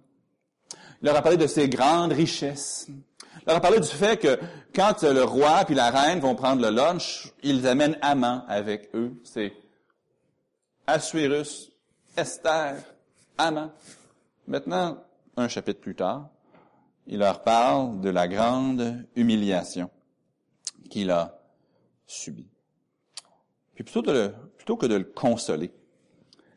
Il 1.00 1.06
leur 1.06 1.16
a 1.16 1.22
parlé 1.22 1.38
de 1.38 1.46
ses 1.46 1.68
grandes 1.68 2.12
richesses. 2.12 2.86
Il 2.88 3.46
leur 3.46 3.56
a 3.56 3.60
parlé 3.60 3.80
du 3.80 3.88
fait 3.88 4.18
que 4.18 4.38
quand 4.74 5.02
le 5.02 5.24
roi 5.24 5.64
puis 5.64 5.74
la 5.74 5.90
reine 5.90 6.20
vont 6.20 6.34
prendre 6.34 6.60
le 6.60 6.68
lunch, 6.68 7.32
ils 7.42 7.66
amènent 7.66 7.96
Amman 8.02 8.44
avec 8.48 8.90
eux. 8.94 9.14
C'est 9.24 9.52
Assuérus, 10.86 11.70
Esther, 12.16 12.76
Amman. 13.38 13.70
Maintenant, 14.46 14.98
un 15.36 15.48
chapitre 15.48 15.80
plus 15.80 15.94
tard, 15.94 16.28
il 17.06 17.18
leur 17.18 17.42
parle 17.42 18.00
de 18.00 18.10
la 18.10 18.28
grande 18.28 19.06
humiliation 19.16 19.90
qu'il 20.90 21.10
a 21.10 21.38
subie. 22.06 22.48
Puis 23.78 23.84
plutôt, 23.84 24.76
que 24.76 24.86
de 24.86 24.96
le 24.96 25.04
consoler, 25.04 25.70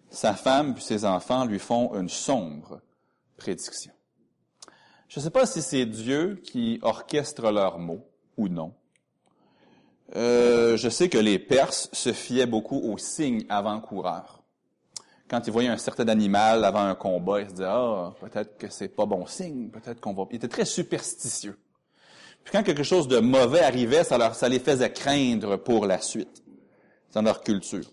sa 0.09 0.33
femme 0.33 0.73
puis 0.73 0.83
ses 0.83 1.05
enfants 1.05 1.45
lui 1.45 1.59
font 1.59 1.93
une 1.93 2.09
sombre 2.09 2.81
prédiction. 3.37 3.91
Je 5.07 5.19
ne 5.19 5.25
sais 5.25 5.29
pas 5.29 5.45
si 5.45 5.61
c'est 5.61 5.85
Dieu 5.85 6.41
qui 6.43 6.79
orchestre 6.81 7.51
leurs 7.51 7.77
mots 7.77 8.07
ou 8.37 8.47
non. 8.47 8.73
Euh, 10.15 10.77
je 10.77 10.89
sais 10.89 11.09
que 11.09 11.19
les 11.19 11.37
Perses 11.37 11.89
se 11.93 12.11
fiaient 12.11 12.47
beaucoup 12.47 12.79
aux 12.79 12.97
signes 12.97 13.45
avant-coureurs. 13.49 14.41
Quand 15.27 15.45
ils 15.45 15.53
voyaient 15.53 15.69
un 15.69 15.77
certain 15.77 16.07
animal 16.07 16.65
avant 16.65 16.85
un 16.85 16.95
combat, 16.95 17.41
ils 17.41 17.49
se 17.49 17.53
disaient 17.53 17.67
ah 17.67 18.15
peut-être 18.19 18.57
que 18.57 18.67
c'est 18.71 18.89
pas 18.89 19.05
bon 19.05 19.27
signe, 19.27 19.69
peut-être 19.69 20.01
qu'on 20.01 20.13
va. 20.13 20.23
Ils 20.31 20.37
étaient 20.37 20.47
très 20.47 20.65
superstitieux. 20.65 21.59
Puis 22.43 22.51
quand 22.51 22.63
quelque 22.63 22.81
chose 22.81 23.07
de 23.07 23.19
mauvais 23.19 23.61
arrivait, 23.61 24.03
ça, 24.03 24.17
leur, 24.17 24.33
ça 24.33 24.49
les 24.49 24.59
faisait 24.59 24.91
craindre 24.91 25.57
pour 25.57 25.85
la 25.85 26.01
suite. 26.01 26.40
Dans 27.13 27.21
leur 27.21 27.41
culture. 27.41 27.91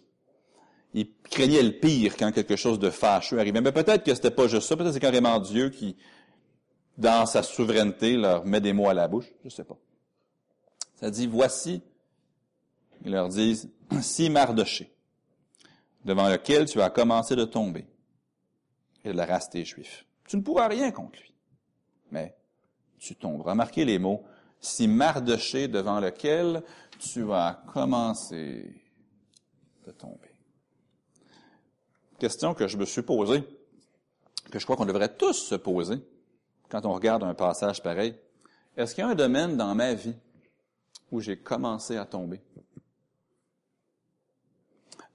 Ils 0.95 1.12
craignaient 1.31 1.62
le 1.62 1.79
pire 1.79 2.16
quand 2.16 2.33
quelque 2.33 2.57
chose 2.57 2.79
de 2.79 2.91
fâcheux 2.91 3.39
arrivait. 3.39 3.61
Mais 3.61 3.73
peut-être 3.73 4.05
que 4.05 4.14
c'était 4.14 4.31
pas 4.31 4.49
juste 4.49 4.69
ça, 4.69 4.77
peut-être 4.77 4.89
que 4.89 4.95
c'est 4.95 5.01
carrément 5.01 5.39
Dieu 5.39 5.71
qui 5.71 5.97
dans 6.99 7.27
sa 7.27 7.45
souveraineté, 7.45 8.16
leur 8.16 8.45
met 8.45 8.61
des 8.61 8.73
mots 8.73 8.89
à 8.89 8.95
la 8.95 9.07
bouche, 9.07 9.33
je 9.45 9.49
sais 9.49 9.64
pas. 9.64 9.79
Ça 10.97 11.11
dit, 11.11 11.29
voici, 11.29 11.81
ils 13.05 13.12
leur 13.12 13.29
disent, 13.29 13.71
si 14.03 14.29
Mardoché, 14.29 14.93
devant 16.05 16.29
lequel 16.29 16.66
tu 16.66 16.83
as 16.83 16.91
commencé 16.91 17.37
de 17.37 17.45
tomber, 17.45 17.87
est 19.05 19.12
de 19.12 19.16
la 19.16 19.27
race 19.27 19.49
des 19.51 19.64
Juifs. 19.64 20.05
Tu 20.27 20.37
ne 20.37 20.43
pourras 20.43 20.66
rien 20.66 20.91
contre 20.91 21.21
lui, 21.21 21.33
mais 22.11 22.37
tu 22.99 23.14
tombes. 23.14 23.43
Remarquez 23.43 23.85
les 23.85 24.01
mots, 24.01 24.25
si 24.61 24.89
Mardoché 24.89 25.69
devant 25.69 26.01
lequel 26.01 26.64
tu 26.99 27.33
as 27.33 27.62
commencé 27.73 28.75
tomber. 29.93 30.30
Question 32.18 32.55
que 32.55 32.66
je 32.66 32.76
me 32.76 32.84
suis 32.84 33.03
posée, 33.03 33.43
que 34.51 34.59
je 34.59 34.64
crois 34.64 34.76
qu'on 34.76 34.86
devrait 34.86 35.14
tous 35.14 35.34
se 35.34 35.55
poser 35.55 36.01
quand 36.68 36.84
on 36.84 36.93
regarde 36.93 37.22
un 37.24 37.34
passage 37.34 37.82
pareil, 37.82 38.14
est-ce 38.76 38.95
qu'il 38.95 39.03
y 39.03 39.07
a 39.07 39.11
un 39.11 39.14
domaine 39.14 39.57
dans 39.57 39.74
ma 39.74 39.95
vie 39.95 40.14
où 41.11 41.20
j'ai 41.20 41.39
commencé 41.39 41.97
à 41.97 42.05
tomber? 42.05 42.41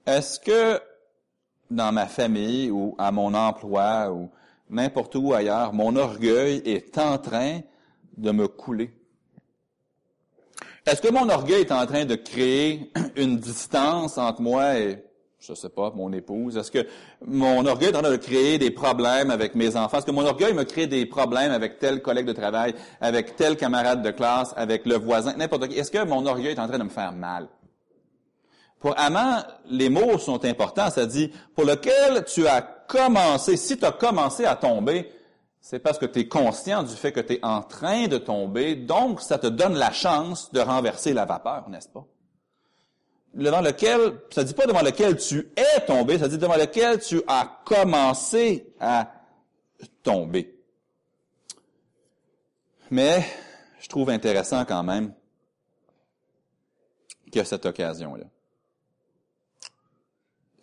Est-ce 0.06 0.38
que 0.40 0.80
dans 1.70 1.92
ma 1.92 2.06
famille 2.06 2.70
ou 2.70 2.94
à 2.98 3.10
mon 3.10 3.32
emploi 3.32 4.12
ou 4.12 4.30
n'importe 4.68 5.14
où 5.14 5.32
ailleurs, 5.32 5.72
mon 5.72 5.96
orgueil 5.96 6.62
est 6.64 6.98
en 6.98 7.18
train 7.18 7.60
de 8.16 8.30
me 8.32 8.48
couler? 8.48 8.92
Est-ce 10.86 11.00
que 11.00 11.10
mon 11.10 11.30
orgueil 11.30 11.62
est 11.62 11.72
en 11.72 11.86
train 11.86 12.04
de 12.04 12.14
créer 12.14 12.90
une 13.16 13.38
distance 13.38 14.18
entre 14.18 14.42
moi 14.42 14.78
et 14.78 15.02
je 15.40 15.54
sais 15.54 15.68
pas, 15.68 15.92
mon 15.94 16.12
épouse? 16.12 16.56
Est-ce 16.56 16.70
que 16.70 16.86
mon 17.24 17.64
orgueil 17.66 17.90
est 17.90 17.96
en 17.96 18.02
train 18.02 18.10
de 18.10 18.16
créer 18.16 18.58
des 18.58 18.70
problèmes 18.70 19.30
avec 19.30 19.54
mes 19.54 19.76
enfants? 19.76 19.98
Est-ce 19.98 20.06
que 20.06 20.10
mon 20.10 20.26
orgueil 20.26 20.54
me 20.54 20.64
crée 20.64 20.86
des 20.86 21.06
problèmes 21.06 21.52
avec 21.52 21.78
tel 21.78 22.02
collègue 22.02 22.26
de 22.26 22.32
travail, 22.32 22.74
avec 23.00 23.36
tel 23.36 23.56
camarade 23.56 24.02
de 24.02 24.10
classe, 24.10 24.52
avec 24.56 24.86
le 24.86 24.96
voisin, 24.96 25.34
n'importe 25.36 25.68
qui? 25.68 25.78
Est-ce 25.78 25.90
que 25.90 26.04
mon 26.04 26.24
orgueil 26.26 26.52
est 26.52 26.58
en 26.58 26.68
train 26.68 26.78
de 26.78 26.84
me 26.84 26.88
faire 26.90 27.12
mal? 27.12 27.48
Pour 28.78 28.98
Amant, 28.98 29.42
les 29.70 29.88
mots 29.88 30.18
sont 30.18 30.44
importants. 30.44 30.90
Ça 30.90 31.06
dit, 31.06 31.30
pour 31.54 31.64
lequel 31.64 32.24
tu 32.24 32.46
as 32.46 32.60
commencé, 32.60 33.56
si 33.56 33.78
tu 33.78 33.84
as 33.84 33.92
commencé 33.92 34.44
à 34.44 34.56
tomber, 34.56 35.10
c'est 35.64 35.78
parce 35.78 35.98
que 35.98 36.04
tu 36.04 36.18
es 36.18 36.28
conscient 36.28 36.82
du 36.82 36.94
fait 36.94 37.10
que 37.10 37.20
tu 37.20 37.34
es 37.34 37.40
en 37.42 37.62
train 37.62 38.06
de 38.06 38.18
tomber, 38.18 38.76
donc 38.76 39.22
ça 39.22 39.38
te 39.38 39.46
donne 39.46 39.76
la 39.76 39.92
chance 39.92 40.52
de 40.52 40.60
renverser 40.60 41.14
la 41.14 41.24
vapeur, 41.24 41.70
n'est-ce 41.70 41.88
pas? 41.88 42.04
devant 43.32 43.62
lequel, 43.62 44.20
ça 44.30 44.44
dit 44.44 44.52
pas 44.52 44.66
devant 44.66 44.82
lequel 44.82 45.16
tu 45.16 45.50
es 45.56 45.80
tombé, 45.86 46.18
ça 46.18 46.28
dit 46.28 46.36
devant 46.36 46.56
lequel 46.56 47.00
tu 47.00 47.22
as 47.26 47.62
commencé 47.64 48.74
à 48.78 49.10
tomber. 50.02 50.54
Mais 52.90 53.24
je 53.80 53.88
trouve 53.88 54.10
intéressant 54.10 54.66
quand 54.66 54.82
même 54.82 55.14
qu'il 57.24 57.36
y 57.36 57.40
a 57.40 57.44
cette 57.46 57.64
occasion-là. 57.64 58.26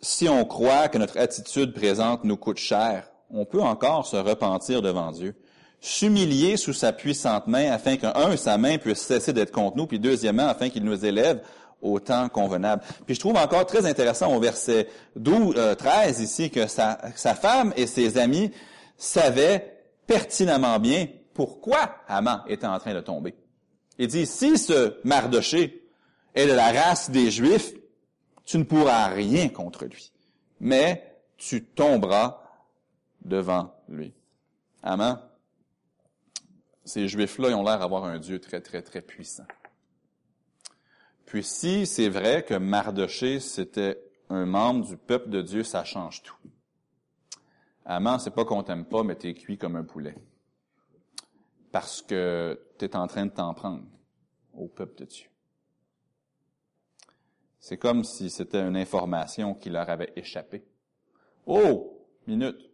Si 0.00 0.28
on 0.28 0.44
croit 0.44 0.88
que 0.88 0.96
notre 0.96 1.18
attitude 1.18 1.74
présente 1.74 2.22
nous 2.22 2.36
coûte 2.36 2.58
cher, 2.58 3.11
on 3.32 3.44
peut 3.44 3.62
encore 3.62 4.06
se 4.06 4.16
repentir 4.16 4.82
devant 4.82 5.10
Dieu, 5.10 5.34
s'humilier 5.80 6.56
sous 6.56 6.72
sa 6.72 6.92
puissante 6.92 7.46
main 7.46 7.72
afin 7.72 7.96
qu'un, 7.96 8.36
sa 8.36 8.58
main 8.58 8.78
puisse 8.78 9.00
cesser 9.00 9.32
d'être 9.32 9.50
contre 9.50 9.76
nous, 9.76 9.86
puis 9.86 9.98
deuxièmement, 9.98 10.46
afin 10.46 10.68
qu'il 10.68 10.84
nous 10.84 11.04
élève 11.04 11.42
au 11.80 11.98
temps 11.98 12.28
convenable. 12.28 12.82
Puis 13.06 13.16
je 13.16 13.20
trouve 13.20 13.36
encore 13.36 13.66
très 13.66 13.86
intéressant 13.86 14.32
au 14.32 14.38
verset 14.38 14.88
12, 15.16 15.76
13 15.76 16.20
euh, 16.20 16.22
ici 16.22 16.50
que 16.50 16.68
sa, 16.68 17.00
sa, 17.16 17.34
femme 17.34 17.72
et 17.76 17.88
ses 17.88 18.18
amis 18.18 18.52
savaient 18.96 19.80
pertinemment 20.06 20.78
bien 20.78 21.08
pourquoi 21.34 21.96
Haman 22.06 22.42
était 22.46 22.66
en 22.66 22.78
train 22.78 22.94
de 22.94 23.00
tomber. 23.00 23.34
Il 23.98 24.06
dit, 24.06 24.26
si 24.26 24.58
ce 24.58 24.94
Mardoché 25.02 25.82
est 26.34 26.46
de 26.46 26.52
la 26.52 26.70
race 26.70 27.10
des 27.10 27.30
Juifs, 27.30 27.72
tu 28.44 28.58
ne 28.58 28.64
pourras 28.64 29.08
rien 29.08 29.48
contre 29.48 29.84
lui, 29.86 30.12
mais 30.60 31.16
tu 31.36 31.64
tomberas 31.64 32.41
devant 33.24 33.74
lui. 33.88 34.14
Amen. 34.82 35.18
Ces 36.84 37.08
Juifs-là, 37.08 37.50
ils 37.50 37.54
ont 37.54 37.62
l'air 37.62 37.78
d'avoir 37.78 38.04
un 38.04 38.18
Dieu 38.18 38.40
très, 38.40 38.60
très, 38.60 38.82
très 38.82 39.02
puissant. 39.02 39.46
Puis 41.26 41.44
si 41.44 41.86
c'est 41.86 42.08
vrai 42.08 42.44
que 42.44 42.54
Mardoché, 42.54 43.40
c'était 43.40 44.02
un 44.28 44.44
membre 44.44 44.86
du 44.86 44.96
peuple 44.96 45.30
de 45.30 45.42
Dieu, 45.42 45.62
ça 45.62 45.84
change 45.84 46.22
tout. 46.22 46.36
Amen, 47.84 48.18
c'est 48.18 48.30
pas 48.34 48.44
qu'on 48.44 48.62
t'aime 48.62 48.84
pas, 48.84 49.02
mais 49.02 49.16
t'es 49.16 49.34
cuit 49.34 49.58
comme 49.58 49.76
un 49.76 49.84
poulet. 49.84 50.14
Parce 51.70 52.02
que 52.02 52.60
tu 52.78 52.84
es 52.84 52.96
en 52.96 53.06
train 53.06 53.26
de 53.26 53.30
t'en 53.30 53.54
prendre 53.54 53.84
au 54.54 54.68
peuple 54.68 55.00
de 55.00 55.04
Dieu. 55.06 55.26
C'est 57.58 57.78
comme 57.78 58.02
si 58.04 58.28
c'était 58.28 58.60
une 58.60 58.76
information 58.76 59.54
qui 59.54 59.70
leur 59.70 59.88
avait 59.88 60.12
échappé. 60.16 60.64
Oh, 61.46 62.06
minute. 62.26 62.71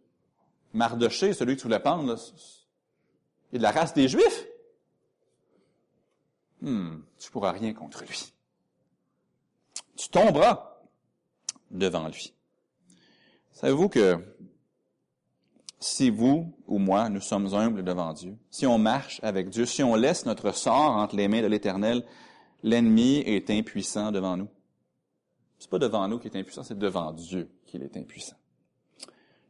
Mardoché, 0.73 1.33
celui 1.33 1.55
que 1.55 1.61
tu 1.61 1.67
voulais 1.67 1.79
pendre, 1.79 2.15
est 3.53 3.57
de 3.57 3.63
la 3.63 3.71
race 3.71 3.93
des 3.93 4.07
Juifs. 4.07 4.45
Hmm, 6.61 6.99
tu 7.17 7.31
pourras 7.31 7.51
rien 7.51 7.73
contre 7.73 8.03
lui. 8.03 8.33
Tu 9.95 10.09
tomberas 10.09 10.81
devant 11.71 12.07
lui. 12.07 12.33
Savez-vous 13.51 13.89
que 13.89 14.17
si 15.79 16.09
vous 16.09 16.53
ou 16.67 16.77
moi, 16.77 17.09
nous 17.09 17.21
sommes 17.21 17.53
humbles 17.53 17.83
devant 17.83 18.13
Dieu, 18.13 18.37
si 18.49 18.65
on 18.65 18.77
marche 18.77 19.19
avec 19.23 19.49
Dieu, 19.49 19.65
si 19.65 19.81
on 19.81 19.95
laisse 19.95 20.25
notre 20.25 20.51
sort 20.51 20.97
entre 20.97 21.15
les 21.15 21.27
mains 21.27 21.41
de 21.41 21.47
l'Éternel, 21.47 22.05
l'ennemi 22.63 23.17
est 23.19 23.49
impuissant 23.49 24.11
devant 24.11 24.35
nous. 24.35 24.49
C'est 25.57 25.69
pas 25.69 25.79
devant 25.79 26.07
nous 26.07 26.19
qu'il 26.19 26.35
est 26.35 26.39
impuissant, 26.39 26.63
c'est 26.63 26.77
devant 26.77 27.11
Dieu 27.11 27.49
qu'il 27.65 27.83
est 27.83 27.95
impuissant. 27.97 28.35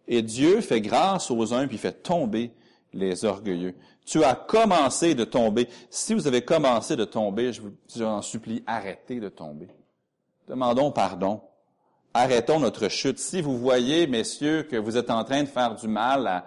Et 0.09 0.23
Dieu 0.23 0.59
fait 0.59 0.81
grâce 0.81 1.31
aux 1.31 1.53
uns 1.53 1.67
puis 1.67 1.77
fait 1.77 2.03
tomber 2.03 2.51
les 2.93 3.23
orgueilleux. 3.23 3.75
Tu 4.05 4.23
as 4.23 4.33
commencé 4.33 5.13
de 5.13 5.23
tomber. 5.23 5.69
Si 5.91 6.15
vous 6.15 6.25
avez 6.25 6.41
commencé 6.41 6.95
de 6.95 7.05
tomber, 7.05 7.53
je 7.53 7.61
vous 7.61 8.01
en 8.01 8.23
supplie, 8.23 8.63
arrêtez 8.65 9.19
de 9.19 9.29
tomber. 9.29 9.67
Demandons 10.47 10.91
pardon. 10.91 11.41
Arrêtons 12.11 12.59
notre 12.59 12.89
chute. 12.89 13.19
Si 13.19 13.39
vous 13.39 13.55
voyez, 13.59 14.07
messieurs, 14.07 14.63
que 14.63 14.75
vous 14.75 14.97
êtes 14.97 15.11
en 15.11 15.23
train 15.23 15.43
de 15.43 15.47
faire 15.47 15.75
du 15.75 15.87
mal 15.87 16.25
à 16.25 16.45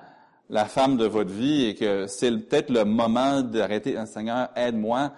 la 0.50 0.64
femme 0.64 0.96
de 0.96 1.06
votre 1.06 1.30
vie 1.30 1.66
et 1.66 1.74
que 1.76 2.08
c'est 2.08 2.32
peut-être 2.32 2.70
le 2.70 2.84
moment 2.84 3.42
d'arrêter, 3.42 3.96
Seigneur, 4.06 4.48
aide-moi 4.56 5.12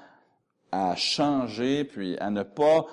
à 0.71 0.97
changer, 0.97 1.85
puis 1.85 2.19
à 2.19 2.29
ne 2.29 2.43
pas 2.43 2.85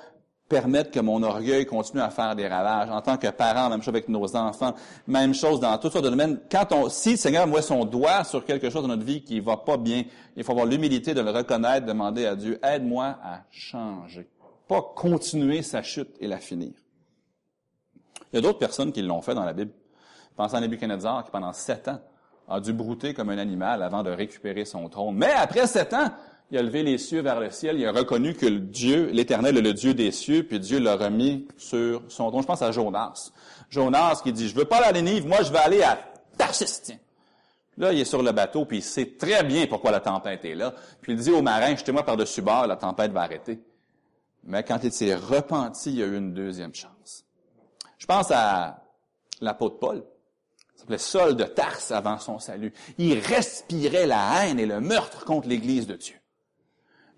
permettre 0.52 0.92
que 0.92 1.00
mon 1.00 1.24
orgueil 1.24 1.66
continue 1.66 2.02
à 2.02 2.10
faire 2.10 2.36
des 2.36 2.46
ravages. 2.46 2.90
En 2.90 3.02
tant 3.02 3.16
que 3.16 3.28
parent, 3.30 3.70
même 3.70 3.82
chose 3.82 3.94
avec 3.94 4.10
nos 4.10 4.36
enfants, 4.36 4.76
même 5.08 5.34
chose 5.34 5.62
dans 5.62 5.78
toutes 5.78 5.94
sortes 5.94 6.04
de 6.04 6.10
domaines. 6.10 6.42
Quand 6.52 6.74
on, 6.74 6.90
si 6.90 7.12
le 7.12 7.18
Seigneur 7.18 7.48
met 7.48 7.62
son 7.62 7.86
doigt 7.86 8.26
sur 8.26 8.44
quelque 8.44 8.70
chose 8.70 8.82
dans 8.82 8.90
notre 8.90 9.06
vie 9.06 9.24
qui 9.24 9.40
va 9.40 9.56
pas 9.56 9.78
bien, 9.78 10.04
il 10.36 10.44
faut 10.44 10.52
avoir 10.52 10.66
l'humilité 10.66 11.14
de 11.14 11.22
le 11.22 11.32
reconnaître, 11.32 11.86
demander 11.86 12.26
à 12.26 12.36
Dieu, 12.36 12.60
aide-moi 12.62 13.18
à 13.24 13.44
changer. 13.50 14.28
Pas 14.68 14.82
continuer 14.94 15.62
sa 15.62 15.82
chute 15.82 16.16
et 16.20 16.28
la 16.28 16.38
finir. 16.38 16.74
Il 18.34 18.36
y 18.36 18.40
a 18.40 18.42
d'autres 18.42 18.60
personnes 18.60 18.92
qui 18.92 19.02
l'ont 19.02 19.22
fait 19.22 19.34
dans 19.34 19.46
la 19.46 19.54
Bible. 19.54 19.72
Pensez 20.36 20.56
à 20.56 20.60
Nebuchadnezzar 20.60 21.24
qui 21.24 21.32
pendant 21.32 21.54
sept 21.54 21.88
ans 21.88 22.00
a 22.50 22.60
dû 22.60 22.74
brouter 22.74 23.14
comme 23.14 23.30
un 23.30 23.38
animal 23.38 23.82
avant 23.84 24.04
de 24.04 24.10
récupérer 24.10 24.66
son 24.66 24.90
trône. 24.90 25.16
Mais 25.16 25.32
après 25.32 25.66
sept 25.66 25.94
ans, 25.94 26.10
il 26.52 26.58
a 26.58 26.62
levé 26.62 26.84
les 26.84 26.98
cieux 26.98 27.22
vers 27.22 27.40
le 27.40 27.50
ciel, 27.50 27.80
il 27.80 27.86
a 27.86 27.94
reconnu 27.94 28.34
que 28.34 28.46
Dieu, 28.46 29.10
l'Éternel 29.14 29.58
est 29.58 29.62
le 29.62 29.74
Dieu 29.74 29.94
des 29.94 30.12
cieux, 30.12 30.44
puis 30.44 30.60
Dieu 30.60 30.80
l'a 30.80 30.98
remis 30.98 31.48
sur 31.58 32.04
son 32.10 32.30
trône. 32.30 32.42
Je 32.42 32.48
pense 32.48 32.62
à 32.62 32.74
Jonas. 32.74 33.32
Jonas 33.70 34.20
qui 34.22 34.34
dit, 34.34 34.50
je 34.50 34.56
veux 34.56 34.66
pas 34.66 34.78
aller 34.78 34.88
à 34.88 34.92
Nénive, 35.02 35.26
moi 35.26 35.44
je 35.44 35.52
vais 35.52 35.60
aller 35.60 35.82
à 35.82 35.98
Tarsis. 36.38 36.98
Là, 37.78 37.94
il 37.94 38.02
est 38.02 38.06
sur 38.06 38.22
le 38.22 38.34
bateau, 38.34 38.66
puis 38.66 38.80
il 38.80 38.84
sait 38.84 39.16
très 39.18 39.44
bien 39.44 39.66
pourquoi 39.66 39.92
la 39.92 40.02
tempête 40.02 40.44
est 40.44 40.56
là. 40.56 40.74
Puis 41.02 41.14
il 41.14 41.20
dit 41.20 41.32
aux 41.32 41.42
marins, 41.42 41.74
jetez-moi 41.76 42.04
par-dessus 42.04 42.42
bord, 42.42 42.68
la 42.68 42.76
tempête 42.76 43.14
va 43.14 43.22
arrêter. 43.22 43.62
Mais 44.44 44.64
quand 44.64 44.80
il 44.84 44.92
s'est 44.92 45.16
repenti, 45.16 45.94
il 45.94 46.04
a 46.04 46.06
eu 46.06 46.18
une 46.18 46.34
deuxième 46.34 46.76
chance. 46.76 47.24
Je 47.98 48.06
pense 48.06 48.30
à 48.30 48.84
l'apôtre 49.40 49.80
Paul. 49.80 50.04
Il 50.76 50.80
s'appelait 50.80 50.98
Saul 50.98 51.38
de 51.38 51.46
Tarse 51.46 51.92
avant 51.92 52.20
son 52.20 52.40
salut. 52.40 52.74
Il 52.98 53.20
respirait 53.20 54.06
la 54.06 54.44
haine 54.44 54.60
et 54.60 54.66
le 54.66 54.82
meurtre 54.82 55.24
contre 55.24 55.48
l'Église 55.48 55.88
de 55.88 55.96
Dieu. 55.96 56.21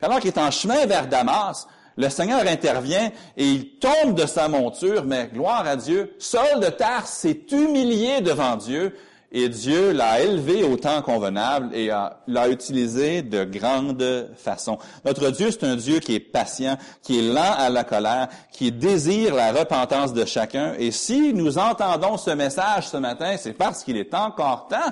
Alors 0.04 0.20
qu'il 0.20 0.32
est 0.32 0.38
en 0.38 0.51
chemin 0.51 0.86
vers 0.86 1.08
Damas, 1.08 1.66
le 1.95 2.10
Seigneur 2.10 2.41
intervient 2.45 3.10
et 3.38 3.45
il 3.45 3.80
tombe 3.80 4.16
de 4.16 4.26
sa 4.26 4.49
monture, 4.49 5.06
mais 5.06 5.30
gloire 5.34 5.66
à 5.66 5.78
Dieu, 5.78 6.14
Saul 6.20 6.60
de 6.60 6.68
Tarse 6.68 7.12
s'est 7.12 7.45
humilié 7.51 8.20
devant 8.20 8.58
Dieu 8.58 8.93
et 9.32 9.47
Dieu 9.47 9.93
l'a 9.93 10.20
élevé 10.20 10.64
au 10.64 10.76
temps 10.76 11.01
convenable 11.01 11.74
et 11.74 11.88
l'a 11.88 12.49
utilisé 12.49 13.22
de 13.22 13.45
grande 13.45 14.30
façon. 14.36 14.78
Notre 15.06 15.30
Dieu, 15.30 15.51
c'est 15.51 15.64
un 15.64 15.78
Dieu 15.78 15.99
qui 15.99 16.16
est 16.16 16.20
patient, 16.20 16.78
qui 17.01 17.20
est 17.20 17.34
lent 17.34 17.54
à 17.58 17.70
la 17.70 17.86
colère, 17.86 18.28
qui 18.51 18.74
désire 18.74 19.34
la 19.34 19.54
repentance 19.54 20.12
de 20.12 20.26
chacun. 20.26 20.74
Et 20.78 20.91
si 20.91 21.34
nous 21.34 21.58
entendons 21.58 22.18
ce 22.18 22.32
message 22.32 22.89
ce 22.89 22.97
matin, 22.97 23.38
c'est 23.38 23.54
parce 23.54 23.86
qu'il 23.86 23.95
est 23.95 24.14
encore 24.14 24.68
temps 24.68 24.91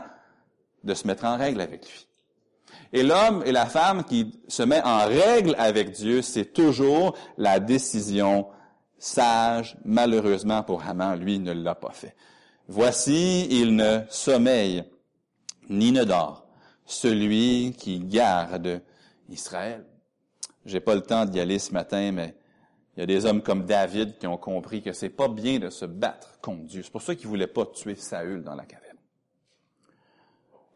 de 0.85 0.93
se 0.93 1.05
mettre 1.05 1.25
en 1.25 1.37
règle 1.37 1.59
avec 1.59 1.81
lui. 1.81 2.07
Et 2.93 3.03
l'homme 3.03 3.43
et 3.45 3.51
la 3.51 3.65
femme 3.65 4.03
qui 4.03 4.39
se 4.47 4.63
met 4.63 4.81
en 4.83 5.05
règle 5.05 5.55
avec 5.57 5.91
Dieu, 5.91 6.21
c'est 6.21 6.53
toujours 6.53 7.17
la 7.37 7.59
décision 7.59 8.47
sage. 8.97 9.77
Malheureusement 9.85 10.63
pour 10.63 10.83
Haman, 10.83 11.17
lui 11.19 11.39
ne 11.39 11.53
l'a 11.53 11.75
pas 11.75 11.91
fait. 11.91 12.15
Voici, 12.67 13.47
il 13.49 13.75
ne 13.75 14.01
sommeille 14.09 14.83
ni 15.69 15.91
ne 15.91 16.03
dort, 16.03 16.45
celui 16.85 17.73
qui 17.77 17.99
garde 17.99 18.81
Israël. 19.29 19.85
J'ai 20.65 20.79
pas 20.79 20.95
le 20.95 21.01
temps 21.01 21.25
d'y 21.25 21.39
aller 21.39 21.59
ce 21.59 21.73
matin, 21.73 22.11
mais 22.11 22.35
il 22.95 22.99
y 22.99 23.03
a 23.03 23.05
des 23.05 23.25
hommes 23.25 23.41
comme 23.41 23.65
David 23.65 24.17
qui 24.17 24.27
ont 24.27 24.37
compris 24.37 24.81
que 24.81 24.91
c'est 24.91 25.09
pas 25.09 25.29
bien 25.29 25.59
de 25.59 25.69
se 25.69 25.85
battre 25.85 26.39
contre 26.41 26.65
Dieu. 26.65 26.81
C'est 26.83 26.91
pour 26.91 27.01
ça 27.01 27.15
qu'il 27.15 27.27
voulait 27.27 27.47
pas 27.47 27.65
tuer 27.65 27.95
Saül 27.95 28.43
dans 28.43 28.55
la 28.55 28.65
caverne. 28.65 28.90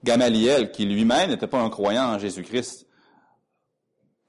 Gamaliel, 0.05 0.71
qui 0.71 0.85
lui-même 0.85 1.31
n'était 1.31 1.47
pas 1.47 1.59
un 1.59 1.69
croyant 1.69 2.13
en 2.13 2.19
Jésus-Christ, 2.19 2.87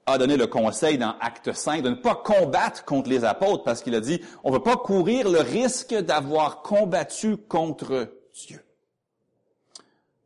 a 0.07 0.17
donné 0.17 0.37
le 0.37 0.47
conseil 0.47 0.97
dans 0.97 1.15
Acte 1.19 1.53
5 1.53 1.83
de 1.83 1.89
ne 1.89 1.95
pas 1.95 2.15
combattre 2.15 2.83
contre 2.83 3.09
les 3.09 3.23
apôtres 3.23 3.63
parce 3.63 3.81
qu'il 3.83 3.93
a 3.93 4.01
dit, 4.01 4.19
on 4.43 4.49
ne 4.49 4.55
veut 4.55 4.63
pas 4.63 4.77
courir 4.77 5.29
le 5.29 5.39
risque 5.39 5.93
d'avoir 5.93 6.61
combattu 6.61 7.37
contre 7.37 8.11
Dieu. 8.33 8.63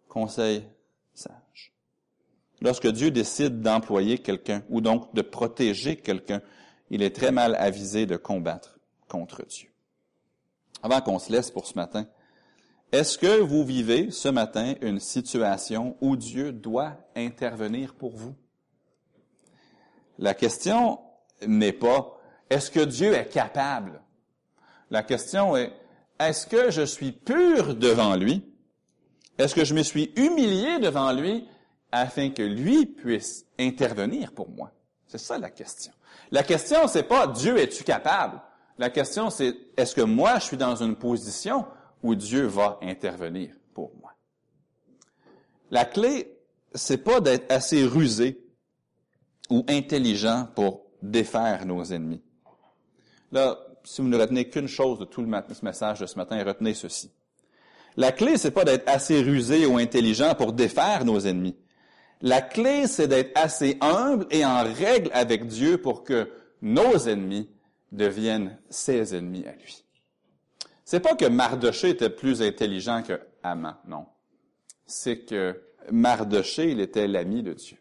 Conseil 0.08 0.64
sage. 1.14 1.74
Lorsque 2.62 2.88
Dieu 2.88 3.12
décide 3.12 3.62
d'employer 3.62 4.20
quelqu'un 4.20 4.64
ou 4.70 4.82
donc 4.82 5.14
de 5.14 5.22
protéger 5.22 5.98
quelqu'un, 5.98 6.42
il 6.90 7.02
est 7.02 7.16
très 7.16 7.32
mal 7.32 7.56
avisé 7.56 8.06
de 8.06 8.18
combattre 8.18 8.78
contre 9.08 9.46
Dieu. 9.48 9.70
Avant 10.84 11.02
qu'on 11.02 11.20
se 11.20 11.32
laisse 11.32 11.52
pour 11.52 11.66
ce 11.66 11.74
matin, 11.74 12.06
est-ce 12.92 13.18
que 13.18 13.40
vous 13.40 13.64
vivez 13.64 14.12
ce 14.12 14.28
matin 14.28 14.74
une 14.82 15.00
situation 15.00 15.96
où 16.02 16.16
Dieu 16.16 16.52
doit 16.52 16.98
intervenir 17.16 17.94
pour 17.96 18.16
vous? 18.16 18.36
La 20.20 20.34
question 20.34 21.00
n'est 21.46 21.74
pas 21.74 22.18
est-ce 22.50 22.70
que 22.70 22.82
Dieu 22.82 23.14
est 23.14 23.30
capable? 23.30 24.02
La 24.90 25.04
question 25.04 25.56
est 25.56 25.72
est-ce 26.20 26.46
que 26.46 26.70
je 26.70 26.82
suis 26.82 27.14
pur 27.14 27.76
devant 27.76 28.16
lui? 28.16 28.44
Est-ce 29.38 29.56
que 29.56 29.66
je 29.66 29.74
me 29.74 29.84
suis 29.84 30.12
humilié 30.18 30.80
devant 30.80 31.14
lui 31.14 31.48
afin 31.92 32.30
que 32.30 32.44
lui 32.44 32.86
puisse 32.86 33.46
intervenir 33.58 34.34
pour 34.34 34.50
moi? 34.50 34.72
C'est 35.08 35.18
ça 35.18 35.38
la 35.38 35.50
question. 35.50 35.94
La 36.30 36.44
question, 36.44 36.88
c'est 36.88 37.04
pas 37.04 37.26
Dieu 37.26 37.58
es-tu 37.58 37.84
capable? 37.84 38.42
La 38.78 38.90
question, 38.90 39.30
c'est 39.30 39.56
est-ce 39.78 39.96
que 39.96 40.02
moi, 40.02 40.40
je 40.40 40.46
suis 40.46 40.58
dans 40.58 40.76
une 40.76 40.96
position 40.96 41.66
où 42.04 42.16
Dieu 42.16 42.46
va 42.46 42.80
intervenir 42.82 43.54
pour 43.74 43.92
moi. 44.02 44.14
La 45.70 45.86
clé, 45.86 46.38
c'est 46.74 47.04
pas 47.04 47.22
d'être 47.22 47.52
assez 47.52 47.86
rusé 47.86 48.44
ou 49.50 49.64
intelligent 49.68 50.48
pour 50.56 50.86
défaire 51.02 51.66
nos 51.66 51.84
ennemis. 51.84 52.22
Là, 53.32 53.58
si 53.84 54.02
vous 54.02 54.08
ne 54.08 54.18
retenez 54.18 54.50
qu'une 54.50 54.68
chose 54.68 55.00
de 55.00 55.06
tout 55.06 55.22
le 55.22 55.28
message 55.28 56.00
de 56.00 56.06
ce 56.06 56.18
matin, 56.18 56.44
retenez 56.44 56.74
ceci. 56.74 57.12
La 57.98 58.12
clé, 58.12 58.38
c'est 58.38 58.52
pas 58.52 58.64
d'être 58.64 58.88
assez 58.88 59.22
rusé 59.22 59.66
ou 59.66 59.78
intelligent 59.78 60.36
pour 60.36 60.54
défaire 60.54 61.04
nos 61.04 61.20
ennemis. 61.20 61.58
La 62.22 62.42
clé, 62.42 62.88
c'est 62.88 63.08
d'être 63.08 63.32
assez 63.36 63.78
humble 63.82 64.28
et 64.30 64.46
en 64.46 64.64
règle 64.64 65.10
avec 65.14 65.48
Dieu 65.48 65.78
pour 65.78 66.04
que 66.04 66.32
nos 66.62 66.98
ennemis 67.08 67.50
deviennent 67.92 68.58
ses 68.70 69.16
ennemis 69.16 69.46
à 69.46 69.54
lui. 69.54 69.84
C'est 70.92 71.00
pas 71.00 71.16
que 71.16 71.24
Mardoché 71.24 71.92
était 71.92 72.10
plus 72.10 72.42
intelligent 72.42 73.02
que 73.02 73.18
Haman, 73.44 73.78
non. 73.88 74.08
C'est 74.86 75.20
que 75.20 75.64
Mardoché, 75.90 76.70
il 76.70 76.82
était 76.82 77.08
l'ami 77.08 77.44
de 77.44 77.54
Dieu. 77.54 77.78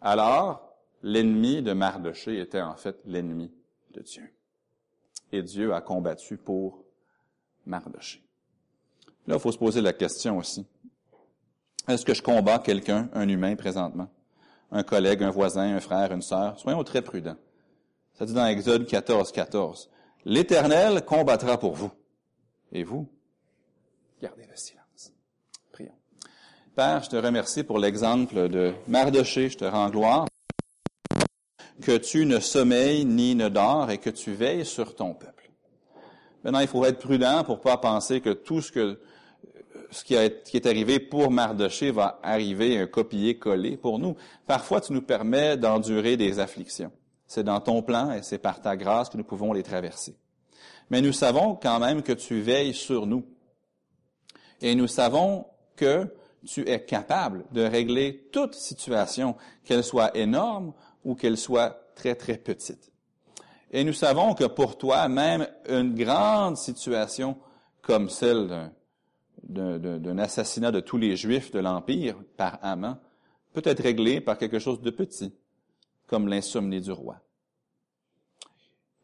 Alors, 0.00 0.76
l'ennemi 1.02 1.60
de 1.60 1.72
Mardoché 1.72 2.38
était 2.38 2.60
en 2.60 2.76
fait 2.76 3.00
l'ennemi 3.04 3.50
de 3.90 4.00
Dieu. 4.00 4.32
Et 5.32 5.42
Dieu 5.42 5.74
a 5.74 5.80
combattu 5.80 6.36
pour 6.36 6.84
Mardoché. 7.66 8.22
Là, 9.26 9.34
il 9.34 9.40
faut 9.40 9.50
se 9.50 9.58
poser 9.58 9.80
la 9.80 9.92
question 9.92 10.38
aussi. 10.38 10.64
Est-ce 11.88 12.04
que 12.04 12.14
je 12.14 12.22
combats 12.22 12.60
quelqu'un, 12.60 13.10
un 13.12 13.28
humain 13.28 13.56
présentement? 13.56 14.08
Un 14.70 14.84
collègue, 14.84 15.24
un 15.24 15.30
voisin, 15.30 15.74
un 15.74 15.80
frère, 15.80 16.12
une 16.12 16.22
sœur? 16.22 16.60
Soyons 16.60 16.84
très 16.84 17.02
prudents. 17.02 17.38
Ça 18.14 18.24
dit 18.24 18.34
dans 18.34 18.46
Exode 18.46 18.86
14, 18.86 19.32
14. 19.32 19.90
L'Éternel 20.24 21.04
combattra 21.04 21.58
pour 21.58 21.74
vous. 21.74 21.90
Et 22.72 22.84
vous, 22.84 23.08
gardez 24.20 24.46
le 24.48 24.56
silence. 24.56 25.12
Prions. 25.72 25.94
Père, 26.74 27.02
je 27.02 27.10
te 27.10 27.16
remercie 27.16 27.64
pour 27.64 27.78
l'exemple 27.78 28.48
de 28.48 28.72
Mardoché. 28.88 29.48
Je 29.48 29.58
te 29.58 29.64
rends 29.64 29.90
gloire 29.90 30.26
que 31.82 31.96
tu 31.96 32.24
ne 32.24 32.38
sommeilles 32.38 33.04
ni 33.04 33.34
ne 33.34 33.48
dors 33.48 33.90
et 33.90 33.98
que 33.98 34.10
tu 34.10 34.32
veilles 34.32 34.64
sur 34.64 34.94
ton 34.94 35.14
peuple. 35.14 35.50
Maintenant, 36.44 36.60
il 36.60 36.68
faut 36.68 36.84
être 36.84 36.98
prudent 36.98 37.44
pour 37.44 37.60
pas 37.60 37.76
penser 37.76 38.20
que 38.20 38.30
tout 38.30 38.60
ce 38.60 38.72
que 38.72 39.00
qui, 40.04 40.14
est 40.14 40.66
arrivé 40.66 41.00
pour 41.00 41.30
Mardoché 41.30 41.90
va 41.90 42.18
arriver 42.22 42.78
un 42.78 42.86
copier-coller 42.86 43.76
pour 43.76 43.98
nous. 43.98 44.16
Parfois, 44.46 44.80
tu 44.80 44.92
nous 44.92 45.02
permets 45.02 45.56
d'endurer 45.56 46.16
des 46.16 46.38
afflictions. 46.38 46.90
C'est 47.32 47.44
dans 47.44 47.60
ton 47.60 47.80
plan 47.80 48.12
et 48.12 48.22
c'est 48.22 48.36
par 48.36 48.60
ta 48.60 48.76
grâce 48.76 49.08
que 49.08 49.16
nous 49.16 49.24
pouvons 49.24 49.54
les 49.54 49.62
traverser. 49.62 50.14
Mais 50.90 51.00
nous 51.00 51.14
savons 51.14 51.54
quand 51.54 51.78
même 51.78 52.02
que 52.02 52.12
tu 52.12 52.42
veilles 52.42 52.74
sur 52.74 53.06
nous. 53.06 53.24
Et 54.60 54.74
nous 54.74 54.86
savons 54.86 55.46
que 55.74 56.14
tu 56.44 56.68
es 56.68 56.84
capable 56.84 57.46
de 57.50 57.62
régler 57.62 58.28
toute 58.34 58.52
situation, 58.52 59.34
qu'elle 59.64 59.82
soit 59.82 60.14
énorme 60.14 60.74
ou 61.06 61.14
qu'elle 61.14 61.38
soit 61.38 61.94
très, 61.94 62.14
très 62.16 62.36
petite. 62.36 62.92
Et 63.70 63.82
nous 63.82 63.94
savons 63.94 64.34
que 64.34 64.44
pour 64.44 64.76
toi, 64.76 65.08
même 65.08 65.48
une 65.70 65.94
grande 65.94 66.58
situation 66.58 67.38
comme 67.80 68.10
celle 68.10 68.72
d'un 69.42 70.18
assassinat 70.18 70.70
de 70.70 70.80
tous 70.80 70.98
les 70.98 71.16
Juifs 71.16 71.50
de 71.50 71.60
l'Empire 71.60 72.18
par 72.36 72.58
Haman 72.60 72.98
peut 73.54 73.62
être 73.64 73.82
réglée 73.82 74.20
par 74.20 74.36
quelque 74.36 74.58
chose 74.58 74.82
de 74.82 74.90
petit, 74.90 75.32
comme 76.12 76.28
l'insomnie 76.28 76.82
du 76.82 76.92
roi. 76.92 77.16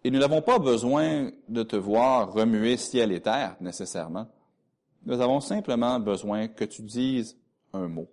Et 0.05 0.11
nous 0.11 0.19
n'avons 0.19 0.43
pas 0.43 0.59
besoin 0.59 1.31
de 1.49 1.63
te 1.63 1.75
voir 1.75 2.31
remuer 2.35 2.77
ciel 2.77 3.13
et 3.13 3.23
terre 3.23 3.57
nécessairement. 3.63 4.27
Nous 5.07 5.19
avons 5.19 5.41
simplement 5.41 5.99
besoin 6.01 6.49
que 6.49 6.67
tu 6.67 6.83
dises 6.83 7.35
un 7.73 7.89
mot. 7.89 8.11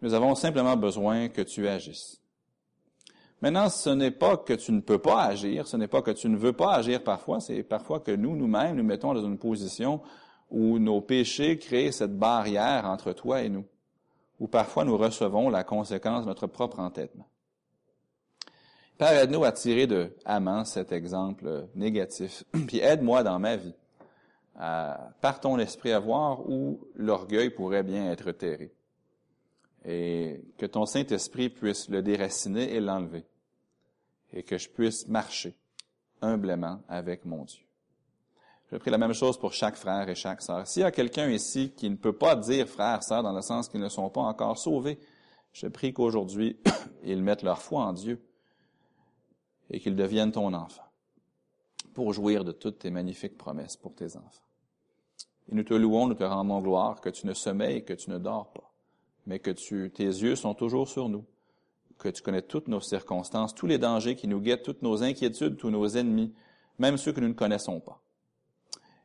Nous 0.00 0.14
avons 0.14 0.34
simplement 0.34 0.78
besoin 0.78 1.28
que 1.28 1.42
tu 1.42 1.68
agisses. 1.68 2.22
Maintenant, 3.42 3.68
ce 3.68 3.90
n'est 3.90 4.10
pas 4.10 4.38
que 4.38 4.54
tu 4.54 4.72
ne 4.72 4.80
peux 4.80 4.98
pas 4.98 5.24
agir, 5.24 5.68
ce 5.68 5.76
n'est 5.76 5.88
pas 5.88 6.00
que 6.00 6.12
tu 6.12 6.30
ne 6.30 6.38
veux 6.38 6.54
pas 6.54 6.72
agir 6.72 7.04
parfois, 7.04 7.40
c'est 7.40 7.62
parfois 7.62 8.00
que 8.00 8.12
nous, 8.12 8.34
nous-mêmes, 8.34 8.76
nous 8.76 8.82
mettons 8.82 9.12
dans 9.12 9.26
une 9.26 9.36
position 9.36 10.00
où 10.48 10.78
nos 10.78 11.02
péchés 11.02 11.58
créent 11.58 11.92
cette 11.92 12.18
barrière 12.18 12.86
entre 12.86 13.12
toi 13.12 13.42
et 13.42 13.50
nous, 13.50 13.66
où 14.40 14.48
parfois 14.48 14.84
nous 14.84 14.96
recevons 14.96 15.50
la 15.50 15.62
conséquence 15.62 16.24
de 16.24 16.28
notre 16.28 16.46
propre 16.46 16.80
entêtement. 16.80 17.28
Père, 18.96 19.12
aide-nous 19.12 19.44
à 19.44 19.52
tirer 19.52 19.86
de 19.86 20.16
Haman 20.24 20.64
cet 20.64 20.92
exemple 20.92 21.68
négatif, 21.74 22.44
puis 22.66 22.80
aide-moi 22.80 23.22
dans 23.22 23.38
ma 23.38 23.56
vie, 23.56 23.74
à, 24.56 25.12
par 25.20 25.40
ton 25.40 25.58
esprit, 25.58 25.92
à 25.92 25.98
voir 25.98 26.48
où 26.48 26.86
l'orgueil 26.94 27.50
pourrait 27.50 27.82
bien 27.82 28.10
être 28.10 28.32
terré, 28.32 28.74
et 29.84 30.42
que 30.58 30.66
ton 30.66 30.84
Saint-Esprit 30.84 31.50
puisse 31.50 31.88
le 31.88 32.02
déraciner 32.02 32.74
et 32.74 32.80
l'enlever, 32.80 33.24
et 34.32 34.42
que 34.42 34.58
je 34.58 34.68
puisse 34.68 35.06
marcher 35.08 35.54
humblement 36.22 36.82
avec 36.88 37.24
mon 37.24 37.44
Dieu. 37.44 37.64
Je 38.70 38.76
prie 38.76 38.90
la 38.90 38.98
même 38.98 39.14
chose 39.14 39.36
pour 39.36 39.52
chaque 39.52 39.74
frère 39.74 40.08
et 40.08 40.14
chaque 40.14 40.42
sœur. 40.42 40.66
S'il 40.66 40.82
y 40.82 40.84
a 40.84 40.92
quelqu'un 40.92 41.28
ici 41.28 41.72
qui 41.76 41.90
ne 41.90 41.96
peut 41.96 42.12
pas 42.12 42.36
dire 42.36 42.68
frère, 42.68 43.02
sœur, 43.02 43.22
dans 43.22 43.32
le 43.32 43.42
sens 43.42 43.68
qu'ils 43.68 43.80
ne 43.80 43.88
sont 43.88 44.08
pas 44.10 44.20
encore 44.20 44.58
sauvés, 44.58 45.00
je 45.52 45.66
prie 45.66 45.92
qu'aujourd'hui, 45.92 46.56
ils 47.02 47.22
mettent 47.22 47.42
leur 47.42 47.60
foi 47.60 47.82
en 47.82 47.92
Dieu 47.92 48.22
et 49.70 49.80
qu'ils 49.80 49.96
deviennent 49.96 50.30
ton 50.30 50.54
enfant 50.54 50.84
pour 51.94 52.12
jouir 52.12 52.44
de 52.44 52.52
toutes 52.52 52.78
tes 52.78 52.90
magnifiques 52.90 53.36
promesses 53.36 53.76
pour 53.76 53.96
tes 53.96 54.16
enfants. 54.16 54.46
Et 55.48 55.56
nous 55.56 55.64
te 55.64 55.74
louons, 55.74 56.06
nous 56.06 56.14
te 56.14 56.22
rendons 56.22 56.60
gloire 56.60 57.00
que 57.00 57.08
tu 57.08 57.26
ne 57.26 57.34
sommeilles 57.34 57.84
que 57.84 57.94
tu 57.94 58.10
ne 58.10 58.18
dors 58.18 58.52
pas, 58.52 58.72
mais 59.26 59.40
que 59.40 59.50
tes 59.88 60.04
yeux 60.04 60.36
sont 60.36 60.54
toujours 60.54 60.88
sur 60.88 61.08
nous, 61.08 61.24
que 61.98 62.08
tu 62.08 62.22
connais 62.22 62.42
toutes 62.42 62.68
nos 62.68 62.80
circonstances, 62.80 63.52
tous 63.52 63.66
les 63.66 63.78
dangers 63.78 64.14
qui 64.14 64.28
nous 64.28 64.40
guettent, 64.40 64.62
toutes 64.62 64.82
nos 64.82 65.02
inquiétudes, 65.02 65.56
tous 65.56 65.70
nos 65.70 65.88
ennemis, 65.88 66.32
même 66.78 66.96
ceux 66.96 67.12
que 67.12 67.20
nous 67.20 67.28
ne 67.28 67.34
connaissons 67.34 67.80
pas 67.80 68.00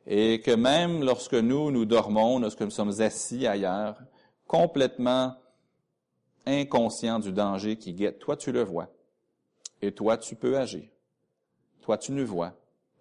et 0.06 0.40
que 0.40 0.52
même 0.52 1.02
lorsque 1.02 1.34
nous, 1.34 1.70
nous 1.70 1.84
dormons, 1.84 2.38
lorsque 2.38 2.60
nous 2.60 2.70
sommes 2.70 3.00
assis 3.00 3.46
ailleurs, 3.46 4.00
complètement 4.46 5.36
inconscients 6.46 7.18
du 7.18 7.32
danger 7.32 7.76
qui 7.76 7.92
guette, 7.92 8.20
toi 8.20 8.36
tu 8.36 8.52
le 8.52 8.62
vois, 8.62 8.88
et 9.82 9.92
toi 9.92 10.16
tu 10.16 10.36
peux 10.36 10.56
agir. 10.56 10.88
Toi 11.82 11.98
tu 11.98 12.12
nous 12.12 12.26
vois, 12.26 12.52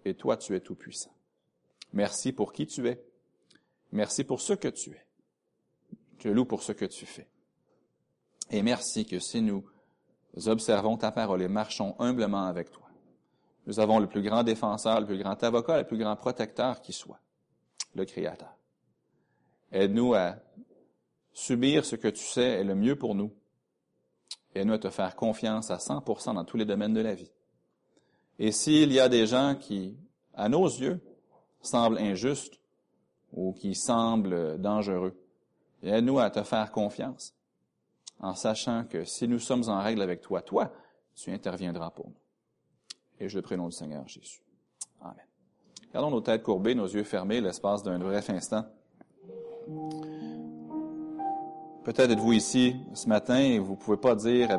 et 0.04 0.16
toi 0.16 0.38
tu 0.38 0.56
es 0.56 0.60
tout-puissant. 0.60 1.14
Merci 1.94 2.34
pour 2.34 2.54
qui 2.54 2.66
tu 2.66 2.88
es. 2.88 3.04
Merci 3.92 4.24
pour 4.24 4.42
ce 4.42 4.54
que 4.54 4.68
tu 4.68 4.92
es. 4.92 5.06
Je 6.20 6.30
loue 6.30 6.46
pour 6.46 6.64
ce 6.64 6.72
que 6.72 6.86
tu 6.86 7.06
fais. 7.06 7.28
Et 8.50 8.64
merci 8.64 9.06
que 9.06 9.20
si 9.20 9.42
nous 9.42 9.64
observons 10.48 10.98
ta 10.98 11.12
parole 11.12 11.42
et 11.42 11.48
marchons 11.48 11.96
humblement 12.00 12.46
avec 12.46 12.72
toi, 12.72 12.85
nous 13.66 13.80
avons 13.80 14.00
le 14.00 14.08
plus 14.08 14.22
grand 14.22 14.44
défenseur, 14.44 15.00
le 15.00 15.06
plus 15.06 15.18
grand 15.18 15.42
avocat, 15.44 15.78
le 15.78 15.88
plus 15.88 15.98
grand 15.98 16.16
protecteur 16.16 16.82
qui 16.82 16.94
soit, 16.94 17.20
le 17.96 18.06
Créateur. 18.06 18.56
Aide-nous 19.72 20.14
à 20.14 20.36
subir 21.34 21.86
ce 21.86 21.96
que 21.96 22.08
tu 22.08 22.24
sais 22.24 22.60
est 22.60 22.64
le 22.64 22.76
mieux 22.76 22.96
pour 22.96 23.16
nous. 23.16 23.32
Aide-nous 24.54 24.74
à 24.74 24.80
te 24.80 24.90
faire 24.90 25.16
confiance 25.16 25.72
à 25.72 25.78
100% 25.78 26.36
dans 26.36 26.46
tous 26.46 26.58
les 26.58 26.66
domaines 26.66 26.94
de 26.94 27.02
la 27.02 27.16
vie. 27.16 27.32
Et 28.40 28.52
s'il 28.52 28.92
y 28.92 29.00
a 29.00 29.10
des 29.10 29.28
gens 29.28 29.56
qui, 29.56 29.98
à 30.34 30.48
nos 30.50 30.68
yeux, 30.68 31.02
semblent 31.62 31.98
injustes 31.98 32.60
ou 33.34 33.54
qui 33.54 33.76
semblent 33.76 34.60
dangereux, 34.60 35.20
aide-nous 35.84 36.20
à 36.20 36.30
te 36.30 36.44
faire 36.44 36.72
confiance 36.72 37.34
en 38.20 38.36
sachant 38.36 38.86
que 38.86 39.04
si 39.04 39.28
nous 39.28 39.40
sommes 39.40 39.68
en 39.68 39.82
règle 39.82 40.02
avec 40.02 40.22
toi, 40.22 40.42
toi, 40.42 40.72
tu 41.16 41.32
interviendras 41.32 41.92
pour 41.92 42.08
nous. 42.08 42.25
Et 43.20 43.30
je 43.30 43.38
le 43.38 43.42
prénom 43.42 43.68
du 43.68 43.76
Seigneur 43.76 44.08
Jésus. 44.08 44.42
Amen. 45.02 45.16
Gardons 45.94 46.12
nos 46.12 46.22
têtes 46.22 46.44
courbées, 46.44 46.76
nos 46.76 46.88
yeux 46.88 47.04
fermés, 47.04 47.40
l'espace 47.40 47.84
d'un 47.84 48.00
bref 48.00 48.30
instant. 48.30 48.66
Peut-être 51.86 52.12
êtes-vous 52.12 52.34
ici 52.34 52.76
ce 52.94 53.08
matin 53.08 53.38
et 53.38 53.60
vous 53.60 53.74
ne 53.74 53.78
pouvez 53.78 53.98
pas 53.98 54.16
dire 54.16 54.50